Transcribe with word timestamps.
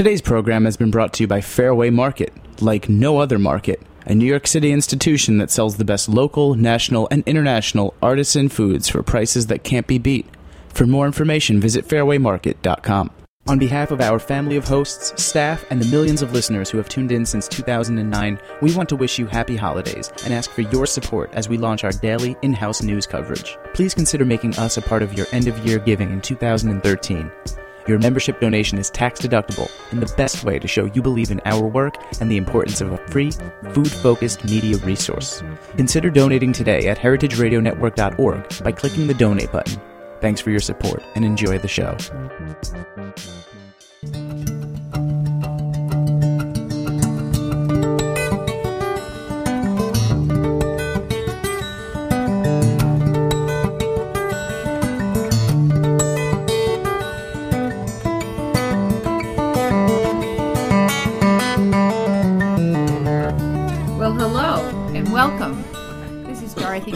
Today's 0.00 0.22
program 0.22 0.64
has 0.64 0.78
been 0.78 0.90
brought 0.90 1.12
to 1.12 1.24
you 1.24 1.26
by 1.26 1.42
Fairway 1.42 1.90
Market, 1.90 2.32
like 2.62 2.88
no 2.88 3.18
other 3.18 3.38
market, 3.38 3.82
a 4.06 4.14
New 4.14 4.24
York 4.24 4.46
City 4.46 4.72
institution 4.72 5.36
that 5.36 5.50
sells 5.50 5.76
the 5.76 5.84
best 5.84 6.08
local, 6.08 6.54
national, 6.54 7.06
and 7.10 7.22
international 7.26 7.92
artisan 8.02 8.48
foods 8.48 8.88
for 8.88 9.02
prices 9.02 9.48
that 9.48 9.62
can't 9.62 9.86
be 9.86 9.98
beat. 9.98 10.26
For 10.70 10.86
more 10.86 11.04
information, 11.04 11.60
visit 11.60 11.86
fairwaymarket.com. 11.86 13.10
On 13.46 13.58
behalf 13.58 13.90
of 13.90 14.00
our 14.00 14.18
family 14.18 14.56
of 14.56 14.66
hosts, 14.66 15.22
staff, 15.22 15.66
and 15.68 15.82
the 15.82 15.90
millions 15.90 16.22
of 16.22 16.32
listeners 16.32 16.70
who 16.70 16.78
have 16.78 16.88
tuned 16.88 17.12
in 17.12 17.26
since 17.26 17.46
2009, 17.46 18.40
we 18.62 18.74
want 18.74 18.88
to 18.88 18.96
wish 18.96 19.18
you 19.18 19.26
happy 19.26 19.54
holidays 19.54 20.10
and 20.24 20.32
ask 20.32 20.50
for 20.50 20.62
your 20.62 20.86
support 20.86 21.28
as 21.34 21.50
we 21.50 21.58
launch 21.58 21.84
our 21.84 21.92
daily 21.92 22.38
in 22.40 22.54
house 22.54 22.82
news 22.82 23.06
coverage. 23.06 23.58
Please 23.74 23.92
consider 23.92 24.24
making 24.24 24.56
us 24.56 24.78
a 24.78 24.82
part 24.82 25.02
of 25.02 25.12
your 25.12 25.26
end 25.32 25.46
of 25.46 25.58
year 25.66 25.78
giving 25.78 26.10
in 26.10 26.22
2013. 26.22 27.30
Your 27.90 27.98
membership 27.98 28.38
donation 28.38 28.78
is 28.78 28.88
tax 28.88 29.20
deductible 29.20 29.68
and 29.90 30.00
the 30.00 30.14
best 30.14 30.44
way 30.44 30.60
to 30.60 30.68
show 30.68 30.84
you 30.84 31.02
believe 31.02 31.32
in 31.32 31.40
our 31.44 31.66
work 31.66 31.96
and 32.20 32.30
the 32.30 32.36
importance 32.36 32.80
of 32.80 32.92
a 32.92 32.98
free, 33.08 33.32
food 33.72 33.90
focused 33.90 34.44
media 34.44 34.76
resource. 34.76 35.42
Consider 35.76 36.08
donating 36.08 36.52
today 36.52 36.86
at 36.86 36.98
heritageradionetwork.org 36.98 38.62
by 38.62 38.70
clicking 38.70 39.08
the 39.08 39.14
donate 39.14 39.50
button. 39.50 39.80
Thanks 40.20 40.40
for 40.40 40.52
your 40.52 40.60
support 40.60 41.02
and 41.16 41.24
enjoy 41.24 41.58
the 41.58 41.66
show. 41.66 41.96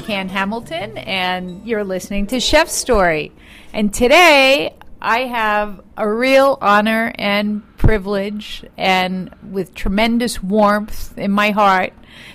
Cann 0.05 0.29
Hamilton, 0.29 0.99
and 0.99 1.67
you're 1.67 1.83
listening 1.83 2.27
to 2.27 2.39
Chef 2.39 2.69
Story. 2.69 3.33
And 3.73 3.93
today 3.93 4.75
I 5.01 5.21
have 5.21 5.81
a 5.97 6.07
real 6.07 6.59
honor 6.61 7.11
and 7.15 7.63
privilege, 7.79 8.67
and 8.77 9.35
with 9.51 9.75
tremendous 9.75 10.43
warmth 10.43 11.17
in 11.17 11.31
my 11.31 11.53
heart, 11.53 11.95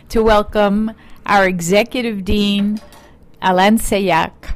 to 0.09 0.23
welcome 0.23 0.94
our 1.28 1.48
executive 1.48 2.26
dean, 2.26 2.81
Alain 3.39 3.78
Sailhac, 3.78 4.56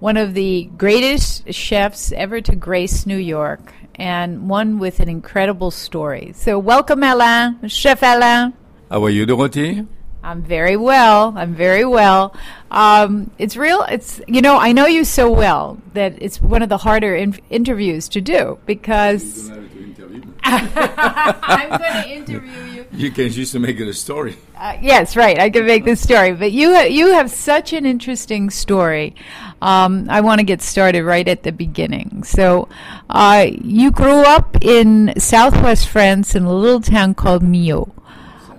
one 0.00 0.16
of 0.16 0.34
the 0.34 0.68
greatest 0.76 1.52
chefs 1.54 2.10
ever 2.10 2.40
to 2.40 2.56
grace 2.56 3.06
New 3.06 3.16
York, 3.16 3.72
and 3.94 4.48
one 4.48 4.80
with 4.80 4.98
an 4.98 5.08
incredible 5.08 5.70
story. 5.70 6.32
So, 6.34 6.58
welcome, 6.58 7.04
Alain, 7.04 7.68
Chef 7.68 8.02
Alain. 8.02 8.54
How 8.90 9.04
are 9.04 9.10
you, 9.10 9.24
Dorothy? 9.24 9.86
I'm 10.24 10.42
very 10.42 10.76
well. 10.76 11.34
I'm 11.36 11.54
very 11.54 11.84
well. 11.84 12.34
Um, 12.70 13.30
it's 13.38 13.56
real. 13.56 13.82
It's 13.82 14.20
you 14.26 14.40
know 14.40 14.56
I 14.58 14.72
know 14.72 14.86
you 14.86 15.04
so 15.04 15.30
well 15.30 15.78
that 15.92 16.14
it's 16.20 16.40
one 16.40 16.62
of 16.62 16.70
the 16.70 16.78
harder 16.78 17.14
in- 17.14 17.38
interviews 17.50 18.08
to 18.08 18.20
do 18.20 18.58
because 18.64 19.50
I'm 20.44 21.68
going 21.68 22.02
to 22.02 22.08
interview 22.08 22.64
you. 22.72 22.86
You 22.92 23.10
can 23.10 23.30
just 23.30 23.54
make 23.56 23.80
it 23.80 23.88
a 23.88 23.92
story. 23.94 24.36
Uh, 24.56 24.76
yes, 24.80 25.16
right. 25.16 25.38
I 25.38 25.50
can 25.50 25.66
make 25.66 25.84
this 25.84 26.00
story, 26.00 26.32
but 26.32 26.52
you 26.52 26.74
ha- 26.74 26.88
you 26.88 27.12
have 27.12 27.30
such 27.30 27.72
an 27.72 27.84
interesting 27.84 28.50
story. 28.50 29.14
Um, 29.60 30.06
I 30.08 30.20
want 30.20 30.40
to 30.40 30.44
get 30.44 30.62
started 30.62 31.04
right 31.04 31.26
at 31.26 31.42
the 31.42 31.52
beginning. 31.52 32.22
So, 32.24 32.68
uh, 33.10 33.46
you 33.50 33.90
grew 33.90 34.22
up 34.22 34.56
in 34.62 35.18
Southwest 35.18 35.88
France 35.88 36.34
in 36.34 36.44
a 36.44 36.52
little 36.52 36.80
town 36.80 37.14
called 37.14 37.42
Millau. 37.42 37.90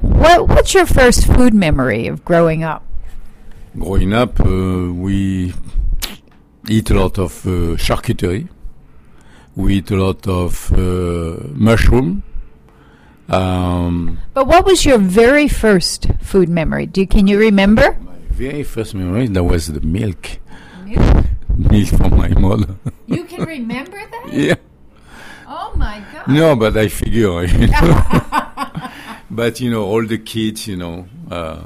What 0.05 0.47
what's 0.47 0.73
your 0.73 0.85
first 0.85 1.25
food 1.25 1.53
memory 1.53 2.07
of 2.07 2.23
growing 2.23 2.63
up? 2.63 2.83
Growing 3.77 4.13
up, 4.13 4.39
uh, 4.39 4.93
we 4.93 5.53
eat 6.69 6.89
a 6.89 6.93
lot 6.93 7.17
of 7.17 7.45
uh, 7.45 7.75
charcuterie. 7.77 8.47
We 9.55 9.75
eat 9.77 9.91
a 9.91 9.95
lot 9.95 10.27
of 10.27 10.71
uh, 10.73 11.47
mushroom. 11.53 12.23
Um, 13.29 14.19
But 14.33 14.47
what 14.47 14.65
was 14.65 14.85
your 14.85 14.99
very 14.99 15.47
first 15.47 16.07
food 16.21 16.49
memory? 16.49 16.85
Do 16.85 17.05
can 17.07 17.27
you 17.27 17.39
remember? 17.39 17.97
my 18.01 18.13
very 18.29 18.63
first 18.63 18.94
memory 18.94 19.27
that 19.27 19.44
was 19.44 19.67
the 19.67 19.81
milk, 19.81 20.38
milk 20.85 21.88
from 21.97 22.17
my 22.17 22.29
mother. 22.29 22.75
You 23.07 23.23
can 23.25 23.44
remember 23.45 23.97
that? 23.97 24.29
yeah. 24.31 24.55
Oh 25.47 25.73
my 25.75 26.03
god! 26.13 26.27
No, 26.27 26.55
but 26.55 26.77
I 26.77 26.88
figure, 26.89 27.44
you 27.45 27.67
know. 27.67 27.94
but 29.30 29.59
you 29.59 29.69
know, 29.72 29.84
all 29.86 30.06
the 30.06 30.18
kids, 30.18 30.68
you 30.68 30.78
know, 30.78 31.08
uh, 31.31 31.62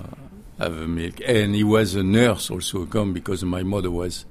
have 0.58 0.74
milk, 0.88 1.16
and 1.26 1.56
he 1.56 1.64
was 1.64 1.96
a 1.96 2.04
nurse 2.04 2.50
also 2.52 2.86
come 2.86 3.14
because 3.14 3.44
my 3.44 3.64
mother 3.64 3.92
was, 3.92 4.26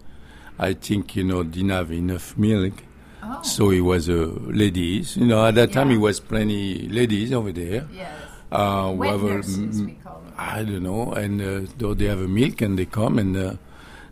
I 0.58 0.74
think, 0.74 1.16
you 1.16 1.24
know, 1.24 1.42
didn't 1.42 1.70
have 1.70 1.92
enough 1.92 2.36
milk, 2.36 2.84
Oh. 3.22 3.42
so 3.42 3.70
he 3.70 3.80
was 3.80 4.08
a 4.08 4.26
ladies. 4.62 5.16
You 5.16 5.26
know, 5.26 5.44
at 5.44 5.54
that 5.56 5.72
time, 5.72 5.88
Yeah. 5.88 5.94
he 5.94 5.98
was 5.98 6.20
plenty 6.20 6.88
ladies 6.88 7.32
over 7.32 7.50
there. 7.52 7.86
Yes. 7.94 8.12
Uh, 8.50 8.92
Wet 8.96 9.20
nurses, 9.20 9.82
we 9.82 9.92
call 10.02 10.20
them. 10.24 10.32
I 10.38 10.62
don't 10.62 10.82
know, 10.84 11.12
and 11.12 11.40
uh, 11.42 11.70
though 11.76 11.94
they 11.94 12.06
have 12.06 12.20
a 12.20 12.28
milk 12.28 12.62
and 12.62 12.78
they 12.78 12.86
come 12.86 13.18
and 13.18 13.36
uh, 13.36 13.54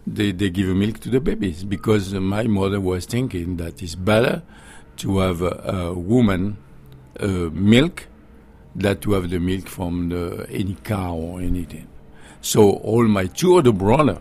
they 0.07 0.33
they 0.33 0.51
give 0.51 0.69
a 0.69 0.75
milk 0.75 1.01
to 1.01 1.09
the 1.11 1.21
babies 1.21 1.65
because 1.65 2.13
my 2.15 2.43
mother 2.45 2.81
was 2.81 3.07
thinking 3.07 3.57
that 3.57 3.83
it's 3.83 3.95
better 3.95 4.43
to 4.99 5.19
have 5.19 5.41
a, 5.41 5.53
a 5.73 5.95
woman 5.95 6.57
uh, 7.21 7.49
milk 7.53 8.07
than 8.77 8.99
to 9.01 9.13
have 9.13 9.31
the 9.31 9.39
milk 9.41 9.67
from 9.67 10.11
the, 10.11 10.47
any 10.51 10.77
cow 10.85 11.15
or 11.15 11.41
anything. 11.41 11.89
So 12.41 12.71
all 12.71 13.05
my 13.09 13.27
two 13.27 13.57
other 13.57 13.73
brother 13.73 14.21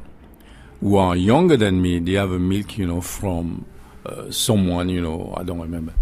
who 0.80 0.96
are 0.98 1.16
younger 1.16 1.58
than 1.58 1.82
me, 1.82 2.00
they 2.00 2.14
have 2.14 2.32
a 2.32 2.40
milk, 2.40 2.78
you 2.78 2.88
know, 2.88 3.02
from 3.02 3.66
uh, 4.06 4.32
someone, 4.32 4.90
you 4.90 5.02
know, 5.02 5.34
I 5.38 5.44
don't 5.44 5.60
remember 5.60 5.94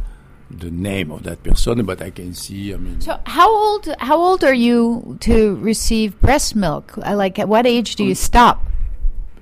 the 0.52 0.70
name 0.70 1.10
of 1.12 1.24
that 1.24 1.42
person, 1.42 1.84
but 1.86 2.02
I 2.02 2.12
can 2.12 2.34
see. 2.34 2.74
I 2.74 2.78
mean, 2.78 3.02
So 3.02 3.20
how 3.26 3.50
old 3.52 3.90
how 4.00 4.18
old 4.18 4.44
are 4.44 4.54
you 4.54 5.18
to 5.22 5.56
receive 5.56 6.20
breast 6.20 6.56
milk? 6.56 6.94
Uh, 6.98 7.16
Like 7.16 7.40
at 7.40 7.48
what 7.48 7.66
age 7.66 7.96
do 7.96 8.04
you 8.04 8.14
stop? 8.16 8.64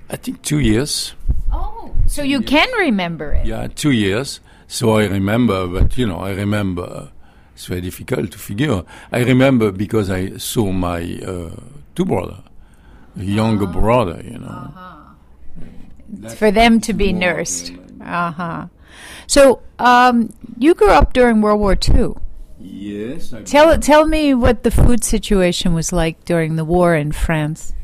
I 0.10 0.16
think 0.16 0.42
two 0.42 0.60
years. 0.60 1.14
Oh, 1.52 1.92
so 2.08 2.22
you 2.24 2.42
can 2.42 2.70
remember 2.80 3.34
it. 3.34 3.46
Yeah, 3.46 3.68
two 3.68 3.92
years. 3.92 4.40
So 4.68 4.98
I 4.98 5.06
remember, 5.08 5.68
but 5.68 5.98
you 5.98 6.08
know, 6.08 6.20
I 6.20 6.32
remember. 6.32 7.12
It's 7.62 7.68
very 7.68 7.82
difficult 7.82 8.32
to 8.32 8.40
figure. 8.40 8.82
I 9.12 9.20
remember 9.20 9.72
because 9.72 10.10
I 10.10 10.38
saw 10.38 10.72
my 10.72 11.20
uh, 11.24 11.52
two 11.94 12.06
brother, 12.06 12.42
a 13.16 13.24
younger 13.24 13.68
brother. 13.68 14.20
You 14.26 14.40
know, 14.40 14.74
It's 16.24 16.34
for 16.34 16.50
them 16.50 16.82
to 16.82 16.92
be 16.92 17.14
nursed. 17.14 17.72
Uh 18.02 18.32
huh. 18.32 18.66
So 19.28 19.62
um, 19.78 20.34
you 20.58 20.74
grew 20.74 20.90
up 20.90 21.14
during 21.14 21.40
World 21.42 21.60
War 21.60 21.78
II. 21.78 22.16
yes. 22.58 23.32
I 23.32 23.44
Tell 23.44 23.78
tell 23.78 24.08
me 24.08 24.34
what 24.34 24.64
the 24.64 24.72
food 24.72 25.04
situation 25.04 25.76
was 25.76 25.94
like 25.94 26.26
during 26.26 26.56
the 26.56 26.66
war 26.66 26.96
in 26.96 27.12
France. 27.12 27.76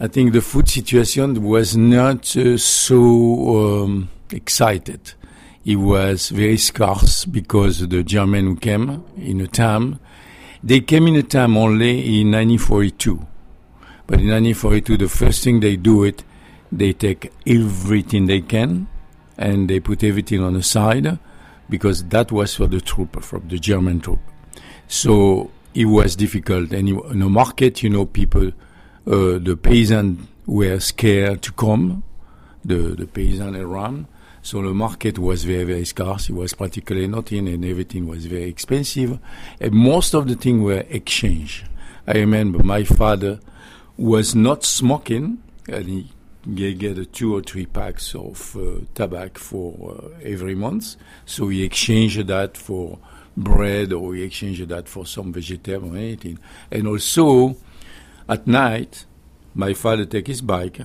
I 0.00 0.08
think 0.08 0.32
the 0.32 0.42
food 0.42 0.68
situation 0.68 1.44
was 1.44 1.76
not 1.76 2.36
uh, 2.36 2.58
so 2.58 2.98
um, 3.84 4.08
excited. 4.32 5.14
It 5.64 5.76
was 5.76 6.30
very 6.30 6.56
scarce 6.56 7.24
because 7.24 7.86
the 7.86 8.02
German 8.02 8.46
who 8.46 8.56
came 8.56 9.04
in 9.16 9.40
a 9.40 9.46
time, 9.46 10.00
they 10.62 10.80
came 10.80 11.06
in 11.06 11.14
a 11.14 11.22
time 11.22 11.56
only 11.56 12.20
in 12.20 12.32
1942. 12.32 13.14
But 14.06 14.20
in 14.20 14.28
1942, 14.28 14.96
the 14.96 15.08
first 15.08 15.44
thing 15.44 15.60
they 15.60 15.76
do 15.76 16.02
it, 16.02 16.24
they 16.72 16.92
take 16.92 17.32
everything 17.46 18.26
they 18.26 18.40
can 18.40 18.88
and 19.38 19.70
they 19.70 19.78
put 19.78 20.02
everything 20.02 20.42
on 20.42 20.54
the 20.54 20.62
side 20.62 21.18
because 21.68 22.04
that 22.04 22.32
was 22.32 22.54
for 22.54 22.66
the 22.66 22.80
troop, 22.80 23.22
from 23.22 23.48
the 23.48 23.58
German 23.58 24.00
troop. 24.00 24.20
So 24.88 25.50
it 25.74 25.86
was 25.86 26.16
difficult. 26.16 26.72
And 26.72 26.88
in 26.88 27.18
the 27.20 27.28
market, 27.28 27.82
you 27.82 27.90
know, 27.90 28.04
people, 28.04 28.48
uh, 29.06 29.38
the 29.38 29.56
peasants 29.60 30.26
were 30.46 30.80
scared 30.80 31.42
to 31.42 31.52
come, 31.52 32.02
the, 32.64 32.94
the 32.96 33.06
peasants 33.06 33.58
around. 33.58 34.06
So 34.42 34.60
the 34.60 34.74
market 34.74 35.18
was 35.18 35.44
very, 35.44 35.64
very 35.64 35.84
scarce. 35.84 36.28
It 36.28 36.34
was 36.34 36.52
practically 36.52 37.06
nothing 37.06 37.48
and 37.48 37.64
everything 37.64 38.08
was 38.08 38.26
very 38.26 38.48
expensive. 38.48 39.18
And 39.60 39.72
most 39.72 40.14
of 40.14 40.26
the 40.26 40.34
things 40.34 40.62
were 40.62 40.84
exchanged. 40.88 41.68
I 42.08 42.18
remember 42.18 42.62
my 42.64 42.82
father 42.82 43.38
was 43.96 44.34
not 44.34 44.64
smoking 44.64 45.40
and 45.68 45.86
he 45.86 46.10
get, 46.54 46.78
get 46.78 47.12
two 47.12 47.36
or 47.36 47.40
three 47.42 47.66
packs 47.66 48.16
of 48.16 48.56
uh, 48.56 48.80
tobacco 48.94 49.38
for 49.38 49.96
uh, 49.96 50.08
every 50.24 50.56
month. 50.56 50.96
So 51.24 51.48
he 51.48 51.62
exchanged 51.62 52.26
that 52.26 52.56
for 52.56 52.98
bread 53.36 53.92
or 53.92 54.14
he 54.16 54.24
exchanged 54.24 54.68
that 54.68 54.88
for 54.88 55.06
some 55.06 55.32
vegetable 55.32 55.94
or 55.94 55.98
anything. 55.98 56.40
And 56.70 56.88
also 56.88 57.56
at 58.28 58.48
night, 58.48 59.06
my 59.54 59.72
father 59.72 60.04
take 60.04 60.26
his 60.26 60.40
bike 60.40 60.80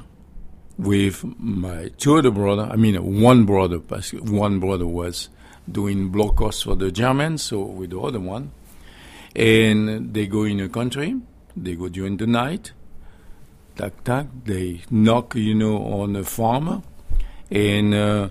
with 0.77 1.23
my 1.39 1.89
two 1.97 2.17
other 2.17 2.31
brother. 2.31 2.69
I 2.71 2.75
mean, 2.75 3.21
one 3.21 3.45
brother, 3.45 3.77
one 3.77 4.59
brother 4.59 4.85
was 4.85 5.29
doing 5.69 6.11
blockhouse 6.11 6.63
for 6.63 6.75
the 6.75 6.91
Germans, 6.91 7.43
so 7.43 7.61
with 7.63 7.89
the 7.89 7.99
other 7.99 8.19
one. 8.19 8.51
And 9.35 10.13
they 10.13 10.27
go 10.27 10.43
in 10.43 10.59
a 10.59 10.69
country, 10.69 11.15
they 11.55 11.75
go 11.75 11.89
during 11.89 12.17
the 12.17 12.27
night, 12.27 12.71
tac 13.75 14.03
tac, 14.03 14.27
they 14.45 14.81
knock, 14.89 15.35
you 15.35 15.53
know, 15.53 15.77
on 15.77 16.15
a 16.15 16.23
farm, 16.23 16.83
and 17.51 17.93
uh, 17.93 18.29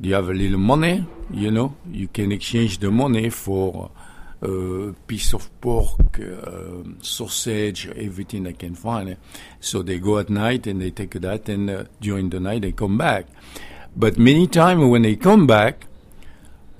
you 0.00 0.14
have 0.14 0.28
a 0.28 0.34
little 0.34 0.58
money, 0.58 1.06
you 1.32 1.50
know, 1.50 1.74
you 1.90 2.08
can 2.08 2.32
exchange 2.32 2.78
the 2.78 2.90
money 2.90 3.30
for 3.30 3.90
a 4.42 4.94
piece 5.06 5.34
of 5.34 5.48
pork, 5.60 6.18
uh, 6.18 6.82
sausage, 7.02 7.88
everything 7.88 8.44
they 8.44 8.54
can 8.54 8.74
find. 8.74 9.16
So 9.60 9.82
they 9.82 9.98
go 9.98 10.18
at 10.18 10.30
night 10.30 10.66
and 10.66 10.80
they 10.80 10.90
take 10.90 11.12
that, 11.12 11.48
and 11.48 11.68
uh, 11.68 11.84
during 12.00 12.30
the 12.30 12.40
night 12.40 12.62
they 12.62 12.72
come 12.72 12.96
back. 12.96 13.26
But 13.94 14.18
many 14.18 14.46
times 14.46 14.84
when 14.84 15.02
they 15.02 15.16
come 15.16 15.46
back, 15.46 15.86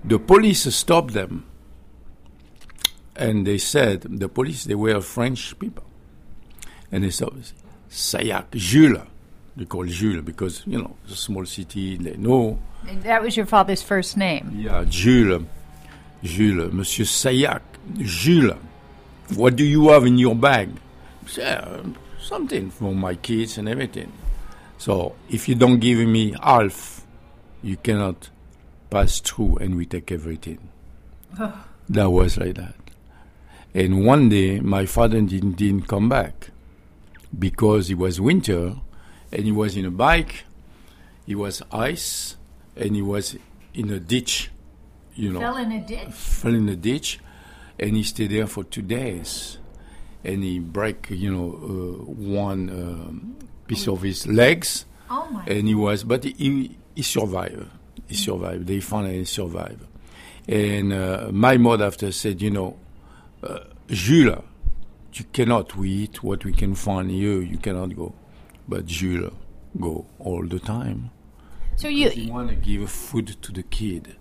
the 0.04 0.18
police 0.18 0.72
stop 0.74 1.10
them. 1.10 1.46
And 3.16 3.46
they 3.46 3.58
said, 3.58 4.02
the 4.02 4.28
police, 4.28 4.64
they 4.64 4.74
were 4.74 5.00
French 5.02 5.58
people. 5.58 5.84
And 6.90 7.04
they 7.04 7.10
said, 7.10 7.28
Sailhac, 7.90 8.52
Jules. 8.52 9.02
They 9.56 9.66
call 9.66 9.84
Jules 9.84 10.24
because, 10.24 10.62
you 10.66 10.78
know, 10.78 10.96
it's 11.04 11.12
a 11.12 11.16
small 11.16 11.44
city, 11.44 11.98
they 11.98 12.16
know. 12.16 12.58
And 12.88 13.02
that 13.02 13.22
was 13.22 13.36
your 13.36 13.44
father's 13.44 13.82
first 13.82 14.16
name. 14.16 14.52
Yeah, 14.54 14.84
Jules. 14.88 15.42
Jules, 16.22 16.72
Monsieur 16.72 17.04
Sailhac, 17.04 17.62
Jules, 17.96 18.56
what 19.34 19.56
do 19.56 19.64
you 19.64 19.88
have 19.90 20.06
in 20.06 20.18
your 20.18 20.34
bag? 20.34 20.70
Say, 21.26 21.44
uh, 21.44 21.82
something 22.20 22.70
for 22.70 22.94
my 22.94 23.14
kids 23.14 23.58
and 23.58 23.68
everything. 23.68 24.12
So 24.78 25.14
if 25.28 25.48
you 25.48 25.54
don't 25.54 25.78
give 25.78 25.98
me 25.98 26.34
half, 26.42 27.06
you 27.62 27.76
cannot 27.76 28.30
pass 28.88 29.20
through 29.20 29.56
and 29.58 29.76
we 29.76 29.86
take 29.86 30.10
everything. 30.10 30.58
Ah. 31.38 31.64
that 31.88 32.10
was 32.10 32.36
like 32.38 32.56
that. 32.56 32.74
And 33.72 34.04
one 34.04 34.28
day 34.28 34.58
my 34.60 34.84
father 34.86 35.20
didn't, 35.20 35.52
didn't 35.52 35.86
come 35.86 36.08
back 36.08 36.50
because 37.38 37.88
it 37.90 37.98
was 37.98 38.20
winter 38.20 38.76
and 39.30 39.44
he 39.44 39.52
was 39.52 39.76
in 39.76 39.84
a 39.84 39.90
bike, 39.90 40.44
he 41.24 41.36
was 41.36 41.62
ice, 41.70 42.36
and 42.74 42.96
he 42.96 43.02
was 43.02 43.36
in 43.74 43.90
a 43.90 44.00
ditch, 44.00 44.50
you 45.20 45.32
know. 45.32 45.40
Fell 45.40 45.56
in 45.58 45.72
a 45.72 45.80
ditch. 45.80 46.12
Fell 46.12 46.54
in 46.54 46.68
a 46.68 46.76
ditch, 46.76 47.20
and 47.78 47.96
he 47.96 48.02
stayed 48.02 48.30
there 48.30 48.46
for 48.46 48.64
two 48.64 48.82
days, 48.82 49.58
and 50.24 50.42
he 50.42 50.58
break, 50.58 51.08
you 51.10 51.30
know, 51.30 51.48
uh, 51.52 52.04
one 52.42 52.70
um, 52.70 53.36
piece 53.66 53.86
of 53.88 54.02
his 54.02 54.26
legs, 54.26 54.86
Oh 55.10 55.28
my. 55.30 55.44
and 55.46 55.68
he 55.68 55.74
was, 55.74 56.04
but 56.04 56.24
he 56.24 56.76
he 56.94 57.02
survived. 57.02 57.66
He 58.08 58.16
survived. 58.16 58.66
They 58.66 58.80
finally 58.80 59.24
survived. 59.24 59.84
And 60.48 60.92
uh, 60.92 61.28
my 61.32 61.56
mother 61.58 61.84
after 61.86 62.10
said, 62.10 62.42
you 62.42 62.50
know, 62.50 62.76
uh, 63.42 63.60
Jules, 63.88 64.42
you 65.14 65.24
cannot. 65.32 65.76
We 65.76 65.90
eat 65.90 66.22
what 66.22 66.44
we 66.44 66.52
can 66.52 66.74
find 66.74 67.10
here. 67.10 67.40
You 67.40 67.58
cannot 67.58 67.94
go, 67.94 68.14
but 68.66 68.86
Jules 68.86 69.32
go 69.78 70.06
all 70.18 70.44
the 70.46 70.58
time. 70.58 71.10
so 71.76 71.86
you 71.88 72.32
want 72.32 72.48
to 72.50 72.56
give 72.56 72.90
food 72.90 73.28
to 73.42 73.52
the 73.52 73.62
kid. 73.62 74.16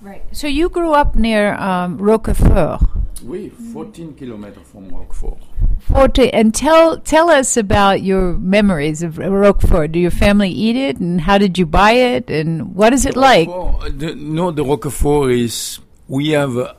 Right. 0.00 0.22
So 0.32 0.46
you 0.46 0.68
grew 0.68 0.92
up 0.92 1.14
near 1.14 1.54
um, 1.54 1.98
Roquefort. 1.98 2.80
Oui, 3.24 3.48
14 3.48 4.14
kilometers 4.14 4.62
from 4.70 4.88
Roquefort. 4.88 5.38
Forte, 5.80 6.30
and 6.30 6.54
tell 6.54 6.98
tell 6.98 7.30
us 7.30 7.56
about 7.56 8.02
your 8.02 8.34
memories 8.34 9.02
of 9.02 9.18
Roquefort. 9.18 9.92
Do 9.92 9.98
your 9.98 10.10
family 10.10 10.50
eat 10.50 10.76
it, 10.76 10.98
and 10.98 11.20
how 11.20 11.38
did 11.38 11.58
you 11.58 11.66
buy 11.66 11.92
it, 11.92 12.30
and 12.30 12.74
what 12.74 12.92
is 12.92 13.06
it 13.06 13.16
like? 13.16 13.48
Uh, 13.48 13.88
the, 13.90 14.14
no, 14.14 14.50
the 14.50 14.64
Roquefort 14.64 15.30
is 15.32 15.78
we 16.06 16.30
have. 16.30 16.56
Uh, 16.56 16.74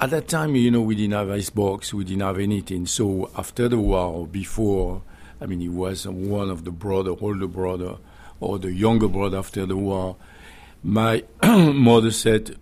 at 0.00 0.10
that 0.10 0.28
time, 0.28 0.54
you 0.56 0.70
know, 0.70 0.82
we 0.82 0.94
didn't 0.96 1.12
have 1.12 1.30
icebox, 1.30 1.94
we 1.94 2.04
didn't 2.04 2.22
have 2.22 2.38
anything. 2.38 2.84
So 2.84 3.30
after 3.38 3.68
the 3.68 3.78
war, 3.78 4.26
before, 4.26 5.02
I 5.40 5.46
mean, 5.46 5.60
he 5.60 5.68
was 5.68 6.06
one 6.06 6.50
of 6.50 6.64
the 6.64 6.70
brother, 6.72 7.12
older 7.20 7.46
brother, 7.46 7.96
or 8.40 8.58
the 8.58 8.72
younger 8.72 9.08
brother 9.08 9.38
after 9.38 9.64
the 9.64 9.76
war. 9.76 10.16
My 10.82 11.24
mother 11.42 12.10
said, 12.10 12.56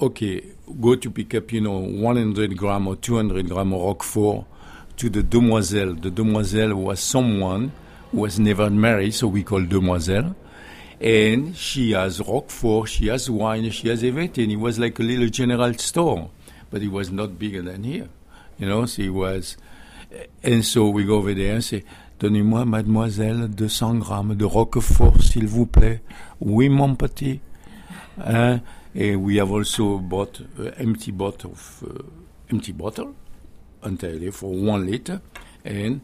"Okay, 0.00 0.42
go 0.80 0.94
to 0.96 1.10
pick 1.10 1.34
up, 1.34 1.52
you 1.52 1.60
know, 1.60 1.78
100 1.78 2.56
gram 2.56 2.86
or 2.86 2.96
200 2.96 3.48
gram 3.48 3.72
of 3.72 3.80
Roquefort 3.80 4.44
to 4.96 5.10
the 5.10 5.22
demoiselle. 5.22 5.94
The 5.94 6.10
demoiselle 6.10 6.74
was 6.74 7.00
someone 7.00 7.72
who 8.10 8.18
was 8.20 8.38
never 8.38 8.70
married, 8.70 9.14
so 9.14 9.28
we 9.28 9.42
call 9.42 9.64
demoiselle." 9.64 10.34
and 11.00 11.56
she 11.56 11.92
has 11.92 12.20
Roquefort, 12.20 12.88
she 12.88 13.08
has 13.08 13.28
wine, 13.28 13.70
she 13.70 13.88
has 13.88 14.02
everything. 14.02 14.50
It 14.50 14.56
was 14.56 14.78
like 14.78 14.98
a 14.98 15.02
little 15.02 15.28
general 15.28 15.74
store, 15.74 16.30
but 16.70 16.82
it 16.82 16.88
was 16.88 17.10
not 17.10 17.38
bigger 17.38 17.62
than 17.62 17.84
here. 17.84 18.08
You 18.58 18.66
know, 18.66 18.86
so 18.86 19.02
it 19.02 19.10
was. 19.10 19.56
And 20.42 20.64
so 20.64 20.88
we 20.88 21.04
go 21.04 21.16
over 21.16 21.34
there 21.34 21.54
and 21.54 21.64
say, 21.64 21.84
Donnez-moi, 22.18 22.64
mademoiselle, 22.64 23.48
200 23.48 24.00
grammes 24.00 24.34
de 24.36 24.46
Roquefort, 24.46 25.20
s'il 25.20 25.46
vous 25.46 25.66
plaît. 25.66 26.00
Oui, 26.40 26.70
mon 26.70 26.94
petit. 26.94 27.40
Hein? 28.18 28.62
And 28.98 29.22
we 29.22 29.36
have 29.36 29.50
also 29.52 29.98
bought 29.98 30.40
uh, 30.58 30.70
empty 30.78 31.12
bottle 31.12 31.50
of 31.52 31.84
uh, 31.86 32.02
empty 32.50 32.72
bottle 32.72 33.14
entirely 33.84 34.30
for 34.30 34.50
one 34.52 34.86
liter. 34.86 35.20
And 35.64 36.00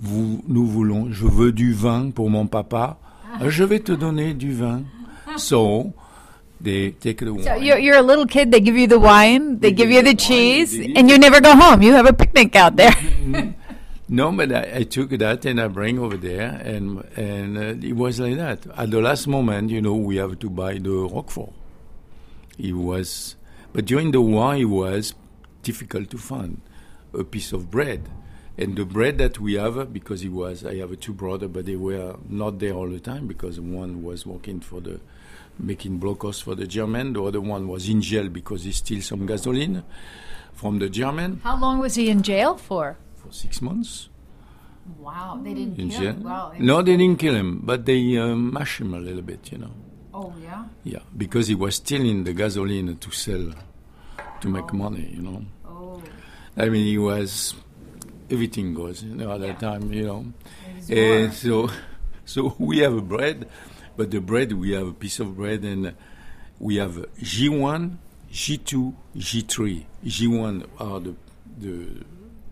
vous, 0.00 0.42
nous 0.46 0.66
voulons, 0.66 1.10
je 1.12 1.26
veux 1.26 1.50
du 1.52 1.72
vin 1.72 2.10
pour 2.10 2.30
mon 2.30 2.46
papa. 2.46 2.96
Je 3.48 3.64
vais 3.64 3.80
te 3.80 3.92
donner 3.92 4.34
du 4.34 4.52
vin. 4.52 4.84
So 5.36 5.92
they 6.60 6.92
take 6.92 7.18
the 7.24 7.32
wine. 7.32 7.42
So 7.44 7.54
you're, 7.56 7.78
you're 7.78 7.96
a 7.98 8.02
little 8.02 8.26
kid. 8.26 8.52
They 8.52 8.60
give 8.60 8.76
you 8.76 8.86
the 8.86 9.00
wine. 9.00 9.58
They 9.58 9.70
They 9.70 9.72
give 9.72 9.88
give 9.88 9.96
you 9.96 10.02
the 10.02 10.10
the 10.10 10.16
cheese, 10.16 10.76
give 10.76 10.96
and 10.96 11.10
you 11.10 11.18
never 11.18 11.40
go 11.40 11.56
home. 11.56 11.82
You 11.82 11.92
have 11.94 12.06
a 12.06 12.12
picnic 12.12 12.54
out 12.56 12.76
there. 12.76 12.94
No, 14.06 14.30
but 14.32 14.52
I, 14.52 14.80
I 14.80 14.82
took 14.82 15.08
that 15.10 15.46
and 15.46 15.58
I 15.58 15.66
bring 15.66 15.98
over 15.98 16.18
there, 16.18 16.60
and 16.62 17.02
and 17.16 17.56
uh, 17.56 17.86
it 17.88 17.96
was 17.96 18.20
like 18.20 18.36
that. 18.36 18.58
At 18.76 18.90
the 18.90 19.00
last 19.00 19.26
moment, 19.26 19.70
you 19.70 19.80
know, 19.80 19.94
we 19.94 20.16
have 20.16 20.38
to 20.40 20.50
buy 20.50 20.74
the 20.74 20.90
Roquefort. 21.10 21.50
It 22.58 22.72
was, 22.74 23.36
but 23.72 23.84
during 23.84 24.10
the 24.12 24.20
war, 24.20 24.54
it 24.54 24.66
was 24.66 25.14
difficult 25.62 26.10
to 26.10 26.18
find 26.18 26.60
a 27.12 27.24
piece 27.24 27.52
of 27.52 27.70
bread, 27.70 28.08
and 28.56 28.76
the 28.76 28.84
bread 28.84 29.18
that 29.18 29.40
we 29.40 29.54
have, 29.54 29.92
because 29.92 30.22
it 30.22 30.28
was, 30.30 30.64
I 30.64 30.76
have 30.76 30.92
a 30.92 30.96
two 30.96 31.12
brother, 31.12 31.48
but 31.48 31.66
they 31.66 31.76
were 31.76 32.16
not 32.28 32.58
there 32.60 32.72
all 32.72 32.88
the 32.88 33.00
time 33.00 33.26
because 33.26 33.58
one 33.60 34.02
was 34.04 34.24
working 34.26 34.60
for 34.60 34.80
the 34.80 35.00
making 35.58 35.98
blockhouse 36.00 36.40
for 36.42 36.54
the 36.54 36.66
German, 36.66 37.12
the 37.12 37.22
other 37.22 37.40
one 37.40 37.68
was 37.68 37.88
in 37.88 38.00
jail 38.00 38.28
because 38.28 38.64
he 38.64 38.72
steal 38.72 39.00
some 39.00 39.24
gasoline 39.26 39.82
from 40.52 40.78
the 40.80 40.88
German 40.88 41.40
How 41.44 41.56
long 41.58 41.78
was 41.78 41.94
he 41.96 42.10
in 42.10 42.22
jail 42.22 42.56
for? 42.56 42.96
for 43.16 43.32
six 43.32 43.60
months. 43.62 44.08
Wow, 44.98 45.40
they 45.42 45.54
didn't 45.54 45.78
in 45.78 45.88
kill 45.90 46.00
jail. 46.00 46.12
him. 46.12 46.22
Wow. 46.24 46.52
No, 46.58 46.82
they 46.82 46.96
didn't 46.96 47.18
kill 47.18 47.34
him, 47.34 47.60
but 47.64 47.86
they 47.86 48.16
uh, 48.18 48.34
mash 48.34 48.80
him 48.80 48.92
a 48.94 48.98
little 48.98 49.22
bit, 49.22 49.50
you 49.50 49.58
know. 49.58 49.70
Oh 50.14 50.32
yeah. 50.40 50.64
Yeah, 50.84 51.00
because 51.16 51.48
he 51.48 51.56
was 51.56 51.74
stealing 51.76 52.22
the 52.22 52.32
gasoline 52.32 52.96
to 52.96 53.10
sell, 53.10 53.52
to 54.40 54.48
make 54.48 54.72
oh. 54.72 54.76
money, 54.76 55.10
you 55.12 55.22
know. 55.22 55.44
Oh. 55.66 56.00
I 56.56 56.68
mean, 56.68 56.86
he 56.86 56.98
was 56.98 57.54
everything 58.30 58.74
goes, 58.74 59.02
you 59.02 59.16
know, 59.16 59.32
at 59.32 59.40
that 59.40 59.58
time, 59.58 59.92
you 59.92 60.04
know. 60.04 60.24
And 60.88 60.88
war. 60.88 60.98
Eh, 60.98 61.30
so, 61.30 61.70
so 62.24 62.54
we 62.58 62.78
have 62.78 62.94
a 62.94 63.02
bread, 63.02 63.48
but 63.96 64.12
the 64.12 64.20
bread 64.20 64.52
we 64.52 64.70
have 64.72 64.86
a 64.86 64.92
piece 64.92 65.18
of 65.18 65.36
bread, 65.36 65.64
and 65.64 65.94
we 66.60 66.76
have 66.76 66.92
G1, 67.20 67.96
G2, 68.32 68.94
G3. 69.16 69.84
G1 70.06 70.66
are 70.78 71.00
the 71.00 71.14
the 71.58 72.04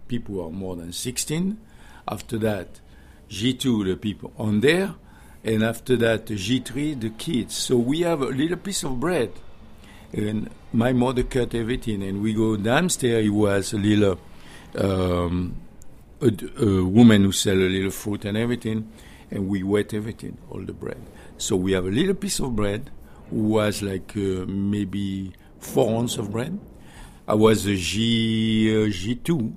people 0.08 0.34
who 0.34 0.46
are 0.46 0.50
more 0.50 0.76
than 0.76 0.92
16. 0.92 1.58
After 2.08 2.38
that, 2.38 2.80
G2 3.30 3.84
the 3.84 3.96
people 3.96 4.32
on 4.36 4.60
there, 4.60 4.94
and 5.44 5.62
after 5.62 5.96
that 5.96 6.26
G3 6.26 7.00
the 7.00 7.10
kids. 7.10 7.56
So 7.56 7.76
we 7.76 8.00
have 8.00 8.22
a 8.22 8.26
little 8.26 8.56
piece 8.56 8.82
of 8.84 9.00
bread, 9.00 9.32
and 10.12 10.50
my 10.72 10.92
mother 10.92 11.22
cut 11.22 11.54
everything, 11.54 12.02
and 12.02 12.22
we 12.22 12.34
go 12.34 12.56
downstairs. 12.56 13.26
It 13.26 13.30
was 13.30 13.72
a 13.72 13.78
little. 13.78 14.18
Um, 14.74 15.56
a, 16.22 16.64
a 16.64 16.84
woman 16.84 17.24
who 17.24 17.32
sell 17.32 17.56
a 17.56 17.68
little 17.68 17.90
fruit 17.90 18.24
and 18.24 18.36
everything, 18.36 18.90
and 19.30 19.48
we 19.48 19.62
wet 19.62 19.92
everything, 19.92 20.38
all 20.50 20.60
the 20.60 20.72
bread. 20.72 21.02
So 21.36 21.56
we 21.56 21.72
have 21.72 21.84
a 21.84 21.90
little 21.90 22.14
piece 22.14 22.38
of 22.38 22.54
bread, 22.54 22.90
was 23.30 23.82
like 23.82 24.12
uh, 24.16 24.46
maybe 24.46 25.32
four 25.58 25.98
ounces 25.98 26.18
of 26.18 26.32
bread. 26.32 26.58
I 27.26 27.34
was 27.34 27.66
a 27.66 27.76
G 27.76 28.70
uh, 28.70 28.88
G2, 28.88 29.52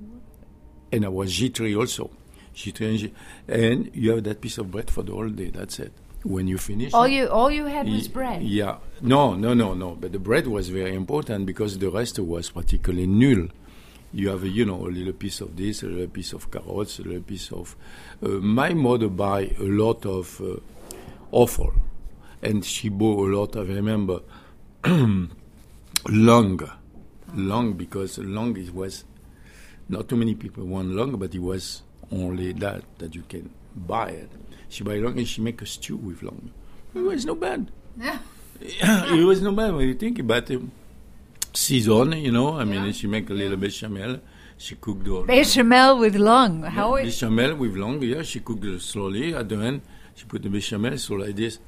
and 0.92 1.04
I 1.04 1.08
was 1.08 1.32
G3 1.32 1.78
also. 1.78 2.10
G3 2.56 3.12
and, 3.48 3.60
and 3.60 3.90
you 3.94 4.12
have 4.12 4.24
that 4.24 4.40
piece 4.40 4.58
of 4.58 4.70
bread 4.70 4.90
for 4.90 5.02
the 5.02 5.12
whole 5.12 5.28
day. 5.28 5.50
That's 5.50 5.78
it. 5.78 5.92
When 6.24 6.48
you 6.48 6.58
finish, 6.58 6.92
All 6.92 7.06
you 7.06 7.28
all 7.28 7.50
you 7.52 7.66
had 7.66 7.86
was 7.86 8.08
bread. 8.08 8.42
Yeah. 8.42 8.78
No, 9.00 9.34
no, 9.34 9.54
no, 9.54 9.74
no. 9.74 9.94
But 9.94 10.10
the 10.10 10.18
bread 10.18 10.48
was 10.48 10.70
very 10.70 10.94
important 10.94 11.46
because 11.46 11.78
the 11.78 11.88
rest 11.88 12.18
was 12.18 12.50
practically 12.50 13.06
null. 13.06 13.48
You 14.12 14.30
have, 14.30 14.44
you 14.44 14.64
know, 14.64 14.86
a 14.86 14.90
little 14.90 15.12
piece 15.12 15.40
of 15.40 15.56
this, 15.56 15.82
a 15.82 15.86
little 15.86 16.08
piece 16.08 16.32
of 16.32 16.50
carrots, 16.50 16.98
a 16.98 17.02
little 17.02 17.22
piece 17.22 17.52
of. 17.52 17.76
Uh, 18.20 18.28
my 18.28 18.72
mother 18.74 19.08
buy 19.08 19.52
a 19.60 19.62
lot 19.62 20.04
of 20.06 20.40
uh, 20.40 20.56
offal, 21.30 21.72
and 22.42 22.64
she 22.64 22.88
bought 22.88 23.28
a 23.28 23.36
lot. 23.36 23.56
I 23.56 23.60
remember 23.60 24.20
long, 26.08 26.70
long 27.34 27.72
because 27.74 28.18
long 28.18 28.56
it 28.56 28.74
was 28.74 29.04
not 29.88 30.08
too 30.08 30.16
many 30.16 30.34
people 30.34 30.64
want 30.64 30.88
long, 30.88 31.16
but 31.16 31.34
it 31.34 31.40
was 31.40 31.82
only 32.12 32.52
that 32.54 32.82
that 32.98 33.14
you 33.14 33.22
can 33.28 33.50
buy 33.74 34.10
it. 34.10 34.30
She 34.68 34.84
buy 34.84 34.96
long 34.96 35.18
and 35.18 35.26
she 35.28 35.40
make 35.40 35.62
a 35.62 35.66
stew 35.66 35.96
with 35.96 36.22
long. 36.22 36.50
It 36.94 37.00
was 37.00 37.24
no 37.24 37.34
bad. 37.34 37.70
Yeah. 37.98 38.18
it 38.60 39.24
was 39.26 39.42
no 39.42 39.52
bad 39.52 39.74
when 39.74 39.86
you 39.88 39.94
think 39.94 40.18
about 40.18 40.50
it. 40.50 40.60
Season, 41.54 42.12
you 42.12 42.32
know. 42.32 42.58
I 42.58 42.64
mean, 42.64 42.92
she 42.92 43.06
make 43.06 43.30
a 43.30 43.32
little 43.32 43.56
bechamel. 43.56 44.20
She 44.58 44.74
cooked 44.76 45.04
the 45.04 45.22
Bechamel 45.26 45.98
with 45.98 46.16
lung. 46.16 46.62
How 46.62 46.96
yeah, 46.96 47.04
is 47.04 47.14
bechamel 47.20 47.56
with 47.56 47.76
long. 47.76 48.02
Yeah, 48.02 48.22
she 48.22 48.40
cooked 48.40 48.64
it 48.64 48.80
slowly. 48.80 49.34
At 49.34 49.48
the 49.48 49.56
end, 49.56 49.82
she 50.14 50.24
put 50.24 50.42
the 50.42 50.48
bechamel 50.48 50.96
so 50.98 51.14
like 51.14 51.36
this. 51.36 51.58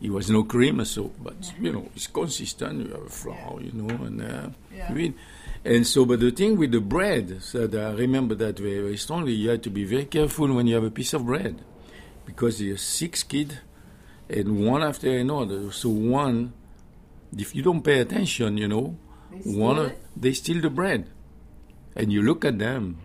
It 0.00 0.10
was 0.10 0.30
no 0.30 0.44
cream, 0.44 0.82
so 0.84 1.10
but 1.22 1.52
you 1.60 1.72
know 1.72 1.88
it's 1.94 2.06
consistent. 2.06 2.86
You 2.86 2.92
have 2.94 3.02
a 3.06 3.08
flour, 3.10 3.60
you 3.60 3.72
know, 3.72 3.88
and 4.04 4.22
uh, 4.22 4.48
Yeah. 4.74 4.92
you 4.92 4.98
eat. 4.98 5.14
And 5.64 5.86
so, 5.86 6.04
but 6.04 6.20
the 6.20 6.30
thing 6.30 6.56
with 6.56 6.72
the 6.72 6.80
bread, 6.80 7.42
so 7.42 7.66
that 7.66 7.84
I 7.84 7.92
remember 7.92 8.34
that 8.36 8.58
very, 8.58 8.80
very 8.80 8.96
strongly. 8.96 9.32
You 9.32 9.50
had 9.50 9.62
to 9.64 9.70
be 9.70 9.84
very 9.84 10.04
careful 10.06 10.52
when 10.54 10.66
you 10.66 10.74
have 10.74 10.84
a 10.84 10.90
piece 10.90 11.12
of 11.14 11.26
bread, 11.26 11.62
because 12.24 12.60
you're 12.62 12.76
six 12.76 13.22
kids, 13.22 13.54
and 14.28 14.64
one 14.66 14.82
after 14.82 15.10
another. 15.18 15.70
So 15.72 15.88
one, 15.88 16.52
if 17.36 17.54
you 17.54 17.62
don't 17.62 17.82
pay 17.82 17.98
attention, 18.00 18.56
you 18.56 18.68
know, 18.68 18.96
steal 19.40 19.58
one 19.58 19.78
of- 19.78 19.86
it? 19.90 20.02
they 20.16 20.32
steal 20.32 20.60
the 20.60 20.70
bread, 20.70 21.08
and 21.96 22.12
you 22.12 22.22
look 22.22 22.44
at 22.44 22.58
them, 22.58 22.96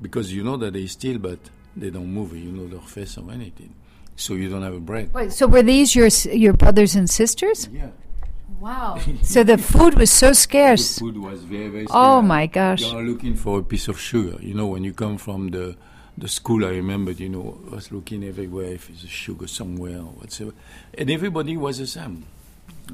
because 0.00 0.32
you 0.32 0.44
know 0.44 0.56
that 0.58 0.74
they 0.74 0.86
steal, 0.86 1.18
but 1.18 1.38
they 1.76 1.90
don't 1.90 2.12
move. 2.12 2.36
You 2.36 2.52
know 2.52 2.68
their 2.68 2.80
face 2.80 3.16
or 3.18 3.30
anything, 3.32 3.74
so 4.14 4.34
you 4.34 4.48
don't 4.50 4.62
have 4.62 4.74
a 4.74 4.80
bread. 4.80 5.12
Wait, 5.14 5.32
so 5.32 5.46
were 5.46 5.62
these 5.62 5.96
your 5.96 6.08
your 6.32 6.52
brothers 6.52 6.94
and 6.94 7.08
sisters? 7.08 7.68
Yeah. 7.72 7.88
Wow. 8.60 8.98
so 9.22 9.42
the 9.44 9.58
food 9.58 9.94
was 9.94 10.10
so 10.10 10.32
scarce. 10.32 10.94
The 10.96 11.00
food 11.00 11.18
was 11.18 11.42
very, 11.44 11.68
very 11.68 11.86
Oh 11.90 12.20
scarce. 12.20 12.24
my 12.24 12.46
gosh. 12.46 12.82
You 12.82 12.98
are 12.98 13.02
looking 13.02 13.34
for 13.34 13.58
a 13.60 13.62
piece 13.62 13.88
of 13.88 13.98
sugar. 14.00 14.36
You 14.40 14.54
know, 14.54 14.66
when 14.66 14.84
you 14.84 14.92
come 14.92 15.18
from 15.18 15.48
the 15.48 15.76
the 16.16 16.28
school, 16.28 16.64
I 16.64 16.68
remember, 16.68 17.10
you 17.10 17.28
know, 17.28 17.58
I 17.70 17.74
was 17.74 17.90
looking 17.90 18.22
everywhere 18.22 18.66
if 18.66 18.86
there's 18.86 19.08
sugar 19.10 19.48
somewhere 19.48 19.98
or 19.98 20.12
whatever. 20.20 20.52
And 20.96 21.10
everybody 21.10 21.56
was 21.56 21.78
the 21.78 21.88
same. 21.88 22.24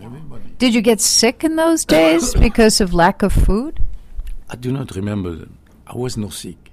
Everybody. 0.02 0.44
Did 0.56 0.74
you 0.74 0.80
get 0.80 1.00
sick 1.02 1.44
in 1.44 1.56
those 1.56 1.84
days 1.84 2.32
because 2.48 2.80
of 2.80 2.94
lack 2.94 3.22
of 3.22 3.32
food? 3.32 3.78
I 4.48 4.56
do 4.56 4.72
not 4.72 4.96
remember 4.96 5.34
them. 5.34 5.58
I 5.86 5.96
was 5.96 6.16
not 6.16 6.32
sick. 6.32 6.70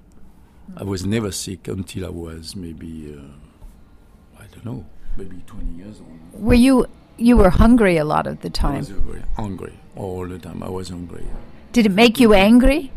I 0.77 0.83
was 0.83 1.05
never 1.05 1.31
sick 1.31 1.67
until 1.67 2.05
I 2.05 2.09
was 2.09 2.55
maybe, 2.55 3.13
uh, 3.17 4.41
I 4.41 4.45
don't 4.53 4.65
know, 4.65 4.85
maybe 5.17 5.41
20 5.47 5.65
years 5.73 5.99
old. 5.99 6.41
Were 6.41 6.53
you 6.53 6.85
you 7.17 7.37
were 7.37 7.49
hungry 7.49 7.97
a 7.97 8.05
lot 8.05 8.27
of 8.27 8.41
the 8.41 8.49
time. 8.49 8.75
I 8.75 8.79
was 8.79 8.89
very 8.89 9.23
hungry 9.35 9.73
all 9.95 10.27
the 10.27 10.39
time. 10.39 10.63
I 10.63 10.69
was 10.69 10.89
hungry. 10.89 11.25
Did 11.73 11.85
it 11.87 11.91
make 11.91 12.19
you 12.19 12.33
angry? 12.33 12.91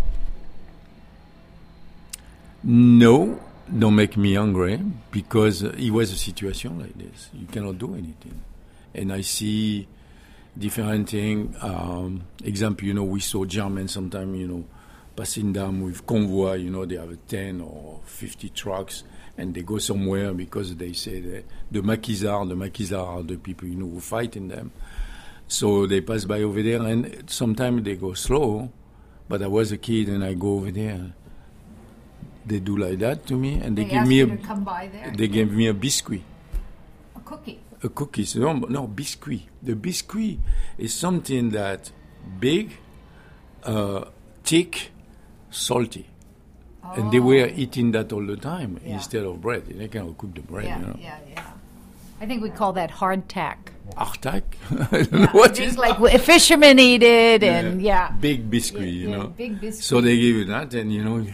No, 2.63 3.41
don't 3.79 3.95
make 3.95 4.17
me 4.17 4.37
angry 4.37 4.81
because 5.11 5.63
it 5.63 5.91
was 5.91 6.13
a 6.13 6.17
situation 6.17 6.79
like 6.79 6.97
this. 6.99 7.31
You 7.33 7.47
cannot 7.47 7.79
do 7.79 7.95
anything. 7.95 8.43
And 8.95 9.13
I 9.13 9.23
see 9.23 9.89
different 10.59 11.09
thing. 11.09 11.57
Um, 11.63 12.23
example, 12.45 12.87
you 12.87 12.95
know, 12.95 13.05
we 13.05 13.21
saw 13.21 13.45
German 13.45 13.89
sometimes, 13.89 14.39
you 14.39 14.49
know, 14.49 14.65
passing 15.17 15.53
down 15.53 15.83
with 15.83 16.07
convoy, 16.07 16.55
you 16.55 16.71
know, 16.71 16.85
they 16.85 16.97
have 16.97 17.17
10 17.29 17.61
or 17.61 18.01
50 18.05 18.49
trucks 18.51 19.05
and 19.37 19.55
they 19.55 19.63
go 19.63 19.79
somewhere 19.79 20.33
because 20.35 20.77
they 20.77 20.93
say 20.93 21.21
that 21.21 21.45
the 21.71 21.81
Maquisards, 21.83 22.49
the 22.49 22.57
Maquisards 22.57 22.93
are 22.93 23.23
the 23.23 23.37
people, 23.37 23.69
you 23.69 23.77
know, 23.77 23.89
who 23.89 24.01
fight 24.01 24.37
in 24.37 24.49
them. 24.49 24.73
So 25.49 25.87
they 25.87 26.01
pass 26.01 26.25
by 26.25 26.43
over 26.43 26.63
there 26.63 26.83
and 26.83 27.29
sometimes 27.29 27.83
they 27.85 27.97
go 27.97 28.15
slow, 28.15 28.71
but 29.29 29.43
I 29.43 29.47
was 29.47 29.73
a 29.73 29.79
kid 29.79 30.09
and 30.09 30.25
I 30.25 30.35
go 30.35 30.55
over 30.55 30.71
there 30.71 31.13
they 32.51 32.59
do 32.59 32.77
like 32.77 32.99
that 32.99 33.27
to 33.27 33.35
me, 33.37 33.61
and 33.61 33.79
they, 33.79 33.85
give 33.85 34.07
me 34.07 34.21
a 34.21 34.37
come 34.39 34.65
by 34.65 34.89
there. 34.93 35.13
they 35.17 35.29
gave 35.29 35.53
me 35.53 35.69
a 35.69 35.75
biscuit, 35.75 36.23
a 37.15 37.21
cookie. 37.21 37.61
a 37.83 37.89
cookies. 37.89 38.35
No, 38.35 38.53
no 38.55 38.87
biscuit. 38.89 39.43
The 39.63 39.77
biscuit 39.77 40.39
is 40.77 40.93
something 40.93 41.51
that 41.51 41.93
big, 42.41 42.73
uh, 43.63 44.07
thick, 44.43 44.91
salty, 45.51 46.10
and 46.97 47.11
they 47.13 47.21
were 47.21 47.47
eating 47.55 47.93
that 47.93 48.13
all 48.13 48.25
the 48.25 48.37
time 48.37 48.79
Yeah. 48.85 48.95
instead 48.95 49.25
of 49.25 49.41
bread. 49.41 49.67
They 49.67 49.89
cannot 49.89 50.19
cook 50.19 50.35
the 50.35 50.43
bread. 50.43 50.65
you 50.65 50.87
know. 50.87 50.97
yeah, 51.01 51.19
yeah. 51.31 51.51
I 52.21 52.27
think 52.27 52.43
we 52.43 52.51
call 52.51 52.73
that 52.75 52.91
hardtack. 52.91 53.57
Artak? 53.97 54.43
I 54.93 55.03
don't 55.03 55.13
know 55.13 55.27
what 55.41 55.59
It's 55.59 55.77
like 55.79 55.97
fishermen 56.21 56.79
eat 56.79 57.03
it, 57.03 57.43
and 57.43 57.81
yeah. 57.83 58.11
big 58.13 58.51
biscuit, 58.51 58.83
Yeah, 58.83 58.87
you 59.03 59.11
yeah, 59.11 59.17
know. 59.17 59.27
big 59.29 59.61
biscuit. 59.61 59.85
So 59.85 60.01
they 60.01 60.15
give 60.17 60.37
you 60.37 60.45
that, 60.47 60.75
and 60.75 60.93
you 60.93 61.03
know, 61.03 61.27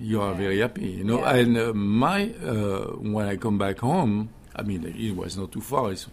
you 0.00 0.20
are 0.22 0.34
very 0.34 0.60
happy, 0.60 0.86
you 0.88 1.04
know. 1.04 1.20
Yeah. 1.20 1.34
And 1.36 1.56
uh, 1.58 1.72
my 1.74 2.32
uh, 2.44 2.86
when 3.14 3.26
I 3.28 3.36
come 3.36 3.58
back 3.58 3.78
home, 3.80 4.30
I 4.56 4.62
mean, 4.62 4.84
it 4.84 5.14
was 5.14 5.36
not 5.36 5.52
too 5.52 5.60
far. 5.60 5.92
It's 5.92 6.08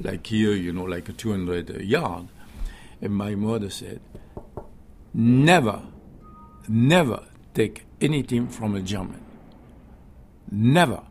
like 0.00 0.24
here, 0.26 0.52
you 0.54 0.72
know, 0.72 0.84
like 0.84 1.08
a 1.08 1.12
200 1.12 1.80
yard. 1.82 2.28
And 3.02 3.12
my 3.14 3.34
mother 3.34 3.68
said, 3.70 4.00
never, 5.12 5.82
never 6.68 7.24
take 7.52 7.84
anything 8.04 8.48
from 8.48 8.74
a 8.74 8.80
German. 8.80 9.20
Never. 10.50 11.02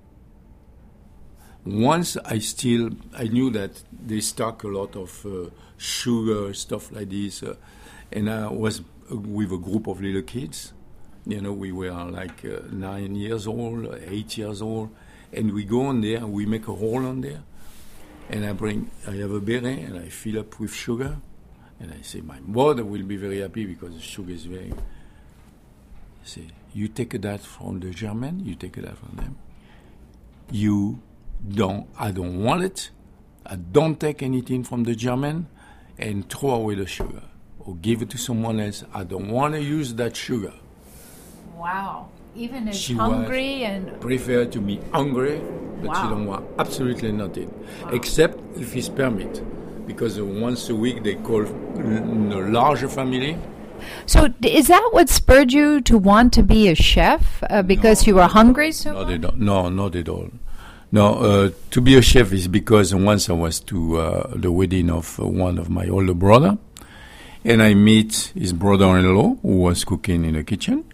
Once 1.65 2.17
I 2.17 2.39
still, 2.39 2.91
I 3.17 3.23
knew 3.25 3.49
that 3.51 3.83
they 3.91 4.19
stock 4.19 4.63
a 4.63 4.67
lot 4.67 4.95
of 4.95 5.25
uh, 5.25 5.49
sugar, 5.77 6.53
stuff 6.53 6.91
like 6.91 7.09
this. 7.09 7.41
Uh, 7.41 7.55
and 8.11 8.29
I 8.29 8.47
was 8.47 8.81
uh, 9.11 9.15
with 9.15 9.51
a 9.51 9.57
group 9.57 9.87
of 9.87 10.01
little 10.01 10.21
kids. 10.21 10.73
You 11.25 11.41
know, 11.41 11.53
we 11.53 11.71
were 11.71 11.91
like 11.91 12.43
uh, 12.45 12.67
nine 12.71 13.15
years 13.15 13.47
old, 13.47 13.97
eight 14.05 14.37
years 14.37 14.61
old. 14.61 14.89
And 15.31 15.53
we 15.53 15.63
go 15.63 15.87
on 15.87 16.01
there 16.01 16.17
and 16.17 16.31
we 16.31 16.45
make 16.45 16.67
a 16.67 16.75
hole 16.75 17.05
on 17.05 17.21
there. 17.21 17.43
And 18.29 18.45
I 18.45 18.53
bring, 18.53 18.91
I 19.07 19.11
have 19.11 19.31
a 19.31 19.39
beret 19.39 19.79
and 19.79 19.97
I 19.97 20.09
fill 20.09 20.39
up 20.39 20.59
with 20.59 20.73
sugar. 20.73 21.17
And 21.79 21.93
I 21.93 22.01
say, 22.01 22.21
my 22.21 22.39
mother 22.41 22.85
will 22.85 23.03
be 23.03 23.17
very 23.17 23.39
happy 23.39 23.65
because 23.65 24.01
sugar 24.01 24.31
is 24.31 24.45
very. 24.45 24.73
Say, 26.23 26.47
you 26.73 26.87
take 26.87 27.21
that 27.21 27.41
from 27.41 27.79
the 27.79 27.89
German, 27.89 28.45
you 28.45 28.55
take 28.55 28.75
that 28.75 28.97
from 28.97 29.15
them. 29.15 29.37
You 30.51 31.01
don't, 31.47 31.87
I 31.99 32.11
don't 32.11 32.41
want 32.43 32.63
it. 32.63 32.89
I 33.45 33.55
don't 33.57 33.99
take 33.99 34.23
anything 34.23 34.63
from 34.63 34.83
the 34.83 34.95
German 34.95 35.47
and 35.97 36.29
throw 36.29 36.51
away 36.51 36.75
the 36.75 36.85
sugar 36.87 37.23
or 37.59 37.75
give 37.75 38.01
it 38.01 38.09
to 38.11 38.17
someone 38.17 38.59
else. 38.59 38.83
I 38.93 39.03
don't 39.03 39.29
want 39.29 39.53
to 39.55 39.61
use 39.61 39.93
that 39.95 40.15
sugar. 40.15 40.53
Wow. 41.57 42.09
Even 42.35 42.67
as 42.67 42.79
She 42.79 42.93
hungry 42.95 43.63
and 43.63 43.99
Prefer 44.01 44.45
to 44.45 44.59
be 44.59 44.79
hungry, 44.91 45.39
but 45.81 45.89
Wow. 45.89 45.93
she 46.03 46.09
don't 46.09 46.25
want 46.25 46.45
absolutely 46.57 47.11
nothing, 47.11 47.53
except 47.91 48.39
if 48.57 48.75
it's 48.75 48.89
permit. 48.89 49.43
Because 49.85 50.19
once 50.21 50.69
a 50.69 50.75
week 50.75 51.03
they 51.03 51.15
call 51.15 51.43
a 51.43 52.49
larger 52.49 52.87
family. 52.87 53.37
So 54.05 54.33
is 54.43 54.67
that 54.67 54.89
what 54.91 55.09
spurred 55.09 55.51
you 55.53 55.81
to 55.81 55.97
want 55.97 56.33
to 56.33 56.43
be 56.43 56.67
a 56.69 56.75
chef 56.75 57.43
uh, 57.49 57.61
because 57.61 58.05
you 58.07 58.15
were 58.15 58.27
hungry 58.27 58.71
so 58.71 58.91
No, 58.93 58.99
much? 58.99 59.07
they 59.07 59.17
don't. 59.17 59.39
No, 59.39 59.69
not 59.69 59.95
at 59.95 60.07
all. 60.09 60.29
No, 60.91 61.15
uh, 61.15 61.49
to 61.71 61.81
be 61.81 61.95
a 61.95 62.01
chef 62.01 62.31
is 62.33 62.47
because 62.47 62.93
once 62.93 63.29
I 63.29 63.33
was 63.33 63.59
to 63.61 63.97
uh, 63.97 64.33
the 64.35 64.51
wedding 64.51 64.89
of 64.91 65.19
uh, 65.19 65.25
one 65.27 65.57
of 65.57 65.69
my 65.69 65.87
older 65.87 66.13
brother, 66.13 66.57
and 67.43 67.63
I 67.63 67.73
meet 67.73 68.31
his 68.35 68.53
brother-in-law 68.53 69.37
who 69.41 69.57
was 69.57 69.83
cooking 69.83 70.23
in 70.23 70.35
the 70.35 70.43
kitchen, 70.43 70.85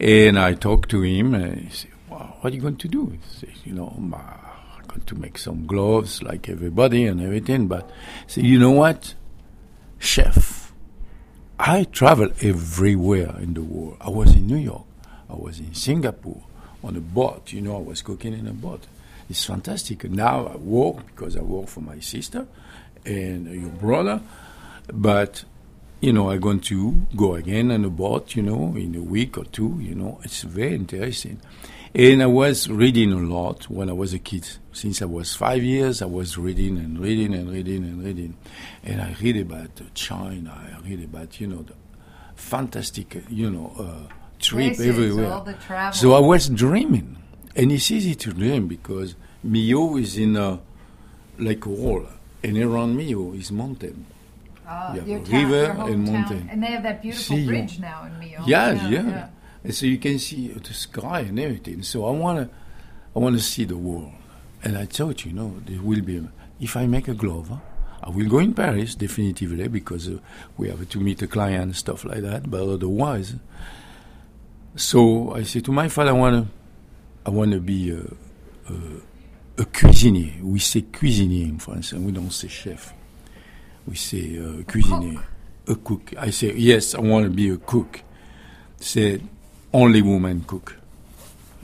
and 0.00 0.38
I 0.38 0.54
talked 0.54 0.88
to 0.90 1.02
him, 1.02 1.34
and 1.34 1.60
he 1.60 1.70
said, 1.70 1.90
wow, 2.10 2.36
"What 2.40 2.52
are 2.52 2.56
you 2.56 2.60
going 2.62 2.76
to 2.78 2.88
do?" 2.88 3.10
He 3.10 3.18
said, 3.38 3.54
"You 3.64 3.74
know, 3.74 3.94
I'm 3.96 4.12
uh, 4.12 4.18
going 4.88 5.02
to 5.06 5.14
make 5.14 5.38
some 5.38 5.66
gloves 5.66 6.20
like 6.22 6.48
everybody 6.48 7.06
and 7.06 7.22
everything." 7.22 7.68
But 7.68 7.88
I 7.88 8.24
said, 8.26 8.44
"You 8.44 8.58
know 8.58 8.72
what, 8.72 9.14
chef? 10.00 10.65
I 11.58 11.84
travel 11.84 12.28
everywhere 12.42 13.34
in 13.40 13.54
the 13.54 13.62
world. 13.62 13.96
I 14.00 14.10
was 14.10 14.34
in 14.34 14.46
New 14.46 14.58
York, 14.58 14.84
I 15.30 15.34
was 15.34 15.58
in 15.58 15.74
Singapore 15.74 16.42
on 16.84 16.96
a 16.96 17.00
boat. 17.00 17.52
You 17.52 17.62
know, 17.62 17.76
I 17.76 17.80
was 17.80 18.02
cooking 18.02 18.34
in 18.34 18.46
a 18.46 18.52
boat. 18.52 18.86
It's 19.30 19.44
fantastic. 19.44 20.04
Now 20.04 20.46
I 20.46 20.56
work 20.56 21.06
because 21.06 21.36
I 21.36 21.40
work 21.40 21.68
for 21.68 21.80
my 21.80 21.98
sister 22.00 22.46
and 23.04 23.46
your 23.46 23.70
brother, 23.70 24.20
but 24.92 25.44
you 26.00 26.12
know, 26.12 26.30
I'm 26.30 26.40
going 26.40 26.60
to 26.60 27.06
go 27.16 27.34
again 27.34 27.70
on 27.70 27.84
a 27.84 27.90
boat. 27.90 28.36
You 28.36 28.42
know, 28.42 28.76
in 28.76 28.94
a 28.94 29.00
week 29.00 29.38
or 29.38 29.44
two. 29.44 29.78
You 29.80 29.94
know, 29.94 30.20
it's 30.22 30.42
very 30.42 30.74
interesting. 30.74 31.40
And 31.94 32.22
I 32.22 32.26
was 32.26 32.68
reading 32.68 33.12
a 33.12 33.16
lot 33.16 33.70
when 33.70 33.88
I 33.88 33.94
was 33.94 34.12
a 34.12 34.18
kid. 34.18 34.46
Since 34.76 35.00
I 35.00 35.06
was 35.06 35.34
five 35.34 35.62
years, 35.64 36.02
I 36.02 36.04
was 36.04 36.36
reading 36.36 36.76
and 36.76 36.98
reading 36.98 37.32
and 37.32 37.50
reading 37.50 37.82
and 37.82 38.04
reading. 38.04 38.36
And 38.84 39.00
I 39.00 39.16
read 39.22 39.38
about 39.38 39.70
China. 39.94 40.52
I 40.52 40.86
read 40.86 41.02
about, 41.02 41.40
you 41.40 41.46
know, 41.46 41.62
the 41.62 41.72
fantastic, 42.34 43.16
you 43.30 43.50
know, 43.50 43.72
uh, 43.78 44.12
trip 44.38 44.76
Places, 44.76 44.86
everywhere. 44.86 45.92
So 45.92 46.12
I 46.12 46.20
was 46.20 46.50
dreaming. 46.50 47.16
And 47.56 47.72
it's 47.72 47.90
easy 47.90 48.14
to 48.16 48.34
dream 48.34 48.68
because 48.68 49.14
Millau 49.42 49.98
is 49.98 50.18
in 50.18 50.36
a, 50.36 50.60
like 51.38 51.64
a 51.64 51.70
wall. 51.70 52.04
And 52.44 52.58
around 52.58 52.98
Millau 52.98 53.34
is 53.34 53.50
mountain. 53.50 54.04
Oh, 54.68 54.92
you 54.92 55.00
have 55.00 55.08
your 55.08 55.18
a 55.20 55.24
town- 55.24 55.42
river 55.42 55.64
your 55.78 55.88
and 55.88 56.04
mountain. 56.04 56.48
And 56.52 56.62
they 56.62 56.66
have 56.66 56.82
that 56.82 57.00
beautiful 57.00 57.34
See 57.36 57.46
bridge 57.46 57.78
now 57.78 58.04
in 58.04 58.12
Millau. 58.20 58.46
Yeah, 58.46 58.88
yeah, 58.90 59.28
And 59.64 59.74
so 59.74 59.86
you 59.86 59.96
can 59.96 60.18
see 60.18 60.48
the 60.48 60.74
sky 60.74 61.20
and 61.20 61.40
everything. 61.40 61.82
So 61.82 62.04
I 62.04 62.10
wanna, 62.10 62.50
I 63.16 63.18
wanna 63.18 63.38
see 63.38 63.64
the 63.64 63.78
world. 63.78 64.12
And 64.66 64.76
I 64.76 64.84
thought, 64.86 65.24
you 65.24 65.32
know, 65.32 65.54
there 65.64 65.80
will 65.80 66.00
be. 66.00 66.26
If 66.58 66.76
I 66.76 66.86
make 66.86 67.06
a 67.06 67.14
glove, 67.14 67.52
I 68.02 68.10
will 68.10 68.28
go 68.28 68.40
in 68.40 68.52
Paris 68.52 68.96
definitively 68.96 69.68
because 69.68 70.08
uh, 70.08 70.18
we 70.56 70.68
have 70.70 70.88
to 70.88 70.98
meet 70.98 71.22
a 71.22 71.28
client 71.28 71.76
stuff 71.76 72.04
like 72.04 72.22
that. 72.22 72.50
But 72.50 72.62
otherwise, 72.68 73.34
so 74.74 75.32
I 75.34 75.44
say 75.44 75.60
to 75.60 75.70
my 75.70 75.88
father, 75.88 76.10
I 76.10 76.14
wanna, 76.14 76.46
I 77.24 77.30
wanna 77.30 77.60
be 77.60 77.90
a, 77.92 78.00
a, 78.72 78.74
a 79.62 79.64
cuisinier. 79.66 80.42
We 80.42 80.58
say 80.58 80.82
cuisinier 80.82 81.48
in 81.48 81.58
France, 81.60 81.92
and 81.92 82.04
we 82.04 82.10
don't 82.10 82.32
say 82.32 82.48
chef. 82.48 82.92
We 83.86 83.94
say 83.94 84.36
uh, 84.38 84.62
cuisinier, 84.64 85.22
a 85.68 85.76
cook. 85.76 86.12
I 86.18 86.30
say 86.30 86.54
yes, 86.54 86.96
I 86.96 87.00
want 87.02 87.24
to 87.24 87.30
be 87.30 87.50
a 87.50 87.56
cook. 87.56 88.00
Said 88.80 89.22
only 89.72 90.02
woman 90.02 90.42
cook. 90.44 90.74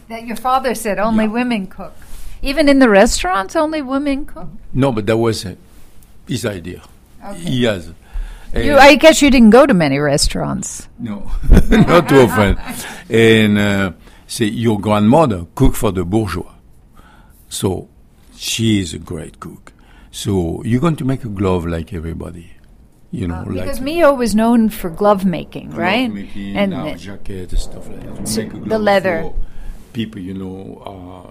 That 0.08 0.24
your 0.24 0.36
father 0.36 0.76
said 0.76 1.00
only 1.00 1.24
Yeah. 1.24 1.30
women 1.32 1.66
cook. 1.66 1.94
Even 2.42 2.68
in 2.68 2.80
the 2.80 2.88
restaurants, 2.88 3.54
only 3.56 3.80
women 3.82 4.26
cook. 4.26 4.48
No, 4.72 4.90
but 4.92 5.06
that 5.06 5.16
was 5.16 5.46
uh, 5.46 5.54
his 6.26 6.44
idea. 6.44 6.82
He 7.36 7.64
has. 7.64 7.92
You, 8.54 8.76
I 8.76 8.96
guess 8.96 9.22
you 9.22 9.30
didn't 9.30 9.50
go 9.50 9.64
to 9.64 9.72
many 9.72 9.98
restaurants. 9.98 10.88
No, 10.98 11.30
not 11.70 12.08
too 12.08 12.20
often. 12.20 12.58
And 13.08 13.58
uh, 13.58 13.92
say 14.26 14.46
your 14.46 14.78
grandmother 14.78 15.46
cook 15.54 15.74
for 15.74 15.90
the 15.92 16.04
bourgeois, 16.04 16.52
so 17.48 17.88
she 18.34 18.80
is 18.80 18.92
a 18.92 18.98
great 18.98 19.40
cook. 19.40 19.72
So 20.10 20.62
you're 20.64 20.80
going 20.80 20.96
to 20.96 21.04
make 21.06 21.24
a 21.24 21.28
glove 21.28 21.64
like 21.64 21.94
everybody, 21.94 22.50
you 23.10 23.26
know, 23.26 23.42
like 23.46 23.64
Because 23.64 23.80
Millau 23.80 24.18
was 24.18 24.34
known 24.34 24.68
for 24.68 24.90
glove 24.90 25.24
making, 25.24 25.68
glove 25.68 25.78
right? 25.78 26.12
making, 26.12 26.54
and 26.56 26.98
jacket 26.98 27.56
stuff 27.58 27.88
like 27.88 28.02
that. 28.16 28.28
So 28.28 28.42
make 28.42 28.52
a 28.52 28.58
the 28.68 28.78
leather. 28.78 29.22
for 29.22 29.34
people, 29.92 30.20
you 30.20 30.34
know, 30.34 30.82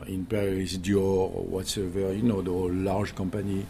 uh, 0.02 0.06
in 0.06 0.26
Paris, 0.26 0.78
Dior 0.78 0.98
or 0.98 1.44
whatsoever, 1.44 2.14
you 2.14 2.24
know, 2.24 2.42
the 2.42 2.52
whole 2.52 2.72
large 2.72 3.16
company. 3.16 3.66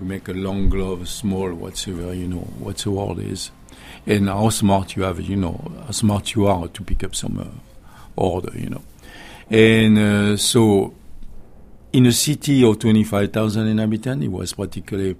We 0.00 0.06
make 0.06 0.28
a 0.28 0.32
long 0.32 0.68
glove, 0.68 1.08
small, 1.08 1.52
whatsoever, 1.54 2.12
you 2.12 2.28
know, 2.28 2.46
what 2.58 2.78
the 2.78 2.90
word 2.90 3.18
is. 3.20 3.50
And 4.06 4.28
how 4.28 4.50
smart 4.50 4.94
you 4.94 5.04
have, 5.04 5.20
you 5.20 5.36
know, 5.36 5.72
how 5.86 5.90
smart 5.90 6.34
you 6.34 6.46
are 6.46 6.68
to 6.68 6.82
pick 6.82 7.02
up 7.02 7.14
some 7.14 7.38
uh, 7.38 7.90
order, 8.14 8.56
you 8.58 8.70
know. 8.70 8.82
And 9.48 9.98
uh, 9.98 10.36
so, 10.36 10.94
in 11.92 12.06
a 12.06 12.12
city 12.12 12.64
of 12.64 12.78
25,000 12.78 13.66
inhabitants, 13.66 14.24
it 14.24 14.28
was 14.28 14.52
practically 14.52 15.16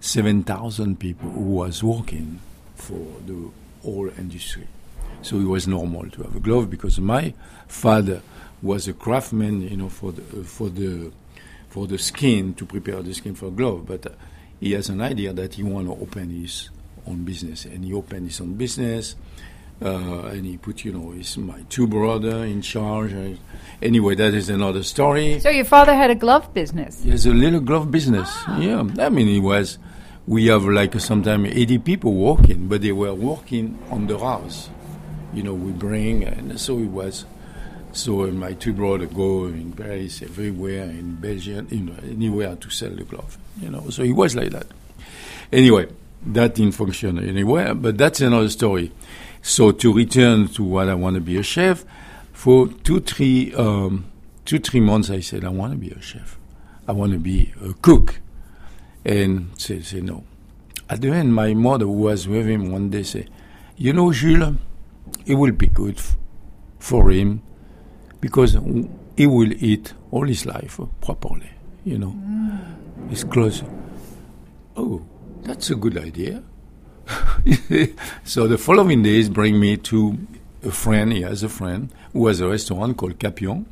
7,000 0.00 0.98
people 0.98 1.30
who 1.30 1.40
was 1.40 1.82
working 1.82 2.40
for 2.74 3.06
the 3.26 3.50
whole 3.82 4.10
industry. 4.18 4.66
So 5.22 5.36
it 5.38 5.44
was 5.46 5.66
normal 5.66 6.08
to 6.10 6.22
have 6.22 6.36
a 6.36 6.40
glove 6.40 6.70
because 6.70 6.98
my 7.00 7.34
father 7.66 8.22
was 8.62 8.88
a 8.88 8.92
craftsman, 8.92 9.62
you 9.62 9.76
know, 9.76 9.88
for 9.88 10.12
the 10.12 10.22
for 10.44 10.68
the 10.68 11.12
for 11.68 11.86
the 11.86 11.98
skin 11.98 12.54
to 12.54 12.64
prepare 12.64 13.02
the 13.02 13.14
skin 13.14 13.34
for 13.34 13.46
a 13.46 13.50
glove. 13.50 13.86
But 13.86 14.06
uh, 14.06 14.10
he 14.60 14.72
has 14.72 14.88
an 14.88 15.00
idea 15.00 15.32
that 15.32 15.54
he 15.54 15.62
want 15.62 15.86
to 15.86 15.92
open 15.92 16.30
his 16.30 16.70
own 17.06 17.24
business, 17.24 17.64
and 17.64 17.84
he 17.84 17.92
opened 17.92 18.26
his 18.26 18.40
own 18.40 18.54
business. 18.54 19.16
Uh, 19.80 20.32
and 20.32 20.44
he 20.44 20.56
put, 20.56 20.84
you 20.84 20.92
know, 20.92 21.12
his 21.12 21.38
my 21.38 21.60
two 21.68 21.86
brother 21.86 22.44
in 22.44 22.60
charge. 22.60 23.12
Uh, 23.12 23.36
anyway, 23.80 24.16
that 24.16 24.34
is 24.34 24.48
another 24.48 24.82
story. 24.82 25.38
so 25.38 25.50
your 25.50 25.64
father 25.64 25.94
had 25.94 26.10
a 26.10 26.16
glove 26.16 26.52
business. 26.52 27.04
He 27.04 27.10
has 27.10 27.26
a 27.26 27.30
little 27.32 27.60
glove 27.60 27.88
business. 27.88 28.28
Yeah, 28.58 28.82
I 28.98 29.08
mean, 29.08 29.28
it 29.28 29.38
was. 29.38 29.78
We 30.26 30.46
have 30.46 30.64
like 30.64 30.98
sometimes 31.00 31.48
80 31.54 31.78
people 31.78 32.12
working, 32.12 32.68
but 32.68 32.82
they 32.82 32.92
were 32.92 33.14
working 33.14 33.78
on 33.90 34.08
the 34.08 34.18
house. 34.18 34.68
You 35.32 35.42
know, 35.42 35.54
we 35.54 35.72
bring, 35.72 36.24
and 36.24 36.58
so 36.60 36.78
it 36.78 36.86
was. 36.86 37.24
So 37.92 38.26
my 38.30 38.52
two 38.52 38.72
brothers 38.72 39.10
go 39.12 39.46
in 39.46 39.72
Paris, 39.72 40.22
everywhere, 40.22 40.84
in 40.84 41.16
Belgium, 41.16 41.68
you 41.70 41.80
know, 41.80 41.94
anywhere 42.02 42.54
to 42.56 42.70
sell 42.70 42.90
the 42.90 43.04
glove. 43.04 43.38
You 43.60 43.70
know, 43.70 43.88
so 43.90 44.02
it 44.02 44.12
was 44.12 44.36
like 44.36 44.50
that. 44.50 44.66
Anyway, 45.52 45.88
that 46.26 46.54
didn't 46.54 46.72
function 46.72 47.18
anywhere, 47.18 47.74
but 47.74 47.96
that's 47.96 48.20
another 48.20 48.48
story. 48.50 48.92
So 49.42 49.72
to 49.72 49.92
return 49.92 50.48
to 50.48 50.62
what 50.62 50.88
I 50.88 50.94
want 50.94 51.14
to 51.14 51.20
be 51.20 51.38
a 51.38 51.42
chef, 51.42 51.84
for 52.32 52.68
two, 52.68 53.00
three, 53.00 53.54
um, 53.54 54.04
two, 54.44 54.58
three 54.58 54.80
months, 54.80 55.10
I 55.10 55.20
said 55.20 55.44
I 55.44 55.48
want 55.48 55.72
to 55.72 55.78
be 55.78 55.90
a 55.90 56.00
chef. 56.00 56.38
I 56.86 56.92
want 56.92 57.12
to 57.12 57.18
be 57.18 57.52
a 57.64 57.72
cook, 57.74 58.20
and 59.04 59.50
say, 59.60 59.80
say 59.80 60.00
no. 60.00 60.24
At 60.88 61.00
the 61.00 61.10
end, 61.10 61.34
my 61.34 61.52
mother, 61.54 61.84
who 61.84 61.92
was 61.92 62.28
with 62.28 62.46
him 62.46 62.70
one 62.70 62.90
day, 62.90 63.02
said, 63.02 63.28
"You 63.76 63.92
know, 63.92 64.12
Jules, 64.12 64.56
it 65.28 65.34
will 65.34 65.52
be 65.52 65.66
good 65.66 65.98
f- 65.98 66.16
for 66.78 67.10
him 67.10 67.42
because 68.20 68.54
w- 68.54 68.88
he 69.16 69.26
will 69.26 69.52
eat 69.62 69.92
all 70.10 70.26
his 70.26 70.46
life 70.46 70.80
uh, 70.80 70.86
properly. 71.00 71.50
You 71.84 71.98
know, 71.98 72.14
mm. 72.16 73.10
his 73.10 73.24
clothes. 73.24 73.62
Oh, 74.76 75.04
that's 75.42 75.70
a 75.70 75.76
good 75.76 75.96
idea." 75.98 76.42
so 78.24 78.46
the 78.46 78.58
following 78.58 79.02
days 79.02 79.28
bring 79.28 79.60
me 79.60 79.76
to 79.76 80.18
a 80.64 80.70
friend. 80.70 81.12
He 81.12 81.22
has 81.22 81.42
a 81.42 81.48
friend 81.48 81.92
who 82.12 82.26
has 82.26 82.40
a 82.40 82.48
restaurant 82.48 82.96
called 82.96 83.18
Capion, 83.18 83.66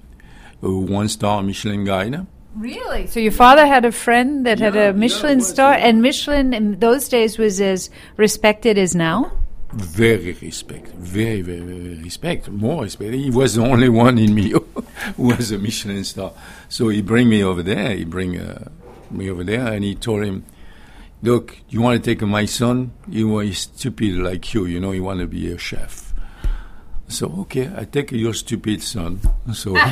uh, 0.63 0.69
a 0.69 0.79
one-star 0.79 1.43
Michelin 1.43 1.85
guide. 1.85 2.27
Really? 2.55 3.07
So 3.07 3.21
your 3.21 3.33
father 3.33 3.67
had 3.67 3.85
a 3.85 3.93
friend 3.93 4.47
that 4.47 4.59
had 4.59 4.77
a 4.77 4.95
Michelin 4.95 5.41
yeah, 5.41 5.45
star, 5.45 5.73
and 5.75 6.01
Michelin 6.01 6.55
in 6.55 6.79
those 6.81 7.09
days 7.09 7.37
was 7.37 7.61
as 7.61 7.91
respected 8.17 8.79
as 8.79 8.95
now. 8.95 9.33
Very 9.77 10.33
respect, 10.33 10.89
very, 10.95 11.43
very, 11.43 11.61
very 11.61 12.03
respect, 12.03 12.49
more 12.49 12.85
respect. 12.85 13.13
He 13.13 13.29
was 13.29 13.57
the 13.57 13.63
only 13.63 13.91
one 13.91 14.17
in 14.17 14.35
me 14.35 14.49
who 15.17 15.23
was 15.23 15.51
a 15.53 15.59
Michelin 15.59 16.03
star. 16.03 16.33
So 16.71 16.89
he 16.89 17.03
bring 17.03 17.29
me 17.29 17.45
over 17.45 17.63
there. 17.63 17.95
He 17.95 18.07
bring 18.07 18.41
uh, 18.41 18.71
me 19.11 19.29
over 19.29 19.45
there, 19.45 19.71
and 19.71 19.85
he 19.85 19.95
told 19.95 20.25
him, 20.25 20.47
"Look, 21.21 21.59
you 21.69 21.83
want 21.83 22.03
to 22.03 22.11
take 22.11 22.23
my 22.23 22.47
son? 22.47 22.93
You 23.07 23.29
want 23.29 23.49
he's 23.49 23.59
stupid 23.59 24.17
like 24.17 24.55
you. 24.55 24.65
You 24.65 24.81
know, 24.81 24.93
you 24.93 25.03
want 25.03 25.21
to 25.21 25.27
be 25.27 25.53
a 25.53 25.59
chef." 25.59 26.15
So 27.09 27.27
okay, 27.41 27.71
I 27.77 27.85
take 27.85 28.13
your 28.13 28.33
stupid 28.33 28.83
son. 28.83 29.21
So. 29.53 29.77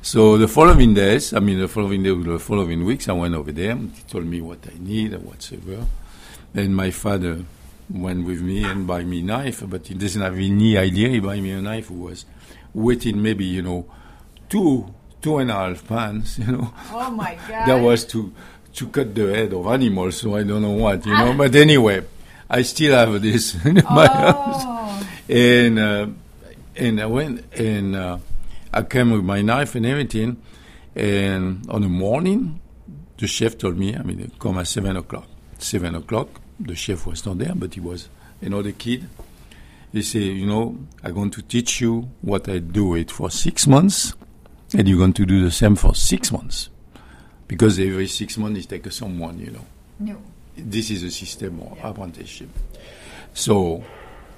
So 0.00 0.38
the 0.38 0.46
following 0.46 0.94
days, 0.94 1.34
I 1.34 1.40
mean 1.40 1.58
the 1.58 1.66
following 1.66 2.04
day, 2.04 2.14
the 2.14 2.38
following 2.38 2.84
weeks, 2.84 3.08
I 3.08 3.12
went 3.12 3.34
over 3.34 3.50
there. 3.50 3.74
He 3.74 4.02
told 4.06 4.26
me 4.26 4.40
what 4.40 4.58
I 4.64 4.78
need 4.78 5.12
and 5.12 5.24
whatsoever. 5.24 5.84
And 6.54 6.76
my 6.76 6.92
father 6.92 7.44
went 7.90 8.26
with 8.26 8.42
me 8.42 8.64
and 8.64 8.86
buy 8.86 9.04
me 9.04 9.22
knife, 9.22 9.62
but 9.66 9.86
he 9.86 9.94
doesn't 9.94 10.20
have 10.20 10.34
any 10.34 10.76
idea. 10.76 11.08
He 11.08 11.20
buy 11.20 11.40
me 11.40 11.52
a 11.52 11.60
knife 11.60 11.88
who 11.88 12.02
was 12.04 12.24
weighing 12.74 13.22
maybe 13.22 13.44
you 13.44 13.62
know 13.62 13.86
two 14.48 14.92
two 15.20 15.38
and 15.38 15.50
a 15.50 15.54
half 15.54 15.86
pounds. 15.86 16.38
You 16.38 16.52
know 16.52 16.74
Oh 16.92 17.10
my 17.10 17.38
God! 17.48 17.66
that 17.68 17.80
was 17.80 18.04
to 18.06 18.32
to 18.74 18.88
cut 18.88 19.14
the 19.14 19.34
head 19.34 19.52
of 19.52 19.66
animals. 19.66 20.18
So 20.18 20.36
I 20.36 20.42
don't 20.42 20.62
know 20.62 20.72
what 20.72 21.04
you 21.06 21.12
know. 21.12 21.34
But 21.34 21.54
anyway, 21.56 22.04
I 22.48 22.62
still 22.62 22.94
have 22.94 23.20
this 23.22 23.54
in 23.64 23.76
my 23.90 24.06
house 24.06 24.64
Oh, 24.66 25.08
and 25.28 25.78
uh, 25.78 26.06
and 26.76 27.00
I 27.00 27.06
went 27.06 27.52
and 27.54 27.96
uh, 27.96 28.18
I 28.72 28.82
came 28.82 29.10
with 29.10 29.24
my 29.24 29.42
knife 29.42 29.74
and 29.74 29.86
everything. 29.86 30.42
And 30.94 31.68
on 31.70 31.82
the 31.82 31.88
morning, 31.88 32.60
the 33.18 33.26
chef 33.26 33.56
told 33.58 33.78
me, 33.78 33.94
I 33.94 34.02
mean, 34.02 34.32
come 34.38 34.58
at 34.58 34.66
seven 34.66 34.96
o'clock. 34.96 35.26
Seven 35.58 35.94
o'clock, 35.94 36.28
the 36.58 36.74
chef 36.74 37.06
was 37.06 37.24
not 37.24 37.38
there, 37.38 37.54
but 37.54 37.74
he 37.74 37.80
was 37.80 38.08
another 38.40 38.72
kid. 38.72 39.08
He 39.92 40.02
said, 40.02 40.22
you 40.22 40.46
know, 40.46 40.78
I'm 41.02 41.14
going 41.14 41.30
to 41.30 41.42
teach 41.42 41.80
you 41.80 42.10
what 42.20 42.48
I 42.48 42.58
do 42.58 42.94
it 42.94 43.10
for 43.10 43.30
six 43.30 43.66
months, 43.66 44.14
and 44.74 44.86
you're 44.86 44.98
going 44.98 45.14
to 45.14 45.24
do 45.26 45.42
the 45.42 45.50
same 45.50 45.76
for 45.76 45.94
six 45.94 46.30
months, 46.30 46.68
because 47.46 47.78
every 47.78 48.06
six 48.06 48.36
months 48.36 48.60
he 48.60 48.66
takes 48.66 48.96
someone, 48.96 49.38
you 49.38 49.50
know 49.50 49.64
no. 49.98 50.16
this 50.56 50.90
is 50.90 51.02
a 51.02 51.10
system 51.10 51.60
of 51.60 51.78
apprenticeship. 51.82 52.50
So 53.32 53.82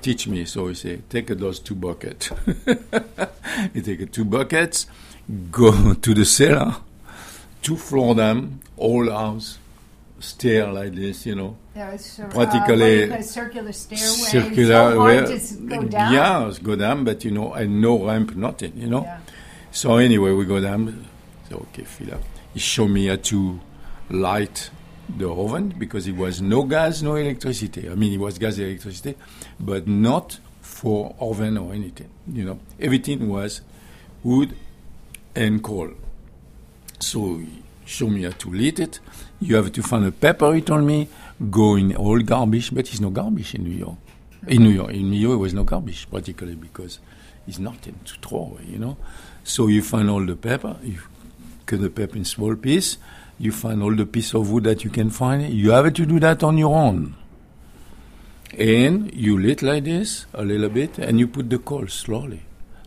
teach 0.00 0.26
me. 0.26 0.44
So 0.44 0.68
he 0.68 0.74
say, 0.74 1.00
take 1.08 1.28
those 1.28 1.60
two 1.60 1.74
buckets. 1.74 2.30
you 3.74 3.82
take 3.82 4.12
two 4.12 4.24
buckets, 4.24 4.86
go 5.50 5.94
to 6.02 6.14
the 6.14 6.24
cellar, 6.24 6.76
two 7.62 7.76
floor 7.76 8.14
them, 8.14 8.60
all 8.76 9.10
house, 9.10 9.58
stair 10.20 10.72
like 10.72 10.94
this, 10.94 11.26
you 11.26 11.34
know. 11.34 11.56
That 11.74 11.92
was 11.92 12.20
Practically 12.30 13.10
uh, 13.10 13.22
circular 13.22 13.72
stairway. 13.72 14.06
Circular 14.06 15.38
so 15.38 15.56
go 15.66 15.82
down. 15.84 16.12
Yeah, 16.12 16.48
it's 16.48 16.58
go 16.58 16.76
down, 16.76 17.04
but 17.04 17.24
you 17.24 17.30
know, 17.30 17.52
and 17.54 17.80
no 17.80 18.04
ramp, 18.04 18.36
nothing, 18.36 18.76
you 18.76 18.88
know. 18.88 19.02
Yeah. 19.02 19.20
So 19.72 19.96
anyway, 19.96 20.32
we 20.32 20.44
go 20.44 20.60
down. 20.60 21.06
So 21.48 21.66
okay, 21.68 21.84
fill 21.84 22.14
up. 22.14 22.22
He 22.54 22.60
showed 22.60 22.88
me 22.88 23.06
how 23.06 23.16
to 23.16 23.60
light 24.10 24.70
the 25.16 25.30
oven 25.30 25.74
because 25.76 26.06
it 26.06 26.16
was 26.16 26.40
no 26.40 26.64
gas, 26.64 27.02
no 27.02 27.16
electricity. 27.16 27.88
I 27.88 27.94
mean, 27.94 28.12
it 28.12 28.20
was 28.20 28.38
gas, 28.38 28.58
electricity, 28.58 29.16
but 29.58 29.88
not 29.88 30.38
for 30.60 31.14
oven 31.18 31.58
or 31.58 31.72
anything. 31.72 32.10
You 32.30 32.44
know, 32.44 32.60
everything 32.78 33.28
was 33.28 33.60
wood 34.22 34.56
and 35.34 35.62
coal. 35.62 35.90
So 36.98 37.38
he 37.38 37.62
showed 37.86 38.10
me 38.10 38.22
how 38.22 38.30
to 38.30 38.52
light 38.52 38.78
it. 38.78 39.00
You 39.40 39.56
have 39.56 39.72
to 39.72 39.82
find 39.82 40.04
a 40.04 40.12
pepper, 40.12 40.54
he 40.54 40.60
told 40.60 40.84
me, 40.84 41.08
go 41.50 41.76
in 41.76 41.96
all 41.96 42.18
garbage, 42.20 42.74
but 42.74 42.80
it's 42.80 43.00
no 43.00 43.08
garbage 43.08 43.54
in 43.54 43.64
New 43.64 43.70
York. 43.76 43.96
In 44.46 44.62
New 44.62 44.70
York, 44.70 44.90
in 44.92 45.10
New 45.10 45.18
York, 45.18 45.34
it 45.34 45.38
was 45.38 45.54
no 45.54 45.64
garbage, 45.64 46.08
particularly 46.10 46.56
because 46.56 46.98
it's 47.46 47.58
nothing 47.58 47.98
to 48.04 48.14
throw 48.26 48.40
away, 48.40 48.64
you 48.68 48.78
know. 48.78 48.98
So 49.42 49.68
you 49.68 49.82
find 49.82 50.10
all 50.10 50.24
the 50.24 50.36
pepper, 50.36 50.76
you 50.82 51.00
cut 51.64 51.80
the 51.80 51.88
pepper 51.88 52.16
in 52.16 52.24
small 52.26 52.54
piece, 52.54 52.98
you 53.38 53.52
find 53.52 53.82
all 53.82 53.94
the 53.94 54.04
piece 54.04 54.34
of 54.34 54.50
wood 54.50 54.64
that 54.64 54.84
you 54.84 54.90
can 54.90 55.08
find. 55.08 55.50
You 55.50 55.70
have 55.70 55.92
to 55.94 56.06
do 56.06 56.20
that 56.20 56.42
on 56.42 56.58
your 56.58 56.76
own. 56.76 57.14
And 58.58 59.14
you 59.14 59.38
lit 59.38 59.62
like 59.62 59.84
this 59.84 60.26
a 60.34 60.44
little 60.44 60.68
bit, 60.68 60.98
and 60.98 61.18
you 61.18 61.28
put 61.28 61.48
the 61.48 61.58
coal 61.58 61.86
slowly, 61.86 62.42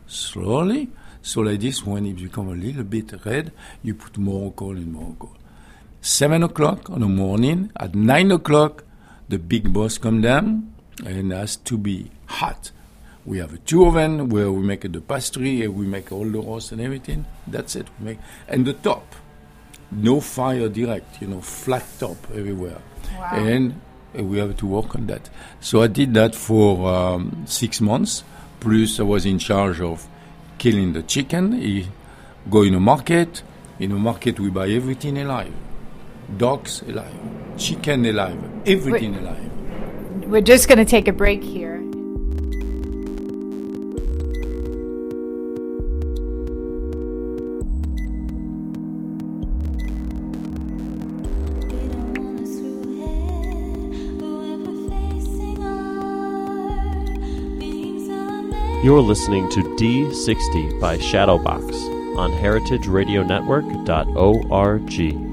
slowly. 0.06 0.90
So 1.24 1.42
like 1.42 1.62
this, 1.62 1.84
when 1.84 2.06
it 2.06 2.18
become 2.18 2.50
a 2.50 2.56
little 2.56 2.84
bit 2.84 3.14
red, 3.26 3.52
you 3.82 3.96
put 3.96 4.18
more 4.18 4.52
coal 4.52 4.76
and 4.76 4.92
more 4.92 5.16
coal. 5.18 5.38
Seven 6.06 6.44
o'clock 6.44 6.90
on 6.90 7.00
the 7.00 7.08
morning, 7.08 7.72
at 7.78 7.96
nine 7.96 8.30
o'clock, 8.30 8.84
the 9.30 9.40
big 9.40 9.72
boss 9.72 9.98
come 9.98 10.20
down, 10.20 10.74
and 11.06 11.32
has 11.32 11.56
to 11.56 11.78
be 11.78 12.12
hot. 12.26 12.72
We 13.26 13.38
have 13.38 13.54
a 13.54 13.58
two 13.60 13.86
oven 13.86 14.28
where 14.28 14.52
we 14.52 14.62
make 14.64 14.82
the 14.82 15.00
pastry, 15.00 15.62
and 15.64 15.74
we 15.76 15.86
make 15.86 16.12
all 16.12 16.26
the 16.26 16.40
roast 16.42 16.74
and 16.74 16.82
everything. 16.82 17.26
That's 17.48 17.78
it. 17.78 17.88
We 18.00 18.06
make 18.06 18.18
and 18.50 18.66
the 18.66 18.74
top, 18.74 19.16
no 19.94 20.20
fire 20.20 20.68
direct, 20.68 21.22
you 21.22 21.28
know, 21.28 21.40
flat 21.40 21.86
top 22.00 22.18
everywhere, 22.36 22.82
Wow. 23.18 23.30
and 23.36 23.80
we 24.14 24.40
have 24.40 24.58
to 24.58 24.68
work 24.68 24.96
on 24.96 25.08
that. 25.08 25.30
So 25.62 25.82
I 25.82 25.88
did 25.88 26.14
that 26.16 26.36
for 26.36 26.86
um, 26.94 27.46
six 27.48 27.80
months. 27.80 28.26
Plus, 28.60 29.00
I 29.00 29.04
was 29.04 29.26
in 29.26 29.40
charge 29.40 29.80
of 29.80 30.06
killing 30.58 30.92
the 30.92 31.04
chicken. 31.04 31.54
He 31.54 31.88
go 32.50 32.64
in 32.64 32.74
a 32.74 32.80
market. 32.82 33.42
In 33.80 33.94
a 33.94 33.96
market, 33.98 34.38
we 34.38 34.50
buy 34.50 34.68
everything 34.68 35.18
alive: 35.18 35.54
dogs 36.38 36.82
alive, 36.84 37.58
chicken 37.58 38.06
alive, 38.06 38.38
everything 38.66 39.16
alive. 39.16 39.52
We're 40.28 40.42
just 40.42 40.68
going 40.68 40.80
to 40.80 40.86
take 40.86 41.08
a 41.08 41.14
break 41.14 41.44
here. 41.44 41.80
You're 58.84 59.02
listening 59.02 59.50
to 59.52 59.62
D60 59.62 60.82
by 60.82 60.98
Shadowbox 60.98 62.18
on 62.18 62.34
heritageradionetwork.org. 62.34 65.33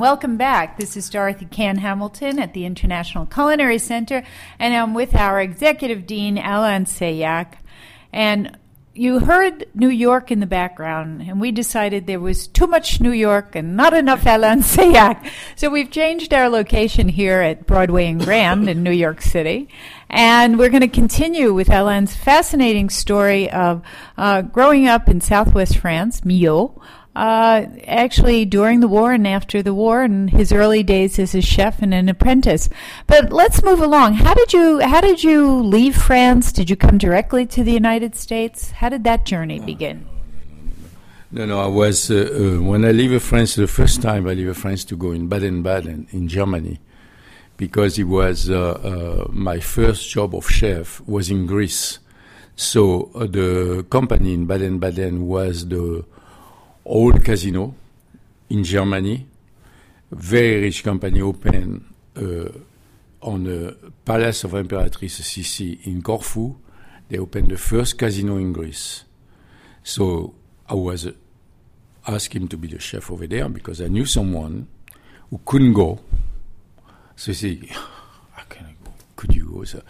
welcome 0.00 0.38
back. 0.38 0.78
This 0.78 0.96
is 0.96 1.10
Dorothy 1.10 1.44
Cann 1.44 1.76
Hamilton 1.76 2.38
at 2.38 2.54
the 2.54 2.64
International 2.64 3.26
Culinary 3.26 3.76
Center, 3.76 4.22
and 4.58 4.74
I'm 4.74 4.94
with 4.94 5.14
our 5.14 5.42
executive 5.42 6.06
dean, 6.06 6.38
Alain 6.38 6.86
Sailhac. 6.86 7.58
And 8.10 8.56
you 8.94 9.18
heard 9.18 9.66
New 9.74 9.90
York 9.90 10.30
in 10.30 10.40
the 10.40 10.46
background, 10.46 11.20
and 11.20 11.38
we 11.38 11.52
decided 11.52 12.06
there 12.06 12.18
was 12.18 12.46
too 12.46 12.66
much 12.66 13.00
New 13.00 13.12
York 13.12 13.54
and 13.54 13.76
not 13.76 13.92
enough 13.92 14.24
Alain 14.24 14.60
Sailhac. 14.62 15.30
So 15.54 15.68
we've 15.68 15.90
changed 15.90 16.32
our 16.32 16.48
location 16.48 17.08
here 17.08 17.40
at 17.40 17.66
Broadway 17.66 18.06
and 18.06 18.24
Grand 18.24 18.70
in 18.70 18.82
New 18.82 18.92
York 18.92 19.20
City. 19.20 19.68
And 20.08 20.58
we're 20.58 20.70
going 20.70 20.80
to 20.80 20.88
continue 20.88 21.52
with 21.52 21.68
Alain's 21.68 22.16
fascinating 22.16 22.88
story 22.88 23.50
of 23.50 23.82
uh, 24.16 24.42
growing 24.42 24.88
up 24.88 25.10
in 25.10 25.20
southwest 25.20 25.76
France, 25.76 26.22
Millau, 26.22 26.80
uh, 27.16 27.66
actually 27.86 28.44
during 28.44 28.80
the 28.80 28.88
war 28.88 29.12
and 29.12 29.26
after 29.26 29.62
the 29.62 29.74
war, 29.74 30.02
and 30.02 30.30
his 30.30 30.52
early 30.52 30.82
days 30.82 31.18
as 31.18 31.34
a 31.34 31.42
chef 31.42 31.82
and 31.82 31.92
an 31.92 32.08
apprentice. 32.08 32.68
But 33.06 33.32
let's 33.32 33.62
move 33.62 33.80
along. 33.80 34.14
How 34.14 34.34
did 34.34 34.52
you 34.52 34.80
How 34.80 35.00
did 35.00 35.24
you 35.24 35.62
leave 35.62 35.96
France? 35.96 36.52
Did 36.52 36.70
you 36.70 36.76
come 36.76 36.98
directly 36.98 37.46
to 37.46 37.64
the 37.64 37.72
United 37.72 38.14
States? 38.14 38.70
How 38.70 38.88
did 38.88 39.04
that 39.04 39.24
journey 39.24 39.60
begin? 39.60 40.06
No, 41.32 41.46
no, 41.46 41.60
I 41.60 41.68
was, 41.68 42.10
uh, 42.10 42.14
uh, 42.16 42.60
when 42.60 42.84
I 42.84 42.90
leave 42.90 43.22
France 43.22 43.54
the 43.54 43.68
first 43.68 44.02
time, 44.02 44.26
I 44.26 44.34
leave 44.34 44.56
France 44.56 44.84
to 44.86 44.96
go 44.96 45.12
in 45.12 45.28
Baden-Baden 45.28 46.08
in 46.10 46.26
Germany 46.26 46.80
because 47.56 48.00
it 48.00 48.04
was 48.04 48.50
uh, 48.50 48.70
uh, 48.72 49.28
my 49.30 49.60
first 49.60 50.10
job 50.10 50.34
of 50.34 50.50
chef 50.50 51.00
was 51.06 51.30
in 51.30 51.46
Greece. 51.46 52.00
So 52.56 53.12
uh, 53.14 53.26
the 53.26 53.86
company 53.90 54.34
in 54.34 54.46
Baden-Baden 54.46 55.28
was 55.28 55.68
the 55.68 56.04
old 56.90 57.24
casino 57.24 57.74
in 58.48 58.64
Germany, 58.64 59.26
very 60.10 60.60
rich 60.60 60.82
company 60.82 61.20
open 61.20 61.84
uh, 62.16 62.48
on 63.22 63.44
the 63.44 63.76
Palace 64.04 64.44
of 64.44 64.52
Imperatrice 64.52 65.22
Sissi 65.22 65.86
in 65.86 66.02
Corfu. 66.02 66.56
They 67.08 67.18
opened 67.18 67.50
the 67.50 67.56
first 67.56 67.96
casino 67.96 68.36
in 68.36 68.52
Greece. 68.52 69.04
So 69.84 70.34
I 70.68 70.74
was 70.74 71.06
uh, 71.06 71.12
asked 72.06 72.34
him 72.34 72.48
to 72.48 72.56
be 72.56 72.68
the 72.68 72.80
chef 72.80 73.10
over 73.10 73.26
there 73.26 73.48
because 73.48 73.80
I 73.80 73.86
knew 73.86 74.04
someone 74.04 74.66
who 75.30 75.40
couldn't 75.44 75.74
go. 75.74 76.00
So 77.14 77.32
he 77.32 77.34
said, 77.34 77.68
How 78.32 78.42
can 78.48 78.66
I 78.66 78.74
go? 78.84 78.90
Could 79.14 79.34
you 79.34 79.48
go? 79.52 79.64
So, 79.64 79.82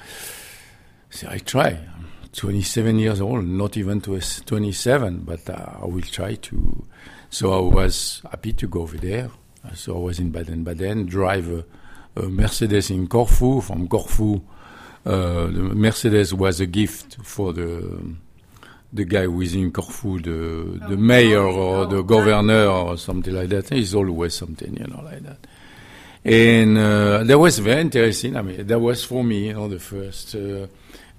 I 1.29 1.35
I 1.35 1.39
try. 1.39 1.69
I'm 1.69 2.07
27 2.33 2.99
years 2.99 3.21
old, 3.21 3.45
not 3.45 3.77
even 3.77 4.01
to 4.03 4.21
27, 4.21 5.21
but 5.21 5.49
uh, 5.49 5.79
I 5.83 5.87
will 5.87 6.03
try 6.03 6.35
to. 6.35 6.87
So 7.31 7.53
I 7.53 7.75
was 7.75 8.23
happy 8.29 8.53
to 8.55 8.66
go 8.66 8.83
over 8.83 8.97
there. 8.97 9.31
So 9.75 9.95
I 9.95 9.99
was 10.01 10.19
in 10.19 10.31
Baden 10.31 10.64
Baden, 10.64 11.07
drive 11.07 11.49
a, 11.49 11.64
a 12.16 12.23
Mercedes 12.29 12.90
in 12.90 13.07
Corfu. 13.07 13.61
From 13.61 13.87
Corfu, 13.87 14.40
uh, 15.07 15.47
the 15.47 15.73
Mercedes 15.75 16.35
was 16.35 16.61
a 16.61 16.66
gift 16.66 17.19
for 17.23 17.53
the 17.53 18.16
the 18.93 19.05
guy 19.05 19.23
who 19.23 19.40
is 19.43 19.55
in 19.55 19.71
Corfu, 19.71 20.19
the 20.19 20.88
the 20.88 20.97
mayor 20.97 21.47
or 21.47 21.87
the 21.87 22.03
governor 22.03 22.66
or 22.66 22.97
something 22.99 23.35
like 23.35 23.49
that. 23.51 23.71
It's 23.71 23.95
always 23.95 24.35
something, 24.35 24.77
you 24.77 24.87
know, 24.88 25.03
like 25.05 25.23
that. 25.23 25.47
And 26.25 26.77
uh, 26.77 27.23
that 27.25 27.38
was 27.38 27.61
very 27.61 27.81
interesting. 27.81 28.37
I 28.37 28.43
mean, 28.43 28.66
that 28.66 28.79
was 28.79 29.05
for 29.05 29.23
me, 29.23 29.47
you 29.47 29.55
know, 29.55 29.69
the 29.69 29.79
first 29.79 30.35
uh, 30.35 30.66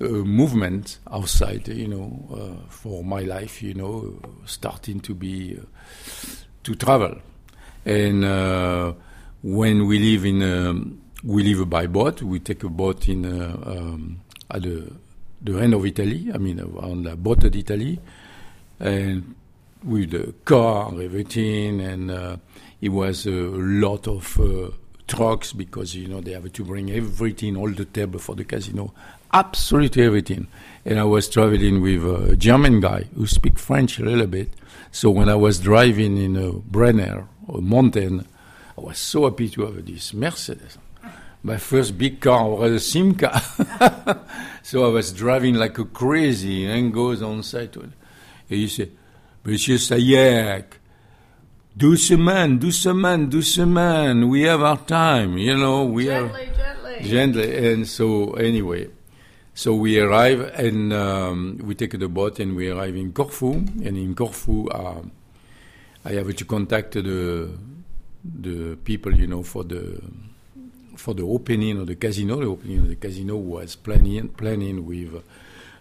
movement 0.09 0.99
outside, 1.11 1.67
you 1.67 1.87
know, 1.87 2.27
uh, 2.33 2.67
for 2.69 3.03
my 3.03 3.21
life, 3.21 3.61
you 3.61 3.73
know, 3.73 4.19
starting 4.45 4.99
to 5.01 5.13
be 5.13 5.57
uh, 5.57 5.65
to 6.63 6.75
travel. 6.75 7.15
And 7.85 8.23
uh, 8.25 8.93
when 9.43 9.87
we 9.87 9.99
live 9.99 10.25
in, 10.25 10.41
um, 10.43 11.01
we 11.23 11.43
live 11.43 11.69
by 11.69 11.87
boat. 11.87 12.21
We 12.21 12.39
take 12.39 12.63
a 12.63 12.69
boat 12.69 13.07
in 13.07 13.25
uh, 13.25 13.57
um, 13.65 14.21
at 14.49 14.63
the 14.63 14.91
the 15.41 15.59
end 15.59 15.73
of 15.73 15.85
Italy. 15.85 16.29
I 16.33 16.37
mean, 16.37 16.59
on 16.59 17.03
the 17.03 17.15
boat 17.15 17.43
of 17.43 17.55
Italy, 17.55 17.99
and 18.79 19.35
with 19.83 20.11
the 20.11 20.33
car 20.45 20.89
everything. 21.01 21.81
And 21.81 22.11
uh, 22.11 22.37
it 22.81 22.89
was 22.89 23.25
a 23.25 23.31
lot 23.31 24.07
of 24.07 24.39
trucks 25.11 25.51
because 25.51 25.93
you 25.93 26.07
know 26.07 26.21
they 26.21 26.31
have 26.31 26.51
to 26.51 26.63
bring 26.63 26.89
everything, 26.89 27.57
all 27.57 27.69
the 27.69 27.85
table 27.85 28.17
for 28.19 28.33
the 28.33 28.45
casino, 28.45 28.93
absolutely 29.33 30.03
everything. 30.03 30.47
And 30.85 30.99
I 30.99 31.03
was 31.03 31.27
traveling 31.27 31.81
with 31.81 32.03
a 32.03 32.35
German 32.37 32.79
guy 32.79 33.03
who 33.15 33.27
speak 33.27 33.59
French 33.59 33.99
a 33.99 34.05
little 34.05 34.27
bit. 34.27 34.49
So 34.91 35.09
when 35.09 35.27
I 35.29 35.35
was 35.35 35.59
driving 35.59 36.17
in 36.17 36.37
uh, 36.37 36.47
a 36.47 36.51
Brenner 36.53 37.27
or 37.47 37.61
mountain, 37.61 38.25
I 38.77 38.81
was 38.81 38.97
so 38.97 39.29
happy 39.29 39.49
to 39.49 39.65
have 39.65 39.85
this 39.85 40.13
Mercedes. 40.13 40.77
my 41.43 41.57
first 41.57 41.97
big 41.97 42.21
car 42.21 42.49
was 42.49 42.71
a 42.71 42.75
Simca. 42.75 43.33
so 44.63 44.85
I 44.85 44.89
was 44.89 45.11
driving 45.11 45.55
like 45.55 45.77
a 45.77 45.85
crazy 45.85 46.65
and 46.65 46.93
goes 46.93 47.21
on 47.21 47.43
site. 47.43 47.75
And 47.75 47.93
he 48.47 48.67
said, 48.67 48.91
Monsieur 49.43 49.77
Sailhac, 51.77 51.77
doucement, 51.77 52.59
doucement, 52.59 53.29
doucement. 53.29 54.27
We 54.29 54.41
have 54.43 54.61
our 54.61 54.77
time, 54.77 55.37
you 55.37 55.55
know. 55.57 55.83
We 55.85 56.05
Gently, 56.05 56.45
have 56.45 56.55
gently. 56.57 57.09
gently. 57.09 57.71
And 57.73 57.87
so 57.87 58.33
anyway, 58.33 58.89
so 59.53 59.73
we 59.75 59.99
arrive 59.99 60.41
and 60.55 60.93
um, 60.93 61.59
we 61.63 61.75
take 61.75 61.97
the 61.97 62.07
boat 62.07 62.39
and 62.39 62.55
we 62.55 62.69
arrive 62.69 62.95
in 62.95 63.11
Corfu. 63.13 63.53
And 63.53 63.97
in 63.97 64.15
Corfu, 64.15 64.67
uh, 64.69 65.01
I 66.05 66.11
have 66.13 66.35
to 66.35 66.45
contact 66.45 66.93
the 66.93 67.49
the 68.23 68.75
people, 68.83 69.15
you 69.15 69.27
know, 69.27 69.43
for 69.43 69.63
the 69.63 70.01
for 70.95 71.13
the 71.13 71.23
opening 71.23 71.79
of 71.79 71.87
the 71.87 71.95
casino. 71.95 72.37
The 72.39 72.45
opening 72.47 72.79
of 72.79 72.87
the 72.89 72.95
casino 72.95 73.37
was 73.37 73.75
planning 73.75 74.27
planning 74.29 74.85
with 74.85 75.23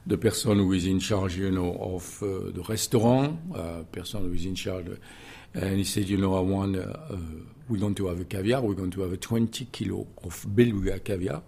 the 0.06 0.16
person 0.16 0.58
who 0.58 0.72
is 0.72 0.86
in 0.86 0.98
charge, 0.98 1.36
you 1.36 1.50
know, 1.50 1.74
of 1.78 2.22
uh, 2.22 2.50
the 2.52 2.64
restaurant, 2.68 3.38
uh, 3.54 3.82
person 3.92 4.22
who 4.28 4.32
is 4.34 4.46
in 4.46 4.54
charge. 4.54 4.86
And 5.54 5.76
he 5.76 5.84
said, 5.84 6.08
you 6.08 6.16
know, 6.16 6.36
I 6.36 6.40
want, 6.40 6.76
uh, 6.76 6.80
uh, 6.80 7.16
we're 7.68 7.80
going 7.80 7.94
to 7.96 8.06
have 8.06 8.20
a 8.20 8.24
caviar, 8.24 8.60
we're 8.60 8.74
going 8.74 8.90
to 8.92 9.02
have 9.02 9.12
a 9.12 9.16
20 9.16 9.66
kilo 9.66 10.06
of 10.22 10.46
beluga 10.54 10.98
caviar. 11.00 11.42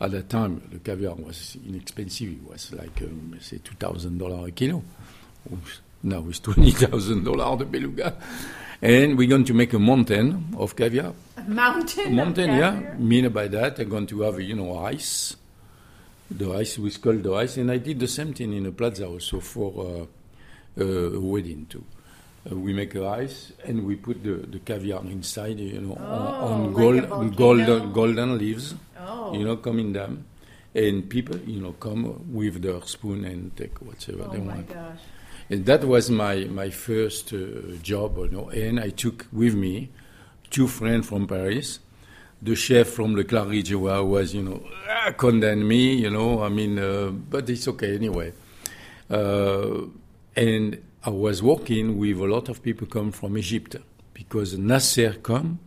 At 0.00 0.12
that 0.12 0.28
time, 0.30 0.62
the 0.70 0.78
caviar 0.78 1.14
was 1.14 1.58
inexpensive. 1.66 2.32
It 2.32 2.48
was 2.48 2.72
like, 2.72 3.02
um, 3.02 3.36
say, 3.40 3.58
$2,000 3.58 4.48
a 4.48 4.50
kilo. 4.52 4.82
Oops. 5.52 5.80
Now 6.02 6.24
it's 6.28 6.40
$20,000 6.40 7.58
the 7.58 7.64
beluga. 7.64 8.16
And 8.80 9.18
we're 9.18 9.28
going 9.28 9.44
to 9.44 9.52
make 9.52 9.74
a 9.74 9.78
mountain 9.78 10.54
of 10.56 10.74
caviar. 10.74 11.12
A 11.36 11.42
mountain. 11.42 12.06
of 12.06 12.12
Mountain, 12.12 12.50
yeah. 12.50 12.94
Mean 12.96 13.28
by 13.28 13.48
that, 13.48 13.78
I'm 13.78 13.88
going 13.88 14.06
to 14.06 14.22
have, 14.22 14.40
you 14.40 14.54
know, 14.54 14.78
ice. 14.78 15.36
The 16.30 16.52
ice, 16.54 16.78
we 16.78 16.90
call 16.92 17.14
the 17.14 17.34
ice. 17.34 17.58
And 17.58 17.70
I 17.70 17.76
did 17.78 17.98
the 17.98 18.08
same 18.08 18.32
thing 18.32 18.54
in 18.54 18.62
the 18.62 18.72
plaza 18.72 19.06
also 19.06 19.40
for 19.40 20.06
uh, 20.78 20.80
uh, 20.80 20.84
a 20.84 21.20
wedding 21.20 21.66
too. 21.68 21.84
Uh, 22.50 22.56
we 22.56 22.72
make 22.72 22.94
a 22.94 23.06
ice 23.06 23.52
and 23.64 23.84
we 23.84 23.96
put 23.96 24.22
the, 24.24 24.34
the 24.46 24.58
caviar 24.60 25.02
inside, 25.04 25.58
you 25.60 25.80
know, 25.80 25.96
Oh, 26.00 26.46
on, 26.46 26.64
on 26.66 26.72
gold, 26.72 27.36
golden, 27.36 27.92
golden 27.92 28.38
leaves, 28.38 28.74
Oh. 28.98 29.34
you 29.34 29.44
know, 29.44 29.56
coming 29.56 29.92
down. 29.92 30.24
And 30.74 31.08
people, 31.10 31.36
you 31.40 31.60
know, 31.60 31.72
come 31.72 32.32
with 32.32 32.62
their 32.62 32.80
spoon 32.82 33.24
and 33.24 33.54
take 33.56 33.78
whatever 33.82 34.24
Oh 34.28 34.32
they 34.32 34.38
my 34.38 34.54
want. 34.54 34.68
gosh. 34.68 35.00
And 35.50 35.66
that 35.66 35.84
was 35.84 36.08
my, 36.10 36.44
my 36.44 36.70
first 36.70 37.32
uh, 37.34 37.38
job, 37.82 38.16
you 38.18 38.28
know, 38.28 38.48
and 38.50 38.78
I 38.80 38.90
took 38.90 39.26
with 39.32 39.54
me 39.54 39.90
two 40.48 40.66
friends 40.68 41.08
from 41.08 41.26
Paris, 41.26 41.80
the 42.40 42.54
chef 42.54 42.86
from 42.88 43.14
the 43.16 43.24
Claridge 43.24 43.74
was, 43.74 44.32
you 44.34 44.42
know, 44.42 44.62
ah, 44.88 45.10
condemned 45.12 45.68
me, 45.68 45.94
you 45.94 46.08
know, 46.08 46.42
I 46.42 46.48
mean, 46.48 46.78
uh, 46.78 47.08
but 47.10 47.50
it's 47.50 47.68
okay 47.68 47.94
anyway. 47.96 48.32
Uh, 49.10 49.82
and 50.36 50.80
I 51.02 51.08
was 51.08 51.42
working 51.42 51.96
with 51.96 52.18
a 52.18 52.26
lot 52.26 52.50
of 52.50 52.62
people 52.62 52.86
come 52.86 53.10
from 53.10 53.38
Egypt 53.38 53.76
because 54.12 54.58
Nasser 54.58 55.14
come 55.14 55.58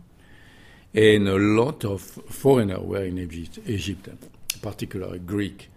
and 0.94 1.26
a 1.26 1.36
lot 1.36 1.84
of 1.84 2.02
foreigners 2.02 2.78
were 2.78 3.04
in 3.04 3.18
Egypt, 3.18 3.58
Egypt 3.66 4.08
particularly 4.62 5.18
Greek. 5.18 5.70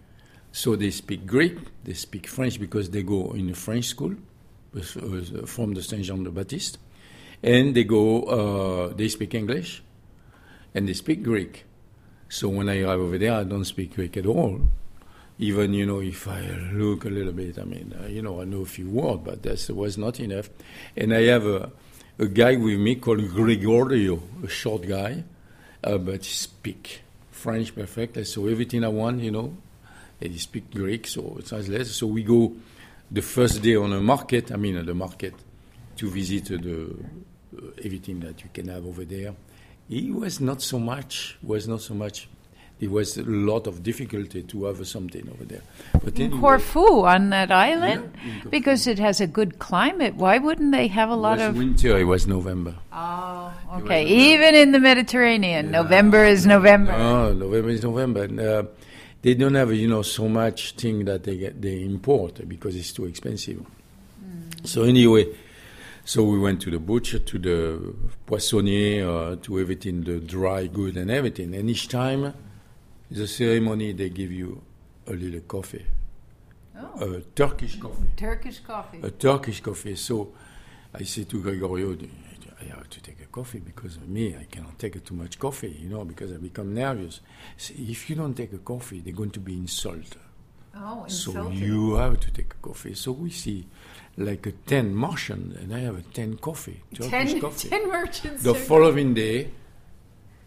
So 0.52 0.76
they 0.76 0.92
speak 0.92 1.26
Greek, 1.26 1.58
they 1.82 1.94
speak 1.94 2.28
French 2.28 2.60
because 2.60 2.90
they 2.90 3.02
go 3.02 3.32
in 3.32 3.50
a 3.50 3.54
French 3.54 3.86
school 3.86 4.14
uh, 4.76 4.80
from 5.46 5.74
the 5.74 5.82
Saint 5.82 6.04
Jean 6.04 6.22
de 6.22 6.30
Baptiste, 6.30 6.78
and 7.42 7.74
they 7.74 7.82
go, 7.82 8.22
uh, 8.22 8.94
they 8.94 9.08
speak 9.08 9.34
English, 9.34 9.82
and 10.72 10.88
they 10.88 10.94
speak 10.94 11.24
Greek. 11.24 11.64
So 12.28 12.48
when 12.48 12.68
I 12.68 12.82
arrive 12.82 13.00
over 13.00 13.18
there, 13.18 13.32
I 13.32 13.42
don't 13.42 13.64
speak 13.64 13.96
Greek 13.96 14.16
at 14.16 14.26
all. 14.26 14.60
Even 15.40 15.72
you 15.72 15.86
know, 15.86 16.00
if 16.00 16.26
I 16.26 16.40
look 16.72 17.04
a 17.04 17.08
little 17.08 17.32
bit, 17.32 17.58
I 17.58 17.64
mean, 17.64 17.94
uh, 18.00 18.06
you 18.06 18.22
know, 18.22 18.40
I 18.40 18.44
know 18.44 18.62
a 18.62 18.66
few 18.66 18.88
words, 18.88 19.22
but 19.24 19.42
that 19.42 19.70
was 19.70 19.96
not 19.96 20.18
enough. 20.18 20.50
And 20.96 21.14
I 21.14 21.22
have 21.22 21.46
a, 21.46 21.70
a 22.18 22.26
guy 22.26 22.56
with 22.56 22.78
me 22.78 22.96
called 22.96 23.28
Gregorio, 23.28 24.20
a 24.42 24.48
short 24.48 24.86
guy, 24.86 25.22
uh, 25.84 25.98
but 25.98 26.24
he 26.24 26.32
speak 26.32 27.02
French 27.30 27.72
perfectly. 27.72 28.24
So 28.24 28.46
everything 28.46 28.84
I 28.84 28.88
want, 28.88 29.20
you 29.20 29.30
know, 29.30 29.56
and 30.20 30.32
he 30.32 30.38
speak 30.38 30.72
Greek, 30.72 31.06
so 31.06 31.36
it's 31.38 31.52
less. 31.52 31.92
So 31.92 32.08
we 32.08 32.24
go 32.24 32.54
the 33.10 33.22
first 33.22 33.62
day 33.62 33.76
on 33.76 33.92
a 33.92 34.00
market. 34.00 34.50
I 34.50 34.56
mean, 34.56 34.76
uh, 34.76 34.82
the 34.82 34.94
market 34.94 35.34
to 35.96 36.10
visit 36.10 36.50
uh, 36.50 36.62
the 36.62 36.96
uh, 37.56 37.70
everything 37.84 38.20
that 38.20 38.42
you 38.42 38.50
can 38.52 38.68
have 38.68 38.84
over 38.86 39.04
there. 39.04 39.34
It 39.88 40.12
was 40.12 40.40
not 40.40 40.62
so 40.62 40.78
much. 40.78 41.38
Was 41.42 41.66
not 41.68 41.80
so 41.80 41.94
much. 41.94 42.28
There 42.80 42.90
was 42.90 43.16
a 43.18 43.24
lot 43.24 43.66
of 43.66 43.82
difficulty 43.82 44.42
to 44.44 44.64
have 44.66 44.86
something 44.86 45.28
over 45.32 45.44
there. 45.44 45.62
But 46.04 46.16
In 46.18 46.26
anyway, 46.26 46.40
Corfu, 46.40 47.04
on 47.04 47.30
that 47.30 47.50
island, 47.50 48.12
Yeah, 48.24 48.44
because 48.50 48.86
it 48.86 49.00
has 49.00 49.20
a 49.20 49.26
good 49.26 49.58
climate. 49.58 50.14
Why 50.14 50.38
wouldn't 50.38 50.70
they 50.70 50.86
have 50.86 51.10
a 51.10 51.14
it 51.14 51.16
lot 51.16 51.38
was 51.38 51.48
of? 51.48 51.56
winter. 51.56 51.98
It 51.98 52.04
was 52.04 52.28
November. 52.28 52.76
Oh, 52.92 53.52
okay. 53.78 54.04
November. 54.04 54.12
Even 54.12 54.54
in 54.54 54.72
the 54.72 54.78
Mediterranean, 54.80 55.72
November 55.72 56.24
is 56.24 56.46
November. 56.46 56.92
No, 56.92 57.32
November 57.32 57.68
is 57.70 57.82
November. 57.82 58.22
And, 58.24 58.38
uh, 58.40 58.62
they 59.22 59.34
don't 59.34 59.54
have, 59.54 59.72
you 59.72 59.88
know, 59.88 60.02
so 60.02 60.28
much 60.28 60.72
thing 60.76 61.04
that 61.06 61.24
they 61.24 61.36
get, 61.36 61.60
they 61.60 61.82
import 61.82 62.46
because 62.48 62.76
it's 62.76 62.92
too 62.92 63.06
expensive. 63.06 63.66
So 64.62 64.84
anyway, 64.84 65.26
so 66.04 66.22
we 66.22 66.38
went 66.38 66.62
to 66.62 66.70
the 66.70 66.78
butcher, 66.78 67.18
to 67.18 67.38
the 67.38 67.94
poissonnier, 68.26 69.08
uh, 69.08 69.36
to 69.42 69.58
everything, 69.58 70.04
the 70.04 70.20
dry 70.20 70.68
good 70.68 70.96
and 70.96 71.10
everything. 71.10 71.54
And 71.56 71.68
each 71.68 71.88
time, 71.88 72.34
the 73.10 73.26
ceremony, 73.26 73.92
they 73.92 74.10
give 74.10 74.32
you 74.32 74.62
a 75.06 75.12
little 75.12 75.40
coffee, 75.40 75.86
Oh, 76.80 77.14
a 77.14 77.20
Turkish 77.34 77.76
coffee 77.76 78.06
Turkish 78.16 78.60
coffee. 78.60 79.00
a 79.02 79.10
Turkish 79.10 79.60
coffee. 79.60 79.96
So 79.96 80.32
I 80.94 81.02
say 81.02 81.24
to 81.24 81.40
Gregorio, 81.42 81.96
I 82.60 82.64
have 82.74 82.88
to 82.90 83.00
take 83.00 83.20
a 83.20 83.26
coffee 83.26 83.58
because 83.60 83.96
of 83.96 84.08
me, 84.08 84.36
I 84.36 84.44
cannot 84.44 84.78
take 84.78 85.02
too 85.04 85.14
much 85.14 85.38
coffee, 85.38 85.76
you 85.80 85.88
know, 85.88 86.04
because 86.04 86.32
I 86.32 86.36
become 86.36 86.74
nervous. 86.74 87.20
If 87.58 88.08
you 88.10 88.16
don't 88.16 88.34
take 88.34 88.52
a 88.52 88.58
coffee, 88.58 89.00
they're 89.00 89.12
going 89.12 89.30
to 89.32 89.40
be 89.40 89.54
insulted. 89.54 90.16
Oh, 90.76 91.04
So 91.08 91.50
you 91.50 91.94
have 91.96 92.20
to 92.20 92.30
take 92.30 92.52
a 92.54 92.56
coffee. 92.68 92.94
So 92.94 93.10
we 93.12 93.30
see 93.30 93.66
like 94.16 94.46
a 94.46 94.52
10 94.52 94.94
Martian, 94.94 95.56
and 95.60 95.74
I 95.74 95.80
have 95.80 95.96
a 95.98 96.02
10 96.02 96.36
coffee, 96.36 96.82
Turkish 96.94 97.10
ten, 97.10 97.40
coffee. 97.40 97.68
ten 97.70 97.88
merchants. 97.88 98.42
The 98.44 98.54
following 98.54 99.14
day, 99.14 99.50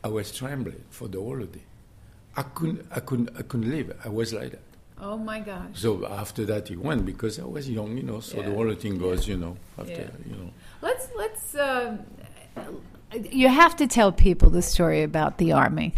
I 0.04 0.08
was 0.08 0.32
trembling 0.32 0.84
for 0.90 1.08
the 1.10 1.20
holiday. 1.22 1.64
I 2.36 2.44
couldn't, 2.44 2.86
I 2.92 3.00
couldn't, 3.02 3.30
I 3.38 3.42
couldn't 3.42 3.70
live. 3.70 3.98
I 4.06 4.10
was 4.10 4.34
like 4.34 4.52
that. 4.52 4.62
Oh 5.00 5.18
my 5.18 5.40
gosh. 5.40 5.72
So 5.74 6.06
after 6.08 6.46
that, 6.46 6.68
he 6.68 6.76
went 6.76 7.06
because 7.06 7.40
I 7.40 7.46
was 7.46 7.70
young, 7.70 7.98
you 7.98 8.04
know. 8.04 8.20
So 8.20 8.42
the 8.42 8.52
whole 8.54 8.74
thing 8.76 8.98
goes, 9.00 9.28
you 9.28 9.38
know. 9.38 9.58
After 9.78 9.92
Yeah. 9.94 10.10
you 10.30 10.36
know, 10.36 10.52
Let's 10.82 11.08
let's. 11.18 11.56
Um, 11.56 12.00
you 13.32 13.48
have 13.50 13.76
to 13.78 13.88
tell 13.88 14.12
people 14.12 14.50
the 14.50 14.62
story 14.62 15.04
about 15.04 15.38
the 15.38 15.52
army. 15.52 15.94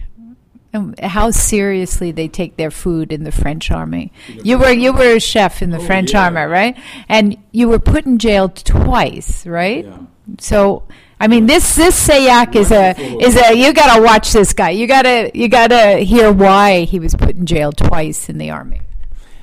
And 0.76 0.98
how 1.00 1.30
seriously 1.30 2.12
they 2.12 2.28
take 2.28 2.58
their 2.58 2.72
food 2.72 3.12
in 3.12 3.26
the 3.26 3.32
French 3.32 3.70
army. 3.70 4.12
You 4.44 4.58
were 4.58 4.72
you 4.72 4.92
were 4.92 5.16
a 5.18 5.20
chef 5.20 5.62
in 5.62 5.70
the 5.70 5.78
Oh, 5.78 5.86
French 5.86 6.14
yeah. 6.14 6.24
army, 6.24 6.42
right? 6.42 6.76
And 7.08 7.38
you 7.52 7.68
were 7.70 7.78
put 7.78 8.06
in 8.08 8.18
jail 8.18 8.50
twice, 8.50 9.46
right? 9.46 9.86
Yeah. 9.86 9.98
So 10.40 10.84
I 11.24 11.28
mean, 11.28 11.46
this 11.46 11.76
this 11.78 11.96
Sailhac 12.06 12.54
is 12.54 12.70
a 12.70 13.00
is 13.00 13.38
a 13.38 13.56
you 13.56 13.72
got 13.72 13.96
to 13.96 14.02
watch 14.02 14.34
this 14.34 14.52
guy. 14.52 14.72
You 14.72 14.88
got 14.88 15.04
to 15.04 15.32
you 15.34 15.48
got 15.48 15.68
to 15.68 16.00
hear 16.00 16.34
why 16.34 16.84
he 16.84 17.00
was 17.00 17.16
put 17.16 17.38
in 17.38 17.46
jail 17.46 17.72
twice 17.72 18.28
in 18.28 18.40
the 18.40 18.50
army. 18.50 18.82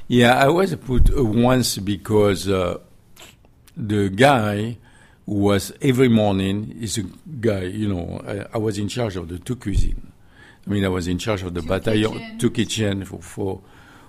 yeah, 0.07 0.35
I 0.35 0.49
was 0.49 0.75
put 0.75 1.09
uh, 1.11 1.25
once 1.25 1.79
because 1.79 2.51
uh, 2.51 2.81
the 3.75 4.11
guy 4.11 4.77
was 5.25 5.73
every 5.81 6.09
morning 6.11 6.77
is 6.79 6.99
a 6.99 7.05
guy, 7.41 7.63
you 7.63 7.89
know. 7.89 8.21
I, 8.29 8.57
I 8.57 8.59
was 8.59 8.77
in 8.77 8.89
charge 8.89 9.17
of 9.17 9.29
the 9.29 9.39
two 9.39 9.57
cuisine. 9.57 10.13
I 10.67 10.69
mean, 10.69 10.85
I 10.85 10.89
was 10.89 11.09
in 11.09 11.17
charge 11.17 11.43
of 11.45 11.55
the 11.55 11.63
battalion, 11.63 12.13
kitchens. 12.13 12.41
two 12.43 12.51
kitchen 12.51 13.05
for 13.07 13.23
for 13.23 13.63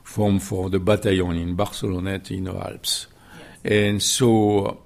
from 0.03 0.39
for 0.39 0.69
the 0.69 0.79
battalion 0.81 1.37
in 1.37 1.55
Barcelonnette 1.55 2.31
in 2.31 2.43
the 2.43 2.53
Alps, 2.53 3.07
and 3.63 4.03
so 4.03 4.83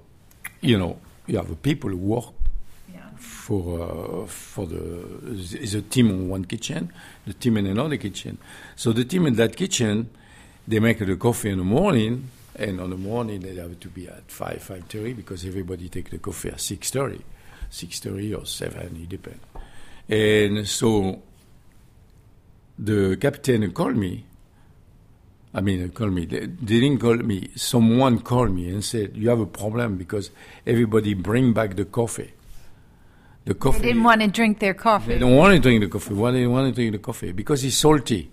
you 0.60 0.78
know 0.78 1.00
you 1.26 1.36
have 1.38 1.50
people 1.62 1.90
who 1.90 1.96
work. 1.96 2.35
For 3.46 3.80
uh, 3.80 4.26
for 4.26 4.66
the 4.66 4.82
is 5.62 5.74
a 5.74 5.82
team 5.82 6.10
in 6.10 6.28
one 6.28 6.44
kitchen, 6.44 6.92
the 7.26 7.32
team 7.32 7.56
in 7.58 7.66
another 7.66 7.96
kitchen. 7.96 8.38
So 8.74 8.92
the 8.92 9.04
team 9.04 9.24
in 9.26 9.36
that 9.36 9.54
kitchen, 9.54 10.10
they 10.66 10.80
make 10.80 10.98
the 10.98 11.16
coffee 11.16 11.50
in 11.50 11.58
the 11.58 11.64
morning, 11.64 12.28
and 12.56 12.80
on 12.80 12.90
the 12.90 12.96
morning 12.96 13.40
they 13.40 13.54
have 13.54 13.78
to 13.78 13.88
be 13.88 14.08
at 14.08 14.28
five 14.28 14.60
five 14.62 14.86
thirty 14.86 15.12
because 15.12 15.44
everybody 15.46 15.88
take 15.88 16.10
the 16.10 16.18
coffee 16.18 16.48
at 16.48 16.60
six 16.60 16.90
thirty, 16.90 17.22
six 17.70 18.00
thirty 18.00 18.34
or 18.34 18.44
seven, 18.46 18.98
it 19.00 19.08
depends. 19.08 19.44
And 20.08 20.66
so 20.66 21.22
the 22.76 23.16
captain 23.20 23.70
called 23.70 23.96
me. 23.96 24.24
I 25.54 25.60
mean, 25.60 25.88
called 25.90 26.12
me. 26.12 26.26
They 26.26 26.46
didn't 26.46 26.98
call 26.98 27.14
me. 27.14 27.48
Someone 27.54 28.18
called 28.22 28.50
me 28.50 28.70
and 28.70 28.84
said, 28.84 29.16
"You 29.16 29.28
have 29.28 29.40
a 29.40 29.46
problem 29.46 29.98
because 29.98 30.30
everybody 30.66 31.14
bring 31.14 31.52
back 31.52 31.76
the 31.76 31.84
coffee." 31.84 32.32
The 33.46 33.54
coffee. 33.54 33.78
They 33.78 33.86
didn't 33.88 34.02
want 34.02 34.20
to 34.22 34.26
drink 34.28 34.58
their 34.58 34.74
coffee. 34.74 35.12
They 35.14 35.18
don't 35.20 35.36
want 35.36 35.54
to 35.54 35.60
drink 35.60 35.80
the 35.80 35.88
coffee. 35.88 36.14
Why 36.14 36.32
do 36.32 36.38
they 36.40 36.46
want 36.48 36.68
to 36.68 36.74
drink 36.74 36.92
the 36.92 36.98
coffee? 36.98 37.30
Because 37.32 37.64
it's 37.64 37.76
salty. 37.76 38.28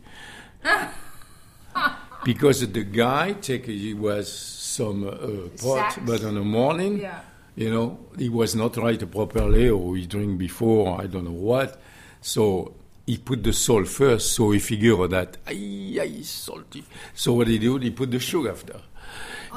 because 2.25 2.67
the 2.71 2.83
guy 2.83 3.33
take 3.33 3.67
he 3.67 3.93
was 3.93 4.31
some 4.31 5.07
uh, 5.07 5.49
pot, 5.61 5.99
but 6.03 6.21
in 6.21 6.33
the 6.33 6.41
morning, 6.41 6.99
Yeah. 6.99 7.19
you 7.55 7.69
know, 7.69 7.99
he 8.17 8.27
was 8.27 8.55
not 8.55 8.75
right 8.77 8.99
properly, 9.11 9.69
or 9.69 9.95
he 9.95 10.07
drink 10.07 10.39
before, 10.39 10.99
I 10.99 11.05
don't 11.05 11.25
know 11.25 11.31
what. 11.31 11.79
So 12.21 12.73
he 13.05 13.17
put 13.17 13.43
the 13.43 13.53
salt 13.53 13.87
first, 13.87 14.33
so 14.33 14.49
he 14.51 14.57
figured 14.59 15.11
that 15.11 15.37
ay, 15.47 15.99
ay, 16.01 16.21
salty. 16.23 16.83
So 17.13 17.33
what 17.33 17.47
he 17.49 17.59
did, 17.59 17.83
he 17.83 17.91
put 17.91 18.09
the 18.09 18.19
sugar 18.19 18.51
after, 18.51 18.79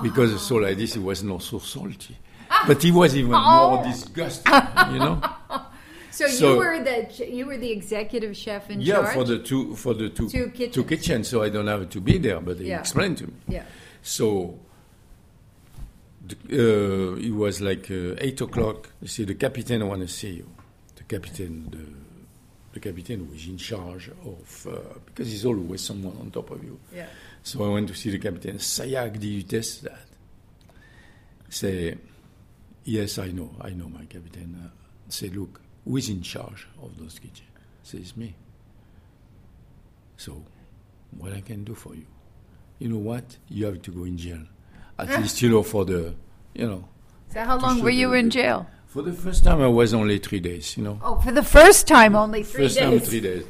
because 0.03 0.33
the 0.33 0.39
salt 0.39 0.65
like 0.65 0.77
this, 0.77 0.97
it 0.97 1.03
was 1.03 1.23
not 1.23 1.43
so 1.43 1.61
salty. 1.61 2.17
But 2.67 2.83
he 2.83 2.91
was 2.93 3.17
even 3.17 3.31
more 3.33 3.83
disgusted, 3.85 4.53
you 4.93 4.99
know. 4.99 5.21
So, 6.11 6.27
So- 6.41 6.53
you 6.53 6.59
were 6.59 6.83
the 6.83 7.29
you 7.31 7.47
were 7.47 7.57
the 7.59 7.71
executive 7.71 8.37
chef 8.37 8.71
in 8.71 8.81
Yeah, 8.81 8.95
charge. 9.03 9.15
for 9.15 9.25
the 9.25 9.39
two 9.39 9.75
for 9.77 9.95
the 9.95 10.09
two 10.09 10.29
Two 10.29 10.51
kitchens. 10.51 10.87
kitchens, 10.87 11.29
so 11.29 11.43
I 11.43 11.49
don't 11.51 11.67
have 11.67 11.89
to 11.91 12.01
be 12.01 12.19
there. 12.19 12.41
But 12.41 12.59
he 12.59 12.69
Yeah. 12.69 12.81
explained 12.81 13.19
to 13.19 13.27
me. 13.27 13.35
yeah. 13.49 13.65
So 14.03 14.59
uh, 16.53 17.15
it 17.17 17.31
was 17.33 17.61
like 17.61 17.91
uh, 17.91 18.15
eight 18.19 18.41
o'clock. 18.41 18.91
You 19.01 19.09
see, 19.09 19.25
the 19.25 19.35
captain 19.35 19.87
want 19.87 20.01
to 20.03 20.09
see 20.09 20.31
you. 20.41 20.49
The 20.97 21.05
captain, 21.05 21.69
the 21.71 21.85
the 22.73 22.81
captain 22.81 23.31
was 23.31 23.47
in 23.47 23.57
charge 23.59 24.11
of 24.25 24.67
uh, 24.67 24.99
because 25.07 25.31
he's 25.31 25.45
always 25.45 25.81
someone 25.83 26.17
on 26.21 26.31
top 26.31 26.51
of 26.51 26.63
you. 26.65 26.79
Yeah. 26.95 27.07
So 27.43 27.65
I 27.65 27.69
went 27.69 27.89
to 27.89 27.95
see 27.95 28.11
the 28.11 28.19
captain. 28.19 28.57
Sailhac, 28.59 29.13
did 29.15 29.25
you 29.25 29.43
test 29.45 29.85
that? 29.85 30.01
Say, 31.49 31.95
yes, 32.87 33.19
I 33.19 33.29
know, 33.33 33.51
I 33.61 33.71
know, 33.71 33.89
my 33.89 34.05
captain. 34.07 34.51
Uh, 34.65 34.69
say, 35.09 35.29
look, 35.29 35.61
who 35.85 35.97
is 35.99 36.09
in 36.09 36.23
charge 36.23 36.67
of 36.83 36.97
those 36.99 37.19
kitchens? 37.19 37.51
Says 37.83 38.17
me. 38.17 38.35
So, 40.17 40.43
what 41.19 41.33
I 41.33 41.41
can 41.41 41.65
do 41.65 41.75
for 41.75 41.95
you? 41.95 42.07
You 42.79 42.89
know 42.89 42.99
what? 42.99 43.37
You 43.49 43.67
have 43.67 43.83
to 43.83 43.91
go 43.91 44.05
in 44.05 44.17
jail. 44.17 44.41
At 44.99 45.09
least, 45.21 45.43
you 45.43 45.51
know, 45.51 45.63
for 45.63 45.85
the, 45.85 46.15
you 46.55 46.67
know, 46.67 46.89
So 47.33 47.45
how 47.45 47.59
long 47.59 47.83
were 47.83 47.91
you 47.91 48.09
the- 48.11 48.17
in 48.17 48.31
jail? 48.31 48.67
for 48.87 49.03
the 49.03 49.13
first 49.13 49.45
time 49.45 49.61
I 49.61 49.67
was 49.69 49.93
only 49.93 50.19
three 50.19 50.41
days, 50.41 50.75
you 50.77 50.83
know. 50.83 50.99
Oh, 51.03 51.17
for 51.21 51.31
the 51.31 51.43
first 51.43 51.87
time, 51.87 52.17
only 52.17 52.43
three 52.43 52.65
First 52.65 52.77
days. 52.79 52.85
First 52.89 53.03
time, 53.05 53.11
three 53.11 53.21
days. 53.21 53.45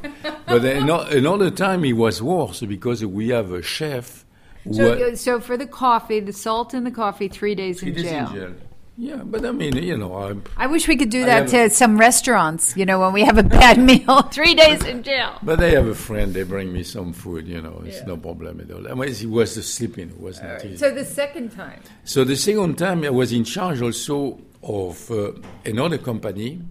but 0.48 0.62
then 0.62 0.82
ano- 0.82 1.02
another 1.06 1.50
time 1.52 1.84
it 1.84 1.92
was 1.92 2.20
worse 2.20 2.60
because 2.62 3.04
we 3.04 3.28
have 3.28 3.52
a 3.52 3.62
chef 3.62 4.24
So, 4.72 5.14
so 5.14 5.38
for 5.40 5.56
the 5.56 5.66
coffee, 5.66 6.18
the 6.18 6.32
salt 6.32 6.74
in 6.74 6.82
the 6.82 6.90
coffee, 6.90 7.28
three 7.28 7.54
days 7.54 7.78
three 7.78 7.90
in 7.90 7.94
days 7.94 8.04
jail. 8.10 8.26
in 8.28 8.34
jail. 8.34 8.54
Yeah, 8.98 9.16
but 9.24 9.44
I 9.44 9.50
mean, 9.52 9.76
you 9.76 9.96
know, 9.98 10.14
I'm, 10.14 10.42
I 10.56 10.66
wish 10.68 10.88
we 10.88 10.96
could 10.96 11.10
do 11.10 11.22
I 11.22 11.26
that 11.26 11.50
have 11.50 11.50
to 11.50 11.70
some 11.70 11.98
restaurants. 11.98 12.74
You 12.78 12.86
know, 12.86 12.98
when 13.00 13.12
we 13.12 13.24
have 13.24 13.36
a 13.36 13.42
bad 13.42 13.78
meal, 13.90 14.22
three 14.22 14.54
days 14.54 14.82
in 14.84 15.02
jail. 15.02 15.38
but 15.42 15.62
I 15.62 15.68
have 15.70 15.86
a 15.86 15.94
friend. 15.94 16.32
They 16.32 16.44
bring 16.44 16.72
me 16.72 16.82
some 16.82 17.12
food. 17.12 17.46
You 17.46 17.60
know, 17.60 17.82
it's 17.84 18.02
no 18.06 18.16
problem 18.16 18.60
at 18.60 18.70
all. 18.70 18.88
I 18.90 18.94
mean, 18.94 19.12
he 19.12 19.26
was 19.26 19.52
sleeping. 19.66 20.08
It 20.08 20.20
was 20.20 20.40
not 20.42 20.64
easy. 20.64 20.78
So 20.78 20.90
the 20.94 21.04
second 21.04 21.52
time, 21.52 21.80
So 22.04 22.24
the 22.24 22.36
second 22.36 22.76
time 22.78 23.04
I 23.04 23.10
was 23.10 23.32
in 23.32 23.44
charge 23.44 23.82
also 23.82 24.40
of 24.62 25.10
uh, 25.10 25.32
another 25.66 25.98
company 25.98 26.62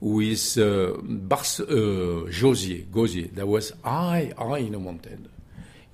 with 0.00 0.58
uh, 0.58 0.94
Bars- 1.00 1.60
uh, 1.60 2.26
Josier, 2.28 2.84
Gosier, 2.90 3.32
that 3.34 3.46
was 3.46 3.72
high, 3.84 4.32
high 4.36 4.58
in 4.58 4.72
the 4.72 4.78
mountain. 4.80 5.28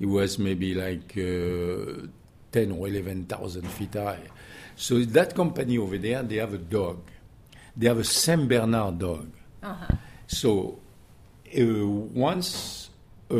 It 0.00 0.06
was 0.06 0.38
maybe 0.38 0.74
like 0.74 1.12
uh, 1.16 2.06
10 2.50 2.72
or 2.72 2.88
11,000 2.88 3.62
feet 3.68 3.94
high. 3.94 4.18
So 4.76 4.98
that 5.00 5.34
company 5.34 5.78
over 5.78 5.98
there, 5.98 6.22
they 6.22 6.36
have 6.36 6.54
a 6.54 6.58
dog. 6.58 6.98
They 7.76 7.86
have 7.88 7.98
a 7.98 8.04
Saint 8.04 8.48
Bernard 8.48 8.98
dog. 8.98 9.28
So 10.26 10.78
uh, 11.58 11.86
once 11.86 12.90
uh, 13.30 13.36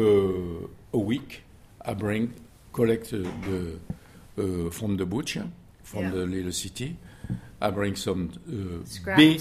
a 0.92 0.98
week, 0.98 1.42
I 1.84 1.94
bring 1.94 2.34
collect 2.72 3.12
uh, 3.12 3.18
the 3.46 3.78
uh, 4.38 4.70
from 4.70 4.96
the 4.96 5.04
butcher 5.06 5.46
from 5.82 6.04
Yeah. 6.04 6.10
the 6.10 6.26
little 6.26 6.52
city. 6.52 6.96
I 7.60 7.70
bring 7.70 7.96
some 7.96 8.30
uh, 8.48 9.14
big, 9.16 9.40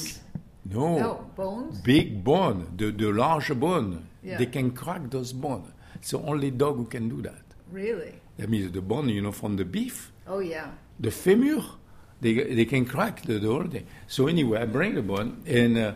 no, 0.66 1.00
no 1.00 1.26
bones. 1.36 1.82
big 1.82 2.24
bone, 2.24 2.68
the 2.78 2.92
the 2.92 3.12
large 3.12 3.54
bone. 3.60 4.08
Yeah. 4.24 4.38
They 4.38 4.46
can 4.48 4.72
crack 4.72 5.10
those 5.10 5.34
bone. 5.34 5.72
It's 5.96 6.12
the 6.12 6.20
only 6.20 6.52
dog 6.52 6.78
who 6.78 6.86
can 6.86 7.10
do 7.10 7.22
that. 7.24 7.42
Really? 7.72 8.14
That 8.38 8.50
means 8.50 8.72
the 8.72 8.82
bone, 8.82 9.10
you 9.10 9.22
know, 9.22 9.32
from 9.32 9.56
the 9.56 9.66
beef, 9.66 10.12
Oh 10.28 10.40
yeah. 10.40 10.72
the 11.00 11.10
femur, 11.12 11.64
they 12.22 12.34
they 12.34 12.66
can 12.66 12.86
crack 12.86 13.24
the, 13.24 13.40
door. 13.40 13.66
thing. 13.68 13.86
So 14.08 14.28
anyway, 14.28 14.62
I 14.62 14.66
bring 14.66 14.96
the 14.96 15.02
bone, 15.02 15.44
and 15.46 15.78
uh, 15.78 15.94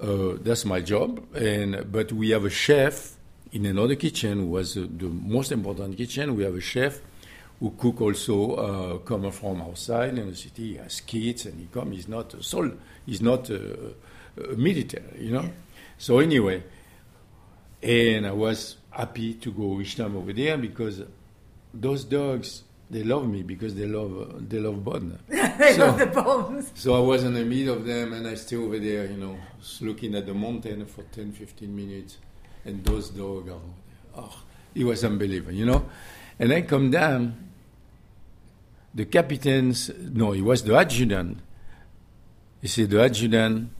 uh, 0.00 0.38
that's 0.40 0.64
my 0.64 0.80
job. 0.80 1.22
And 1.34 1.92
but 1.92 2.12
we 2.12 2.30
have 2.30 2.44
a 2.44 2.50
chef 2.50 3.16
in 3.52 3.66
another 3.66 3.94
kitchen, 3.96 4.38
who 4.38 4.46
was 4.46 4.76
uh, 4.76 4.86
the 4.90 5.06
most 5.06 5.52
important 5.52 5.96
kitchen. 5.96 6.34
We 6.36 6.44
have 6.44 6.54
a 6.54 6.60
chef 6.60 7.00
who 7.58 7.74
cook 7.76 8.00
also, 8.00 8.54
uh, 8.54 8.98
come 8.98 9.30
from 9.30 9.60
outside 9.60 10.16
in 10.16 10.30
the 10.30 10.34
city. 10.34 10.72
He 10.72 10.76
has 10.78 11.02
kids, 11.02 11.44
and 11.44 11.60
he 11.60 11.68
come. 11.70 11.92
He's 11.92 12.08
not 12.08 12.32
a 12.34 12.42
soul. 12.42 12.70
He's 13.04 13.20
not 13.20 13.50
uh, 13.50 13.56
a 14.42 14.56
military, 14.56 15.24
you 15.26 15.32
know. 15.32 15.50
So 15.98 16.20
anyway, 16.20 16.62
and 17.82 18.26
I 18.26 18.32
was 18.32 18.78
happy 18.90 19.34
to 19.34 19.52
go 19.52 19.78
each 19.80 19.96
time 19.96 20.16
over 20.16 20.32
there 20.32 20.56
because 20.56 21.02
those 21.74 22.04
dogs 22.04 22.64
they 22.90 23.04
love 23.04 23.28
me 23.28 23.42
because 23.42 23.74
they 23.74 23.86
love 23.86 24.12
uh, 24.20 24.34
they 24.48 24.58
love 24.58 24.84
bun. 24.84 25.18
they 25.28 25.74
So- 25.74 25.86
love 25.86 25.98
the 25.98 26.06
bones. 26.06 26.72
So 26.74 26.94
I 26.94 27.00
was 27.00 27.22
in 27.24 27.34
the 27.34 27.44
middle 27.44 27.76
of 27.76 27.84
them 27.86 28.12
and 28.12 28.26
I 28.26 28.34
stay 28.34 28.56
over 28.56 28.78
there, 28.78 29.06
you 29.06 29.16
know, 29.16 29.38
looking 29.80 30.14
at 30.16 30.26
the 30.26 30.34
mountain 30.34 30.84
for 30.86 31.02
10, 31.04 31.32
15 31.32 31.74
minutes. 31.74 32.18
And 32.64 32.84
those 32.84 33.10
dogs 33.10 33.48
are, 33.50 33.60
oh, 34.16 34.42
it 34.74 34.84
was 34.84 35.02
unbelievable, 35.04 35.52
you 35.52 35.64
know. 35.66 35.88
And 36.38 36.52
I 36.52 36.62
come 36.62 36.90
down, 36.90 37.48
the 38.94 39.04
captain's, 39.06 39.90
no, 39.98 40.32
it 40.32 40.42
was 40.42 40.62
the 40.64 40.74
adjutant. 40.76 41.38
He 42.60 42.68
said, 42.68 42.90
the 42.90 43.02
adjutant 43.02 43.70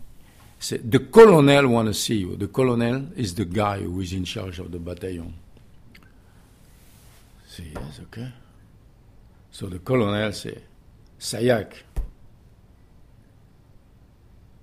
said, 0.59 0.91
the 0.91 1.01
colonel 1.01 1.69
want 1.69 1.89
to 1.89 1.95
see 1.95 2.19
you. 2.19 2.37
The 2.37 2.49
colonel 2.49 3.09
is 3.17 3.35
the 3.35 3.45
guy 3.45 3.81
who 3.81 4.01
is 4.01 4.13
in 4.13 4.25
charge 4.25 4.59
of 4.61 4.71
the 4.71 4.79
battalion. 4.79 5.35
See, 7.49 7.73
yes, 7.75 8.01
okay. 8.05 8.33
So 9.51 9.67
the 9.67 9.79
colonel 9.79 10.33
said, 10.33 10.63
Sailhac, 11.19 11.73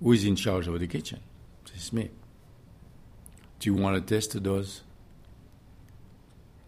who 0.01 0.11
is 0.13 0.25
in 0.25 0.35
charge 0.35 0.67
of 0.67 0.79
the 0.79 0.87
kitchen? 0.87 1.19
It's 1.75 1.91
me. 1.93 2.09
Do 3.59 3.69
you 3.69 3.75
want 3.75 3.95
to 4.07 4.15
test 4.15 4.41
those 4.43 4.81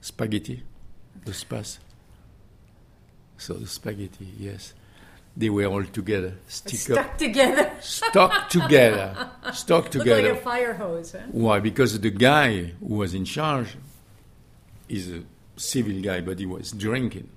spaghetti? 0.01 0.63
The 1.25 1.33
spas? 1.33 1.79
So 3.37 3.53
the 3.55 3.67
spaghetti, 3.67 4.27
yes. 4.37 4.73
They 5.37 5.49
were 5.49 5.65
all 5.65 5.83
together, 5.85 6.35
stick 6.47 6.97
up, 6.97 7.05
Stuck 7.05 7.17
together. 7.17 7.71
stuck 7.79 8.49
together, 8.49 9.29
stuck 9.53 9.89
together. 9.91 10.29
like 10.33 10.39
a 10.39 10.43
fire 10.43 10.73
hose. 10.73 11.13
Huh? 11.13 11.19
Why? 11.31 11.59
Because 11.59 11.99
the 11.99 12.09
guy 12.09 12.73
who 12.79 12.95
was 12.95 13.13
in 13.13 13.25
charge 13.25 13.77
is 14.89 15.09
a 15.11 15.23
civil 15.55 16.01
guy, 16.01 16.19
but 16.21 16.39
he 16.39 16.45
was 16.45 16.71
drinking. 16.71 17.29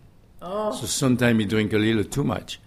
Oh. 0.43 0.73
So 0.75 0.87
sometimes 0.87 1.39
he 1.39 1.45
drink 1.47 1.73
a 1.73 1.79
little 1.79 2.05
too 2.05 2.25
much. 2.25 2.59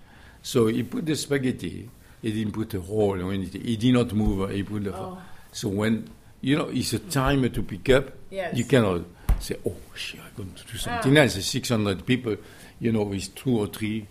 So 0.41 0.67
he 0.67 0.83
put 0.83 1.05
the 1.05 1.15
spaghetti. 1.15 1.89
He 2.21 2.31
didn't 2.31 2.53
put 2.53 2.73
a 2.73 2.81
hole 2.81 3.21
or 3.21 3.31
anything. 3.33 3.61
He 3.61 3.75
did 3.77 3.93
not 3.93 4.13
move. 4.13 4.49
He 4.51 4.63
put 4.63 4.83
the. 4.85 4.95
Oh. 4.95 5.17
So 5.51 5.69
when 5.69 6.09
you 6.41 6.57
know 6.57 6.69
it's 6.69 6.93
a 6.93 6.99
timer 6.99 7.49
to 7.49 7.61
pick 7.63 7.89
up, 7.89 8.11
Yes. 8.31 8.55
you 8.57 8.65
cannot 8.65 9.01
say, 9.39 9.55
"Oh 9.65 9.75
shit, 9.95 10.19
I'm 10.21 10.31
going 10.37 10.53
to 10.53 10.63
do 10.63 10.73
Ah. 10.75 10.77
something 11.01 11.17
else." 11.17 11.35
It's 11.37 11.47
600 11.47 12.05
people. 12.05 12.35
You 12.79 12.91
know, 12.91 13.03
with 13.03 13.33
two 13.35 13.57
or 13.59 13.67
three 13.67 14.07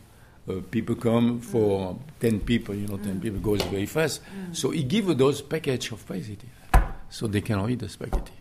uh, 0.49 0.61
people 0.71 0.95
come 0.97 1.41
for 1.41 1.99
10 2.21 2.41
people. 2.41 2.75
You 2.75 2.87
know, 2.87 2.97
Mm. 2.99 3.05
10 3.05 3.21
people 3.21 3.41
goes 3.41 3.63
very 3.63 3.87
fast. 3.87 4.21
So 4.53 4.71
he 4.71 4.83
give 4.85 5.17
those 5.17 5.41
package 5.43 5.91
of 5.93 6.01
spaghetti, 6.01 6.49
so 7.11 7.27
they 7.27 7.41
cannot 7.41 7.71
eat 7.71 7.79
the 7.81 7.89
spaghetti. 7.89 8.33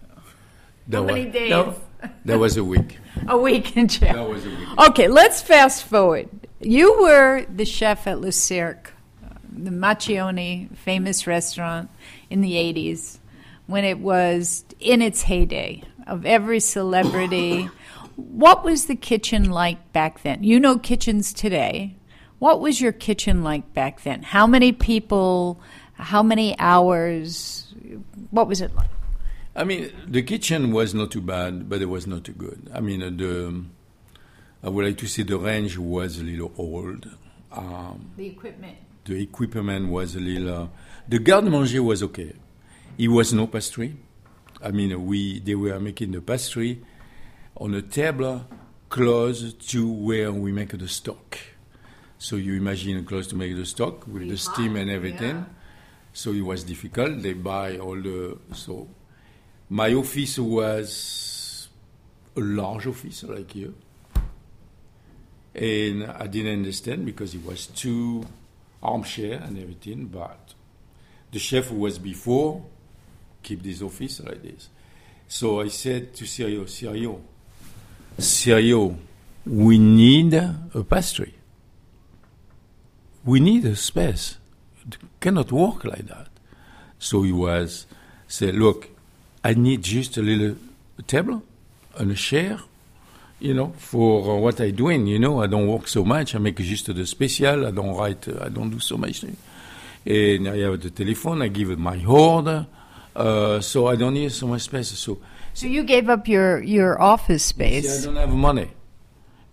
That 0.88 0.98
How 0.98 1.04
was, 1.04 1.14
many 1.14 1.30
days? 1.30 1.50
That, 1.50 2.26
that 2.26 2.40
was 2.40 2.58
a 2.58 2.64
week. 2.64 3.00
A 3.28 3.38
week 3.38 3.78
in 3.78 3.88
jail. 3.88 4.14
That 4.14 4.30
was 4.30 4.46
a 4.46 4.50
week. 4.50 4.80
Okay, 4.90 5.08
let's 5.08 5.42
fast 5.42 5.84
forward. 5.86 6.28
You 6.60 7.02
were 7.02 7.46
the 7.46 7.64
chef 7.64 8.06
at 8.06 8.20
Le 8.20 8.34
Cirque, 8.34 8.92
the 9.50 9.70
Maccioni 9.70 10.76
famous 10.76 11.26
restaurant 11.26 11.90
in 12.30 12.42
the 12.42 12.54
80s 12.54 13.20
when 13.68 13.86
it 13.86 14.00
was 14.00 14.66
in 14.80 15.02
its 15.02 15.22
heyday 15.22 15.84
of 16.06 16.26
every 16.26 16.60
celebrity. 16.60 17.70
what 18.16 18.66
was 18.66 18.88
the 18.88 18.96
kitchen 18.96 19.50
like 19.52 19.94
back 19.94 20.22
then? 20.24 20.44
You 20.44 20.60
know 20.60 20.78
kitchens 20.78 21.32
today. 21.32 21.96
What 22.40 22.60
was 22.60 22.82
your 22.82 22.92
kitchen 22.92 23.44
like 23.44 23.74
back 23.74 24.02
then? 24.04 24.24
How 24.24 24.48
many 24.48 24.74
people? 24.74 25.62
How 25.94 26.24
many 26.24 26.58
hours? 26.60 27.74
What 28.32 28.48
was 28.48 28.60
it 28.60 28.76
like? 28.76 28.90
I 29.56 29.64
mean, 29.64 29.92
the 30.08 30.24
kitchen 30.24 30.72
was 30.72 30.94
not 30.94 31.12
too 31.12 31.22
bad, 31.22 31.70
but 31.70 31.82
it 31.82 31.86
was 31.86 32.08
not 32.08 32.24
too 32.24 32.34
good. 32.34 32.70
I 32.74 32.80
mean, 32.82 33.04
uh, 33.04 33.10
the 33.12 33.64
I 34.64 34.70
would 34.70 34.86
like 34.86 34.98
to 35.00 35.08
say 35.08 35.24
the 35.24 35.38
range 35.38 35.78
was 35.78 36.20
a 36.20 36.24
little 36.24 36.52
old. 36.58 37.08
Um, 37.52 38.12
The 38.18 38.28
equipment. 38.28 38.78
the 39.06 39.22
equipment 39.22 39.90
was 39.90 40.16
a 40.16 40.20
little. 40.20 40.50
Uh, 40.64 40.68
the 41.08 41.20
garde 41.20 41.46
manger 41.46 41.84
was 41.84 42.02
okay. 42.04 42.34
It 42.98 43.10
was 43.10 43.34
no 43.34 43.46
pastry. 43.48 43.96
I 44.64 44.72
mean, 44.72 45.06
we 45.06 45.40
they 45.40 45.56
were 45.56 45.80
making 45.80 46.12
the 46.14 46.22
pastry 46.22 46.82
on 47.58 47.74
a 47.76 47.82
table 47.82 48.46
close 48.90 49.54
to 49.54 49.92
where 49.92 50.32
we 50.32 50.52
make 50.52 50.70
the 50.78 50.88
stock. 50.88 51.38
So 52.18 52.38
you 52.38 52.54
imagine 52.56 53.04
close 53.06 53.28
to 53.28 53.36
make 53.36 53.56
the 53.56 53.66
stock 53.66 54.08
with 54.08 54.30
the 54.30 54.38
steam 54.38 54.78
and 54.78 54.90
everything. 54.90 55.36
yeah. 55.36 55.44
So 56.14 56.32
it 56.32 56.42
was 56.42 56.64
difficult. 56.64 57.22
They 57.22 57.34
buy 57.34 57.78
all 57.78 58.02
the 58.02 58.38
so. 58.54 58.88
My 59.70 59.94
office 59.94 60.38
was 60.40 61.70
a 62.36 62.40
large 62.40 62.88
office 62.88 63.24
like 63.24 63.52
here, 63.52 63.74
and 65.56 66.06
I 66.06 66.28
didn't 66.28 66.54
understand 66.54 67.06
because 67.06 67.34
it 67.34 67.46
was 67.46 67.68
two 67.68 68.26
armchair 68.82 69.42
and 69.42 69.58
everything. 69.58 70.06
But 70.06 70.54
the 71.32 71.40
chef 71.40 71.68
who 71.68 71.76
was 71.76 71.98
before 71.98 72.64
keep 73.44 73.62
this 73.62 73.82
office 73.82 74.22
like 74.22 74.42
this. 74.42 74.70
So 75.28 75.62
I 75.62 75.68
said 75.68 76.16
to 76.16 76.26
Sirio, 76.26 76.64
Sirio, 76.64 77.20
Sirio, 78.18 78.98
we 79.46 79.78
need 79.78 80.34
a 80.34 80.86
pastry. 80.90 81.36
We 83.26 83.40
need 83.40 83.66
a 83.66 83.76
space. 83.76 84.38
It 84.86 84.98
cannot 85.20 85.52
work 85.52 85.86
like 85.86 86.08
that. 86.08 86.28
So 87.00 87.24
he 87.24 87.32
was 87.32 87.86
said, 88.28 88.56
look, 88.56 88.90
I 89.44 89.54
need 89.54 89.84
just 89.84 90.18
a 90.18 90.22
little 90.22 90.56
table 91.06 91.44
and 91.98 92.12
a 92.12 92.16
chair, 92.16 92.60
you 93.40 93.54
know, 93.54 93.74
for 93.78 94.32
uh, 94.32 94.40
what 94.40 94.62
i 94.62 94.72
doing. 94.72 95.06
You 95.08 95.20
know, 95.20 95.42
I 95.42 95.48
don't 95.48 95.68
work 95.68 95.88
so 95.88 96.06
much. 96.06 96.36
I 96.36 96.38
make 96.40 96.58
just 96.58 96.94
the 96.94 97.06
special. 97.06 97.68
I 97.68 97.72
don't 97.72 97.96
write. 97.96 98.28
Uh, 98.28 98.46
I 98.46 98.50
don't 98.50 98.70
do 98.70 98.80
so 98.80 98.98
much. 98.98 99.24
And 100.06 100.48
I 100.48 100.58
have 100.60 100.82
the 100.82 100.90
telephone. 100.90 101.42
I 101.42 101.50
give 101.50 101.70
it 101.70 101.80
my 101.80 102.04
order. 102.06 102.66
Uh, 103.16 103.60
so 103.60 103.88
I 103.88 103.96
don't 103.96 104.14
need 104.14 104.32
so 104.32 104.48
much 104.48 104.62
space. 104.62 104.90
So 104.98 105.20
So 105.54 105.68
you 105.68 105.84
gave 105.84 106.10
up 106.10 106.28
your, 106.28 106.64
your 106.64 107.02
office 107.02 107.44
space. 107.44 107.88
See, 107.88 108.02
I 108.02 108.06
don't 108.06 108.16
have 108.16 108.34
money. 108.34 108.70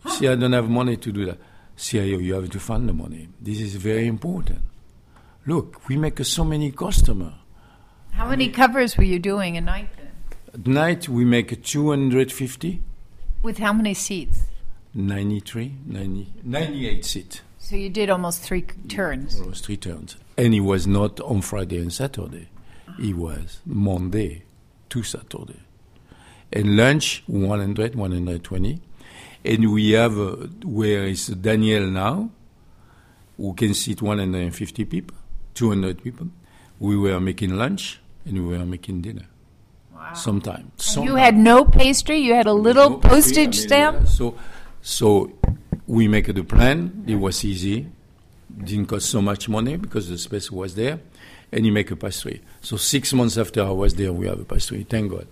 See, 0.09 0.29
I 0.29 0.35
don't 0.35 0.53
have 0.53 0.69
money 0.69 0.97
to 0.97 1.13
do 1.13 1.27
that. 1.27 1.39
Sirio, 1.77 2.23
you 2.23 2.35
have 2.35 2.49
to 2.51 2.61
find 2.61 2.89
the 2.89 2.93
money. 2.93 3.29
This 3.41 3.61
is 3.61 3.75
very 3.75 4.07
important. 4.07 4.61
Look, 5.47 5.89
we 5.89 5.97
make 5.97 6.25
so 6.25 6.45
many 6.45 6.71
customers. 6.73 7.33
How 8.13 8.29
many 8.29 8.49
covers 8.49 8.97
were 8.97 9.05
you 9.05 9.19
doing 9.19 9.57
a 9.57 9.61
night 9.61 9.89
then? 9.97 10.11
At 10.53 10.67
night, 10.67 11.09
we 11.09 11.25
make 11.25 11.63
250, 11.63 12.83
With 13.43 13.59
how 13.59 13.73
many 13.73 13.95
seats? 13.95 14.43
93, 14.95 15.75
90, 15.87 16.33
98 16.43 17.05
seats. 17.05 17.41
So 17.59 17.77
you 17.77 17.89
did 17.89 18.11
almost 18.11 18.43
three 18.43 18.63
turns. 18.89 19.39
Almost 19.41 19.65
three 19.67 19.77
turns. 19.77 20.17
And 20.37 20.53
it 20.55 20.61
was 20.61 20.87
not 20.87 21.21
on 21.21 21.41
Friday 21.43 21.79
and 21.79 21.93
Saturday. 21.93 22.49
It 22.99 23.17
was 23.17 23.61
Monday 23.65 24.43
to 24.89 25.03
Saturday. 25.03 25.61
And 26.53 26.77
lunch, 26.77 27.23
100, 27.29 27.95
120. 27.95 28.81
And 29.45 29.73
we 29.73 29.91
have, 29.93 30.19
uh, 30.19 30.37
where 30.65 31.05
is 31.05 31.29
Daniel 31.29 31.87
now, 31.87 32.31
who 33.37 33.55
can 33.55 33.73
seat 33.73 34.03
150 34.03 34.85
people, 34.87 35.17
200 35.55 36.03
people. 36.03 36.29
We 36.81 36.97
were 36.97 37.21
making 37.21 37.57
lunch 37.57 38.00
and 38.25 38.35
we 38.47 38.57
were 38.59 38.65
making 38.65 39.03
dinner. 39.03 39.27
Wow. 39.95 40.15
Sometime. 40.15 40.73
You 40.95 41.17
had 41.17 41.37
no 41.37 41.65
pastry. 41.65 42.19
You 42.19 42.35
had 42.35 42.47
a 42.47 42.53
little 42.53 42.91
No 42.91 42.97
pastry, 42.97 43.11
postage 43.11 43.57
I 43.57 43.61
mean, 43.61 43.69
stamp. 43.69 43.97
uh, 44.03 44.05
So, 44.07 44.35
so 44.81 45.33
we 45.87 46.09
make 46.09 46.33
the 46.33 46.43
plan. 46.45 47.05
It 47.07 47.17
was 47.17 47.45
easy. 47.45 47.87
Didn't 48.65 48.87
cost 48.87 49.11
so 49.11 49.21
much 49.23 49.49
money 49.49 49.77
because 49.77 50.09
the 50.09 50.19
space 50.19 50.51
was 50.51 50.75
there, 50.75 51.01
and 51.53 51.65
you 51.67 51.73
make 51.73 51.91
a 51.91 51.97
pastry. 51.97 52.41
So 52.63 52.77
six 52.77 53.13
months 53.13 53.37
after 53.39 53.63
I 53.63 53.71
was 53.71 53.95
there, 53.95 54.13
we 54.13 54.27
have 54.27 54.41
a 54.41 54.45
pastry. 54.45 54.85
Thank 54.89 55.11
God. 55.13 55.27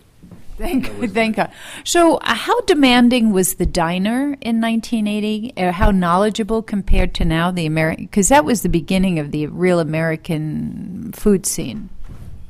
Thank, 0.59 0.87
thank 1.13 1.37
God. 1.37 1.53
So, 1.85 2.17
uh, 2.17 2.35
how 2.35 2.61
demanding 2.63 3.33
was 3.33 3.55
the 3.55 3.67
diner 3.67 4.37
in 4.41 4.61
1980? 4.61 5.53
Uh, 5.57 5.71
how 5.71 5.93
knowledgeable 5.93 6.63
compared 6.63 7.15
to 7.15 7.25
now 7.25 7.53
the 7.53 7.65
American? 7.65 8.07
Because 8.07 8.29
that 8.29 8.45
was 8.45 8.63
the 8.63 8.69
beginning 8.69 9.21
of 9.21 9.31
the 9.31 9.47
real 9.47 9.79
American 9.79 11.13
food 11.13 11.47
scene. 11.47 11.91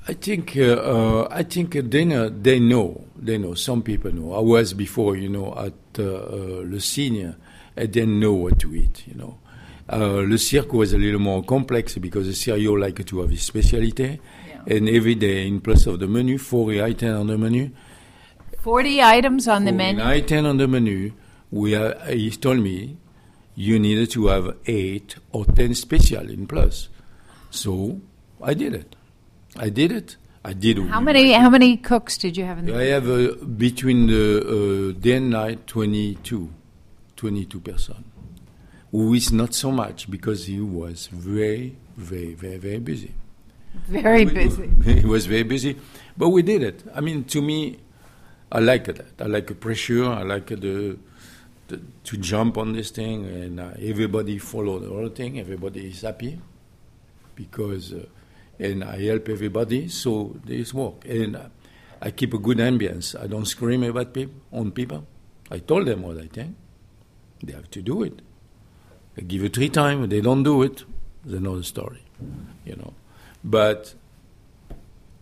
I 0.08 0.14
think 0.14 0.56
uh, 0.56 0.62
uh, 0.62 1.28
I 1.30 1.42
think 1.42 1.72
they 1.72 2.06
know, 2.06 2.30
they 2.30 2.58
know 2.58 3.04
they 3.14 3.36
know 3.36 3.52
some 3.52 3.82
people 3.82 4.10
know. 4.10 4.32
I 4.32 4.40
was 4.40 4.72
before 4.72 5.16
you 5.16 5.28
know 5.28 5.52
at 5.54 5.74
uh, 5.98 6.02
uh, 6.02 6.62
Le 6.64 6.80
Cygne. 6.80 7.36
I 7.76 7.84
didn't 7.84 8.18
know 8.18 8.32
what 8.32 8.58
to 8.60 8.74
eat. 8.74 9.06
You 9.06 9.16
know, 9.16 9.38
uh, 9.92 10.22
Le 10.26 10.38
Cirque 10.38 10.72
was 10.72 10.94
a 10.94 10.98
little 10.98 11.20
more 11.20 11.42
complex 11.42 11.98
because 11.98 12.26
the 12.26 12.32
Sirio 12.32 12.80
like 12.80 13.04
to 13.04 13.20
have 13.20 13.28
his 13.28 13.42
specialty, 13.42 14.18
and 14.66 14.88
every 14.88 15.14
day 15.14 15.46
in 15.46 15.60
plus 15.60 15.86
of 15.86 16.00
the 16.00 16.08
menu, 16.08 16.38
forty 16.38 16.82
items 16.82 17.20
on 17.20 17.26
the 17.26 17.36
menu. 17.36 17.70
40 18.60 19.02
items 19.02 19.46
on 19.46 19.64
the 19.66 19.72
menu. 19.72 20.00
Forty 20.00 20.18
item 20.18 20.46
on 20.46 20.56
the 20.56 20.66
menu. 20.66 21.12
We 21.50 21.74
are, 21.74 21.94
he 22.06 22.30
told 22.30 22.60
me 22.60 22.96
you 23.54 23.78
needed 23.78 24.10
to 24.12 24.28
have 24.28 24.56
eight 24.64 25.16
or 25.32 25.44
ten 25.44 25.74
special 25.74 26.30
in 26.30 26.46
plus. 26.46 26.88
So 27.50 28.00
I 28.42 28.54
did 28.54 28.74
it. 28.74 28.96
I 29.58 29.68
did 29.70 29.92
it. 29.92 30.16
I 30.44 30.52
did. 30.52 30.78
How 30.78 31.00
many 31.00 31.32
how 31.32 31.50
many 31.50 31.76
cooks 31.76 32.16
did 32.16 32.36
you 32.36 32.44
have 32.44 32.58
in 32.58 32.66
the 32.66 32.74
I 32.76 32.84
have 32.86 33.08
uh, 33.10 33.34
between 33.44 34.06
the 34.06 34.94
uh, 34.94 35.00
day 35.00 35.16
and 35.16 35.30
night 35.30 35.66
22, 35.66 36.50
22 37.16 37.60
person. 37.60 38.04
Who 38.90 39.12
is 39.12 39.32
not 39.32 39.52
so 39.52 39.70
much 39.70 40.10
because 40.10 40.46
he 40.46 40.60
was 40.60 41.08
very, 41.08 41.76
very, 41.96 42.32
very, 42.34 42.56
very 42.56 42.78
busy. 42.78 43.12
Very 43.88 44.24
busy. 44.24 44.70
he 44.84 45.06
was 45.06 45.26
very 45.26 45.42
busy, 45.42 45.76
but 46.16 46.30
we 46.30 46.42
did 46.42 46.62
it. 46.62 46.82
I 46.94 47.00
mean, 47.00 47.24
to 47.24 47.42
me, 47.42 47.78
I 48.50 48.60
like 48.60 48.84
that. 48.84 49.20
I 49.20 49.26
like 49.26 49.46
the 49.48 49.54
pressure. 49.54 50.06
I 50.06 50.22
like 50.22 50.46
the, 50.46 50.96
the 51.66 51.80
to 52.04 52.16
jump 52.16 52.56
on 52.56 52.72
this 52.72 52.90
thing, 52.90 53.26
and 53.26 53.60
uh, 53.60 53.70
everybody 53.78 54.38
follow 54.38 54.78
the 54.78 54.88
whole 54.88 55.10
thing. 55.10 55.38
Everybody 55.38 55.88
is 55.88 56.00
happy 56.00 56.40
because, 57.34 57.92
uh, 57.92 58.06
and 58.58 58.84
I 58.84 59.02
help 59.04 59.28
everybody. 59.28 59.88
So 59.88 60.36
this 60.44 60.74
work, 60.74 61.04
and 61.04 61.38
I 62.00 62.10
keep 62.10 62.34
a 62.34 62.38
good 62.38 62.58
ambience. 62.58 63.20
I 63.20 63.26
don't 63.26 63.46
scream 63.46 63.82
about 63.82 64.12
people 64.12 64.34
on 64.52 64.72
people. 64.72 65.06
I 65.50 65.58
told 65.58 65.86
them 65.86 66.02
what 66.02 66.18
I 66.18 66.26
think. 66.26 66.56
They 67.42 67.52
have 67.52 67.70
to 67.70 67.82
do 67.82 68.02
it. 68.02 68.20
I 69.16 69.22
give 69.22 69.44
it 69.44 69.54
three 69.54 69.68
times. 69.68 70.08
They 70.08 70.20
don't 70.20 70.42
do 70.42 70.62
it, 70.62 70.84
it's 71.24 71.34
another 71.34 71.62
story, 71.62 72.02
you 72.64 72.76
know. 72.76 72.92
But 73.42 73.94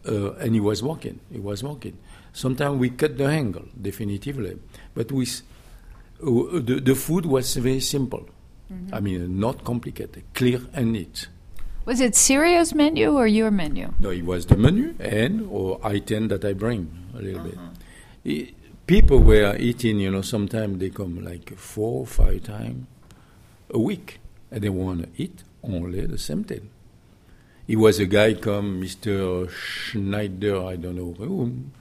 uh, 0.07 0.33
and 0.35 0.55
he 0.55 0.61
was 0.61 0.83
walking. 0.83 1.21
He 1.31 1.39
was 1.39 1.63
walking. 1.63 1.99
Sometimes 2.33 2.79
we 2.79 2.91
cut 2.91 3.17
the 3.17 3.27
angle 3.27 3.65
definitively, 3.81 4.59
but 4.95 5.11
with 5.13 5.43
uh, 6.23 6.61
the 6.61 6.81
the 6.83 6.95
food 6.95 7.27
was 7.27 7.55
very 7.57 7.81
simple. 7.81 8.29
I 8.93 8.99
mean, 9.01 9.39
not 9.39 9.63
complicated, 9.63 10.25
clear 10.35 10.61
and 10.73 10.93
neat. 10.93 11.29
Was 11.87 12.01
it 12.01 12.15
Sirio's 12.15 12.75
menu 12.75 13.13
or 13.13 13.29
your 13.29 13.53
menu? 13.53 13.95
No, 14.01 14.11
it 14.11 14.25
was 14.25 14.47
the 14.47 14.57
menu 14.57 14.97
and 14.99 15.49
or 15.49 15.81
item 15.85 16.27
that 16.29 16.45
I 16.45 16.53
bring 16.53 16.91
a 17.15 17.23
little 17.23 17.45
bit. 17.45 17.59
I- 18.27 18.53
people 18.89 19.21
were 19.21 19.57
eating, 19.57 20.01
you 20.01 20.11
know, 20.11 20.23
sometimes 20.23 20.79
they 20.81 20.91
come 20.91 21.25
like 21.25 21.57
four 21.57 22.01
or 22.01 22.07
five 22.07 22.43
times 22.43 22.87
a 23.71 23.79
week 23.79 24.19
and 24.51 24.63
they 24.65 24.69
want 24.69 25.03
to 25.03 25.23
eat 25.23 25.45
only 25.63 26.05
the 26.07 26.19
same 26.19 26.43
thing. 26.43 26.71
It 27.69 27.77
was 27.77 28.01
a 28.01 28.07
guy 28.07 28.35
come, 28.35 28.83
Mr. 28.83 29.49
Schneider, 29.51 30.65
I 30.65 30.77
don't 30.77 30.97
know 30.97 31.15
whom, 31.19 31.73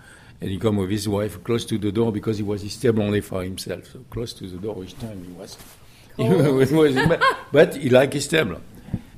and 0.41 0.49
he 0.49 0.57
come 0.59 0.77
with 0.77 0.89
his 0.89 1.07
wife 1.07 1.43
close 1.43 1.65
to 1.65 1.77
the 1.77 1.91
door 1.91 2.11
because 2.11 2.37
he 2.37 2.43
was 2.43 2.61
his 2.61 2.77
table 2.77 3.03
only 3.03 3.21
for 3.21 3.43
himself. 3.43 3.91
So 3.91 4.05
close 4.09 4.33
to 4.33 4.47
the 4.47 4.57
door 4.57 4.83
each 4.83 4.97
time 4.99 5.23
he 5.23 5.31
was. 5.31 5.57
He 6.17 6.23
oh. 6.23 6.53
was 6.53 6.71
but 7.51 7.75
he 7.75 7.89
liked 7.89 8.13
his 8.13 8.25
table. 8.29 8.61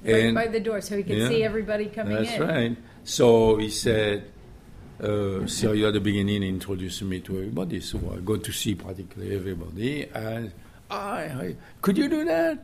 And 0.08 0.36
by 0.36 0.48
the 0.48 0.60
door 0.60 0.82
so 0.82 0.98
he 0.98 1.04
could 1.04 1.18
Yeah. 1.18 1.28
see 1.30 1.44
everybody 1.44 1.86
coming 1.88 2.16
that's 2.24 2.40
right. 2.40 2.76
So 3.04 3.58
he 3.58 3.70
said, 3.70 4.24
uh, 5.00 5.46
Sirio 5.46 5.88
at 5.90 5.94
the 5.94 6.00
beginning 6.00 6.44
introduced 6.44 7.02
me 7.04 7.20
to 7.22 7.38
everybody. 7.38 7.80
So 7.82 8.00
I 8.16 8.20
go 8.22 8.38
to 8.38 8.52
see 8.52 8.76
practically 8.76 9.36
everybody. 9.36 10.06
And 10.14 10.52
I, 10.90 10.96
I 10.96 11.56
could 11.82 11.98
you 11.98 12.08
do 12.10 12.26
that? 12.26 12.64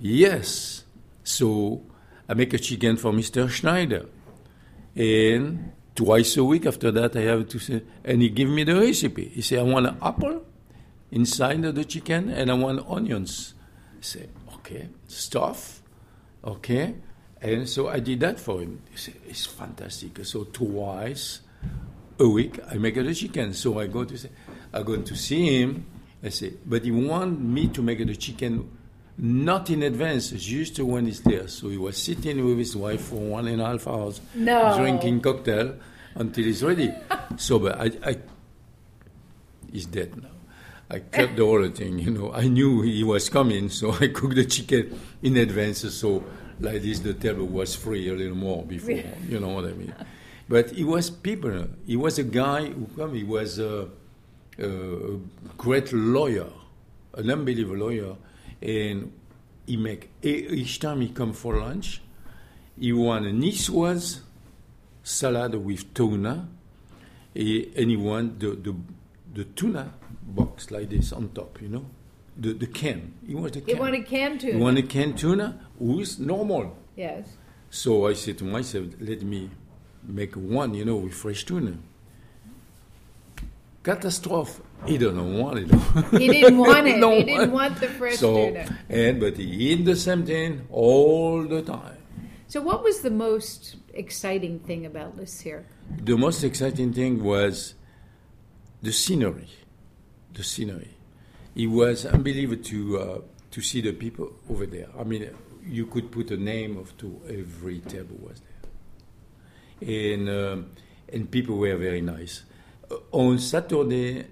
Yes. 0.00 0.84
So 1.24 1.82
I 2.28 2.34
make 2.34 2.52
a 2.54 2.58
chicken 2.58 2.96
for 2.96 3.12
Mr. 3.12 3.48
Schneider. 3.48 4.06
And 4.94 5.72
twice 5.94 6.36
a 6.36 6.44
week 6.44 6.66
after 6.66 6.90
that, 6.90 7.16
I 7.16 7.20
have 7.22 7.48
to 7.48 7.58
say, 7.58 7.82
and 8.04 8.22
he 8.22 8.28
give 8.28 8.48
me 8.48 8.64
the 8.64 8.74
recipe. 8.74 9.28
He 9.28 9.42
say, 9.42 9.58
I 9.58 9.62
want 9.62 9.86
an 9.86 9.96
apple 10.02 10.44
inside 11.10 11.64
of 11.64 11.74
the 11.74 11.84
chicken 11.84 12.30
and 12.30 12.50
I 12.50 12.54
want 12.54 12.84
onions. 12.88 13.54
I 13.98 14.02
say, 14.02 14.26
okay, 14.66 14.88
stuff, 15.06 15.82
okay. 16.44 16.94
And 17.40 17.68
so 17.68 17.88
I 17.88 18.00
did 18.00 18.20
that 18.20 18.40
for 18.40 18.60
him. 18.60 18.82
He 18.90 18.96
said, 18.96 19.14
it's 19.28 19.46
fantastic. 19.46 20.24
So 20.24 20.44
twice 20.44 21.40
a 22.18 22.26
week, 22.28 22.58
I 22.70 22.74
make 22.74 22.94
the 22.96 23.14
chicken. 23.14 23.52
So 23.54 23.78
I 23.78 23.86
go 23.86 24.04
to 24.04 24.16
say, 24.16 24.30
I 24.72 24.82
go 24.82 24.96
to 24.96 25.14
see 25.16 25.60
him. 25.62 25.86
I 26.22 26.30
say, 26.30 26.54
but 26.64 26.82
he 26.84 26.90
want 26.90 27.40
me 27.40 27.68
to 27.68 27.82
make 27.82 27.98
the 28.04 28.16
chicken 28.16 28.70
not 29.18 29.70
in 29.70 29.82
advance, 29.82 30.30
just 30.30 30.78
when 30.80 31.06
he's 31.06 31.20
there. 31.20 31.46
So 31.48 31.68
he 31.68 31.78
was 31.78 31.96
sitting 31.96 32.44
with 32.44 32.58
his 32.58 32.74
wife 32.76 33.02
for 33.02 33.16
one 33.16 33.46
and 33.48 33.62
a 33.62 33.66
half 33.66 33.86
hours, 33.86 34.20
No. 34.34 34.76
drinking 34.78 35.20
cocktail 35.20 35.76
until 36.14 36.44
he's 36.44 36.62
ready. 36.62 36.92
so, 37.36 37.58
but 37.58 37.78
I, 37.80 37.90
I, 38.04 38.16
he's 39.72 39.86
dead 39.86 40.16
now. 40.22 40.28
I 40.88 41.00
cut 41.00 41.34
the 41.34 41.44
whole 41.44 41.68
thing, 41.70 41.98
you 41.98 42.10
know. 42.10 42.32
I 42.32 42.46
knew 42.46 42.82
he 42.82 43.02
was 43.02 43.28
coming, 43.28 43.70
so 43.70 43.92
I 43.92 44.08
cooked 44.08 44.36
the 44.36 44.44
chicken 44.44 44.98
in 45.22 45.36
advance. 45.36 45.92
So, 45.92 46.24
like 46.60 46.82
this, 46.82 47.00
the 47.00 47.14
table 47.14 47.46
was 47.46 47.74
free 47.74 48.08
a 48.08 48.14
little 48.14 48.36
more 48.36 48.64
before, 48.64 49.02
you 49.28 49.40
know 49.40 49.48
what 49.48 49.64
I 49.64 49.72
mean. 49.72 49.94
But 50.48 50.70
he 50.70 50.84
was 50.84 51.10
people. 51.10 51.66
He 51.86 51.96
was 51.96 52.18
a 52.18 52.22
guy 52.22 52.66
who 52.66 52.86
come. 52.96 53.14
He 53.14 53.24
was 53.24 53.58
a, 53.58 53.88
a 54.58 55.18
great 55.58 55.92
lawyer, 55.92 56.46
an 57.14 57.30
unbelievable 57.30 57.78
lawyer, 57.78 58.16
and 58.62 59.12
he 59.66 59.76
make 59.76 60.10
each 60.22 60.78
time 60.78 61.00
he 61.00 61.08
come 61.08 61.32
for 61.32 61.56
lunch, 61.56 62.00
he 62.78 62.92
want 62.92 63.26
a 63.26 63.30
niçoise 63.30 64.20
salad 65.02 65.56
with 65.56 65.92
tuna, 65.94 66.48
and 67.34 67.90
he 67.90 67.96
want 67.96 68.38
the, 68.38 68.50
the 68.50 68.74
the 69.34 69.44
tuna 69.44 69.92
box 70.36 70.70
like 70.70 70.88
this 70.90 71.12
on 71.12 71.28
top, 71.30 71.52
you 71.62 71.68
know, 71.68 71.84
the 72.36 72.52
the 72.52 72.66
can. 72.80 73.00
He 73.26 73.34
want 73.34 73.52
the 73.54 73.60
You 73.60 73.66
can. 73.74 73.78
want 73.78 73.94
a 73.94 74.02
canned 74.02 74.40
tuna? 74.40 74.52
He 74.56 74.62
want 74.66 74.78
a 74.78 74.82
canned 74.94 75.16
tuna 75.18 75.48
with 75.78 76.18
normal. 76.20 76.66
yes. 76.96 77.24
So 77.70 78.06
I 78.06 78.14
said 78.14 78.38
to 78.38 78.44
myself, 78.44 78.86
let 79.00 79.22
me 79.22 79.50
make 80.18 80.34
one, 80.36 80.72
you 80.74 80.84
know, 80.84 80.96
with 81.04 81.14
fresh 81.14 81.44
tuna. 81.44 81.74
Catastrophe. 83.82 84.62
He 84.86 84.98
don't 84.98 85.38
want 85.42 85.58
it. 85.58 85.70
He 86.20 86.28
didn't 86.28 86.58
want 86.58 86.86
it. 86.86 86.98
No 86.98 87.10
he 87.16 87.24
didn't 87.24 87.52
want 87.52 87.78
the 87.80 87.88
fresh 87.88 88.16
so, 88.18 88.46
tuna. 88.48 88.78
and 88.88 89.20
but 89.20 89.36
he 89.36 89.44
eat 89.44 89.84
the 89.84 89.96
same 89.96 90.24
thing 90.26 90.66
all 90.70 91.42
the 91.42 91.62
time. 91.62 91.96
So, 92.48 92.60
what 92.62 92.82
was 92.84 93.00
the 93.00 93.10
most 93.10 93.76
exciting 93.94 94.60
thing 94.60 94.86
about 94.86 95.16
this 95.16 95.40
here? 95.40 95.66
The 96.04 96.16
most 96.16 96.44
exciting 96.44 96.92
thing 96.92 97.22
was 97.22 97.74
the 98.82 98.92
scenery. 98.92 99.48
The 100.36 100.44
scenery. 100.44 100.90
It 101.54 101.68
was 101.68 102.04
unbelievable 102.04 102.62
to 102.64 102.98
uh, 102.98 103.20
to 103.52 103.62
see 103.62 103.80
the 103.80 103.92
people 103.92 104.34
over 104.50 104.66
there. 104.66 104.88
I 105.00 105.02
mean, 105.02 105.30
you 105.64 105.86
could 105.86 106.12
put 106.12 106.30
a 106.30 106.36
name 106.36 106.76
of 106.76 106.94
to 106.98 107.18
every 107.26 107.80
table 107.80 108.16
was 108.20 108.42
there, 109.80 110.10
and 110.12 110.28
um, 110.28 110.70
and 111.10 111.30
people 111.30 111.56
were 111.56 111.74
very 111.76 112.02
nice. 112.02 112.42
Uh, 112.90 112.96
on 113.12 113.38
Saturday, 113.38 114.26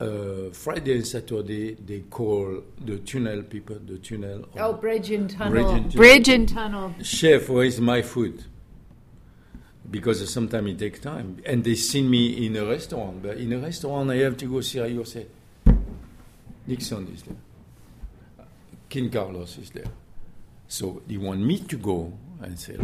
uh, 0.00 0.50
Friday 0.52 0.96
and 0.96 1.06
Saturday, 1.06 1.74
they 1.74 2.00
call 2.00 2.64
the 2.84 2.98
tunnel 2.98 3.44
people 3.44 3.78
the 3.78 3.98
tunnel. 3.98 4.48
Oh, 4.58 4.72
bridge 4.72 5.12
and 5.12 5.30
tunnel. 5.30 5.52
Bridge 5.52 5.66
and 5.66 5.90
tunnel. 5.92 5.96
Bridge 5.96 6.28
and 6.28 6.48
tunnel. 6.48 6.94
Chef, 7.00 7.48
where 7.48 7.64
is 7.64 7.80
my 7.80 8.02
food? 8.02 8.44
Because 9.88 10.28
sometimes 10.32 10.70
it 10.70 10.78
takes 10.80 10.98
time. 10.98 11.40
And 11.46 11.62
they 11.62 11.76
send 11.76 12.10
me 12.10 12.44
in 12.44 12.56
a 12.56 12.64
restaurant, 12.66 13.22
but 13.22 13.36
in 13.36 13.52
a 13.52 13.58
restaurant 13.58 14.10
I 14.10 14.16
have 14.16 14.36
to 14.38 14.46
go 14.46 14.60
serious. 14.60 15.16
Nixon 16.66 17.06
is 17.14 17.22
there. 17.22 17.36
King 18.88 19.10
Carlos 19.10 19.58
is 19.58 19.70
there. 19.70 19.90
So 20.68 21.02
they 21.06 21.16
want 21.16 21.40
me 21.40 21.58
to 21.60 21.76
go 21.76 22.12
and 22.42 22.58
say, 22.58 22.76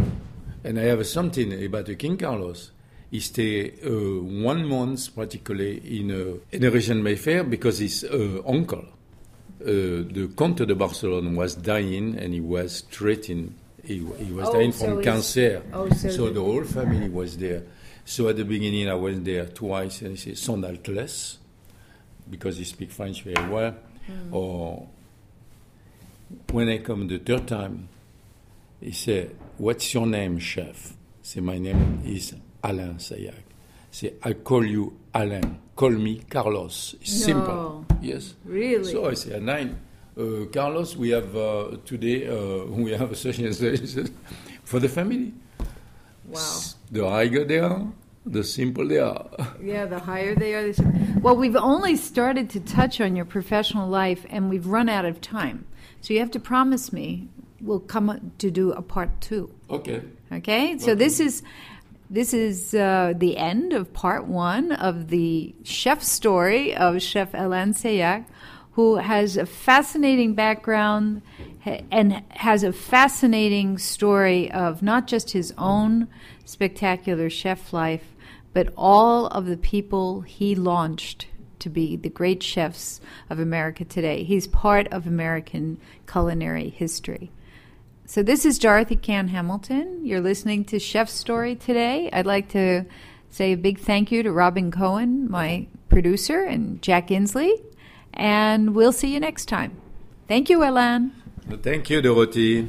and 0.64 0.78
I 0.78 0.82
have 0.84 1.06
something 1.06 1.64
about 1.64 1.86
the 1.86 1.94
King 1.96 2.16
Carlos. 2.16 2.72
He 3.10 3.20
stay 3.20 3.70
uh, 3.84 3.90
one 4.44 4.66
month 4.66 5.14
practically 5.14 6.00
in 6.00 6.10
a, 6.10 6.54
in 6.56 6.64
a 6.64 6.70
region 6.70 7.02
Mayfair 7.02 7.42
because 7.44 7.78
his 7.78 8.04
uh, 8.04 8.40
uncle, 8.46 8.84
uh, 9.62 9.64
the 9.64 10.30
Comte 10.36 10.66
de 10.66 10.74
Barcelona, 10.74 11.30
was 11.36 11.54
dying 11.56 12.16
and 12.18 12.32
he 12.34 12.40
was 12.40 12.82
treating. 12.82 13.54
He, 13.82 14.04
he 14.18 14.32
was 14.32 14.48
Oh, 14.48 14.52
dying 14.52 14.72
so 14.72 14.84
from 14.86 15.02
cancer. 15.02 15.62
oh, 15.72 15.88
so 15.90 16.08
so 16.10 16.30
the- 16.30 16.40
whole 16.40 16.64
family 16.64 17.08
was 17.08 17.36
there. 17.38 17.62
So 18.04 18.28
at 18.28 18.36
the 18.36 18.44
beginning, 18.44 18.88
I 18.88 18.94
went 18.94 19.24
there 19.24 19.46
twice, 19.46 20.02
and 20.02 20.10
he 20.12 20.16
said, 20.16 20.38
"Son 20.38 20.62
Altesse," 20.62 21.36
because 22.30 22.56
he 22.58 22.64
speaks 22.64 22.94
French 22.94 23.22
very 23.22 23.48
well. 23.48 23.74
Hmm. 24.06 24.34
Or 24.34 24.88
when 26.52 26.68
I 26.68 26.78
come 26.78 27.08
the 27.08 27.18
third 27.18 27.46
time, 27.48 27.88
he 28.80 28.92
said, 28.92 29.36
"What's 29.58 29.92
your 29.94 30.06
name, 30.06 30.38
chef?" 30.38 30.94
Say, 31.22 31.40
"My 31.40 31.58
name 31.58 32.02
is 32.04 32.34
Alain 32.62 32.94
Sailhac." 32.98 33.44
Say, 33.90 34.14
"I 34.22 34.34
call 34.34 34.64
you 34.64 34.96
Alain. 35.14 35.58
Call 35.76 35.90
me 35.90 36.20
Carlos." 36.28 36.94
It's 37.00 37.24
Simple. 37.24 37.84
Yes. 38.00 38.34
Really? 38.44 38.92
So 38.92 39.06
I 39.08 39.14
say, 39.14 39.38
nine. 39.40 39.78
Uh, 40.16 40.46
Carlos, 40.52 40.96
we 40.96 41.10
have 41.10 41.34
uh, 41.36 41.76
today 41.84 42.26
uh, 42.28 42.64
we 42.84 42.92
have 42.92 43.12
a 43.12 43.16
session 43.16 43.52
for 44.64 44.80
the 44.80 44.88
family. 44.88 45.32
Wow. 46.26 46.60
The 46.90 47.08
higher 47.08 47.44
they 47.44 47.58
are, 47.58 47.86
the 48.26 48.44
simple 48.44 48.86
they 48.86 48.98
are. 48.98 49.28
Yeah, 49.62 49.86
the 49.86 49.98
higher 49.98 50.34
they 50.34 50.54
are. 50.54 50.72
The 50.72 51.20
well, 51.20 51.36
we've 51.36 51.56
only 51.56 51.96
started 51.96 52.50
to 52.50 52.60
touch 52.60 53.00
on 53.00 53.16
your 53.16 53.24
professional 53.24 53.88
life, 53.88 54.24
and 54.30 54.50
we've 54.50 54.66
run 54.66 54.88
out 54.88 55.04
of 55.04 55.20
time. 55.20 55.66
So 56.00 56.14
you 56.14 56.20
have 56.20 56.30
to 56.32 56.40
promise 56.40 56.92
me 56.92 57.28
we'll 57.60 57.80
come 57.80 58.32
to 58.38 58.50
do 58.50 58.72
a 58.72 58.82
part 58.82 59.20
two. 59.20 59.54
Okay. 59.68 60.02
Okay, 60.32 60.78
so 60.78 60.94
this 60.94 61.20
is 61.20 61.42
this 62.08 62.32
is 62.34 62.74
uh, 62.74 63.14
the 63.16 63.36
end 63.36 63.72
of 63.72 63.92
part 63.92 64.26
one 64.26 64.72
of 64.72 65.08
the 65.08 65.54
chef 65.62 66.02
story 66.02 66.74
of 66.74 67.00
Chef 67.02 67.34
Alain 67.34 67.72
Sailhac, 67.72 68.24
who 68.72 68.96
has 68.96 69.36
a 69.36 69.46
fascinating 69.46 70.34
background 70.34 71.22
and 71.64 72.22
has 72.30 72.62
a 72.62 72.72
fascinating 72.72 73.78
story 73.78 74.50
of 74.50 74.82
not 74.82 75.06
just 75.06 75.32
his 75.32 75.52
own 75.58 76.08
spectacular 76.50 77.30
chef 77.30 77.72
life, 77.72 78.04
but 78.52 78.72
all 78.76 79.26
of 79.28 79.46
the 79.46 79.56
people 79.56 80.22
he 80.22 80.54
launched 80.54 81.26
to 81.60 81.70
be 81.70 81.96
the 81.96 82.08
great 82.08 82.42
chefs 82.42 83.00
of 83.28 83.38
America 83.38 83.84
today. 83.84 84.24
He's 84.24 84.46
part 84.46 84.88
of 84.88 85.06
American 85.06 85.78
culinary 86.10 86.70
history. 86.70 87.30
So 88.06 88.22
this 88.24 88.44
is 88.44 88.58
Dorothy 88.58 88.96
Cann 88.96 89.28
Hamilton. 89.28 90.04
You're 90.04 90.20
listening 90.20 90.64
to 90.66 90.80
Chef's 90.80 91.12
Story 91.12 91.54
today. 91.54 92.10
I'd 92.12 92.26
like 92.26 92.48
to 92.50 92.84
say 93.30 93.52
a 93.52 93.56
big 93.56 93.78
thank 93.78 94.10
you 94.10 94.24
to 94.24 94.32
Robin 94.32 94.72
Cohen, 94.72 95.30
my 95.30 95.68
producer, 95.88 96.42
and 96.42 96.82
Jack 96.82 97.08
Inslee. 97.08 97.62
And 98.12 98.74
we'll 98.74 98.92
see 98.92 99.14
you 99.14 99.20
next 99.20 99.46
time. 99.46 99.76
Thank 100.26 100.50
you, 100.50 100.64
Alain. 100.64 101.12
Thank 101.62 101.88
you, 101.90 102.02
Dorothy. 102.02 102.68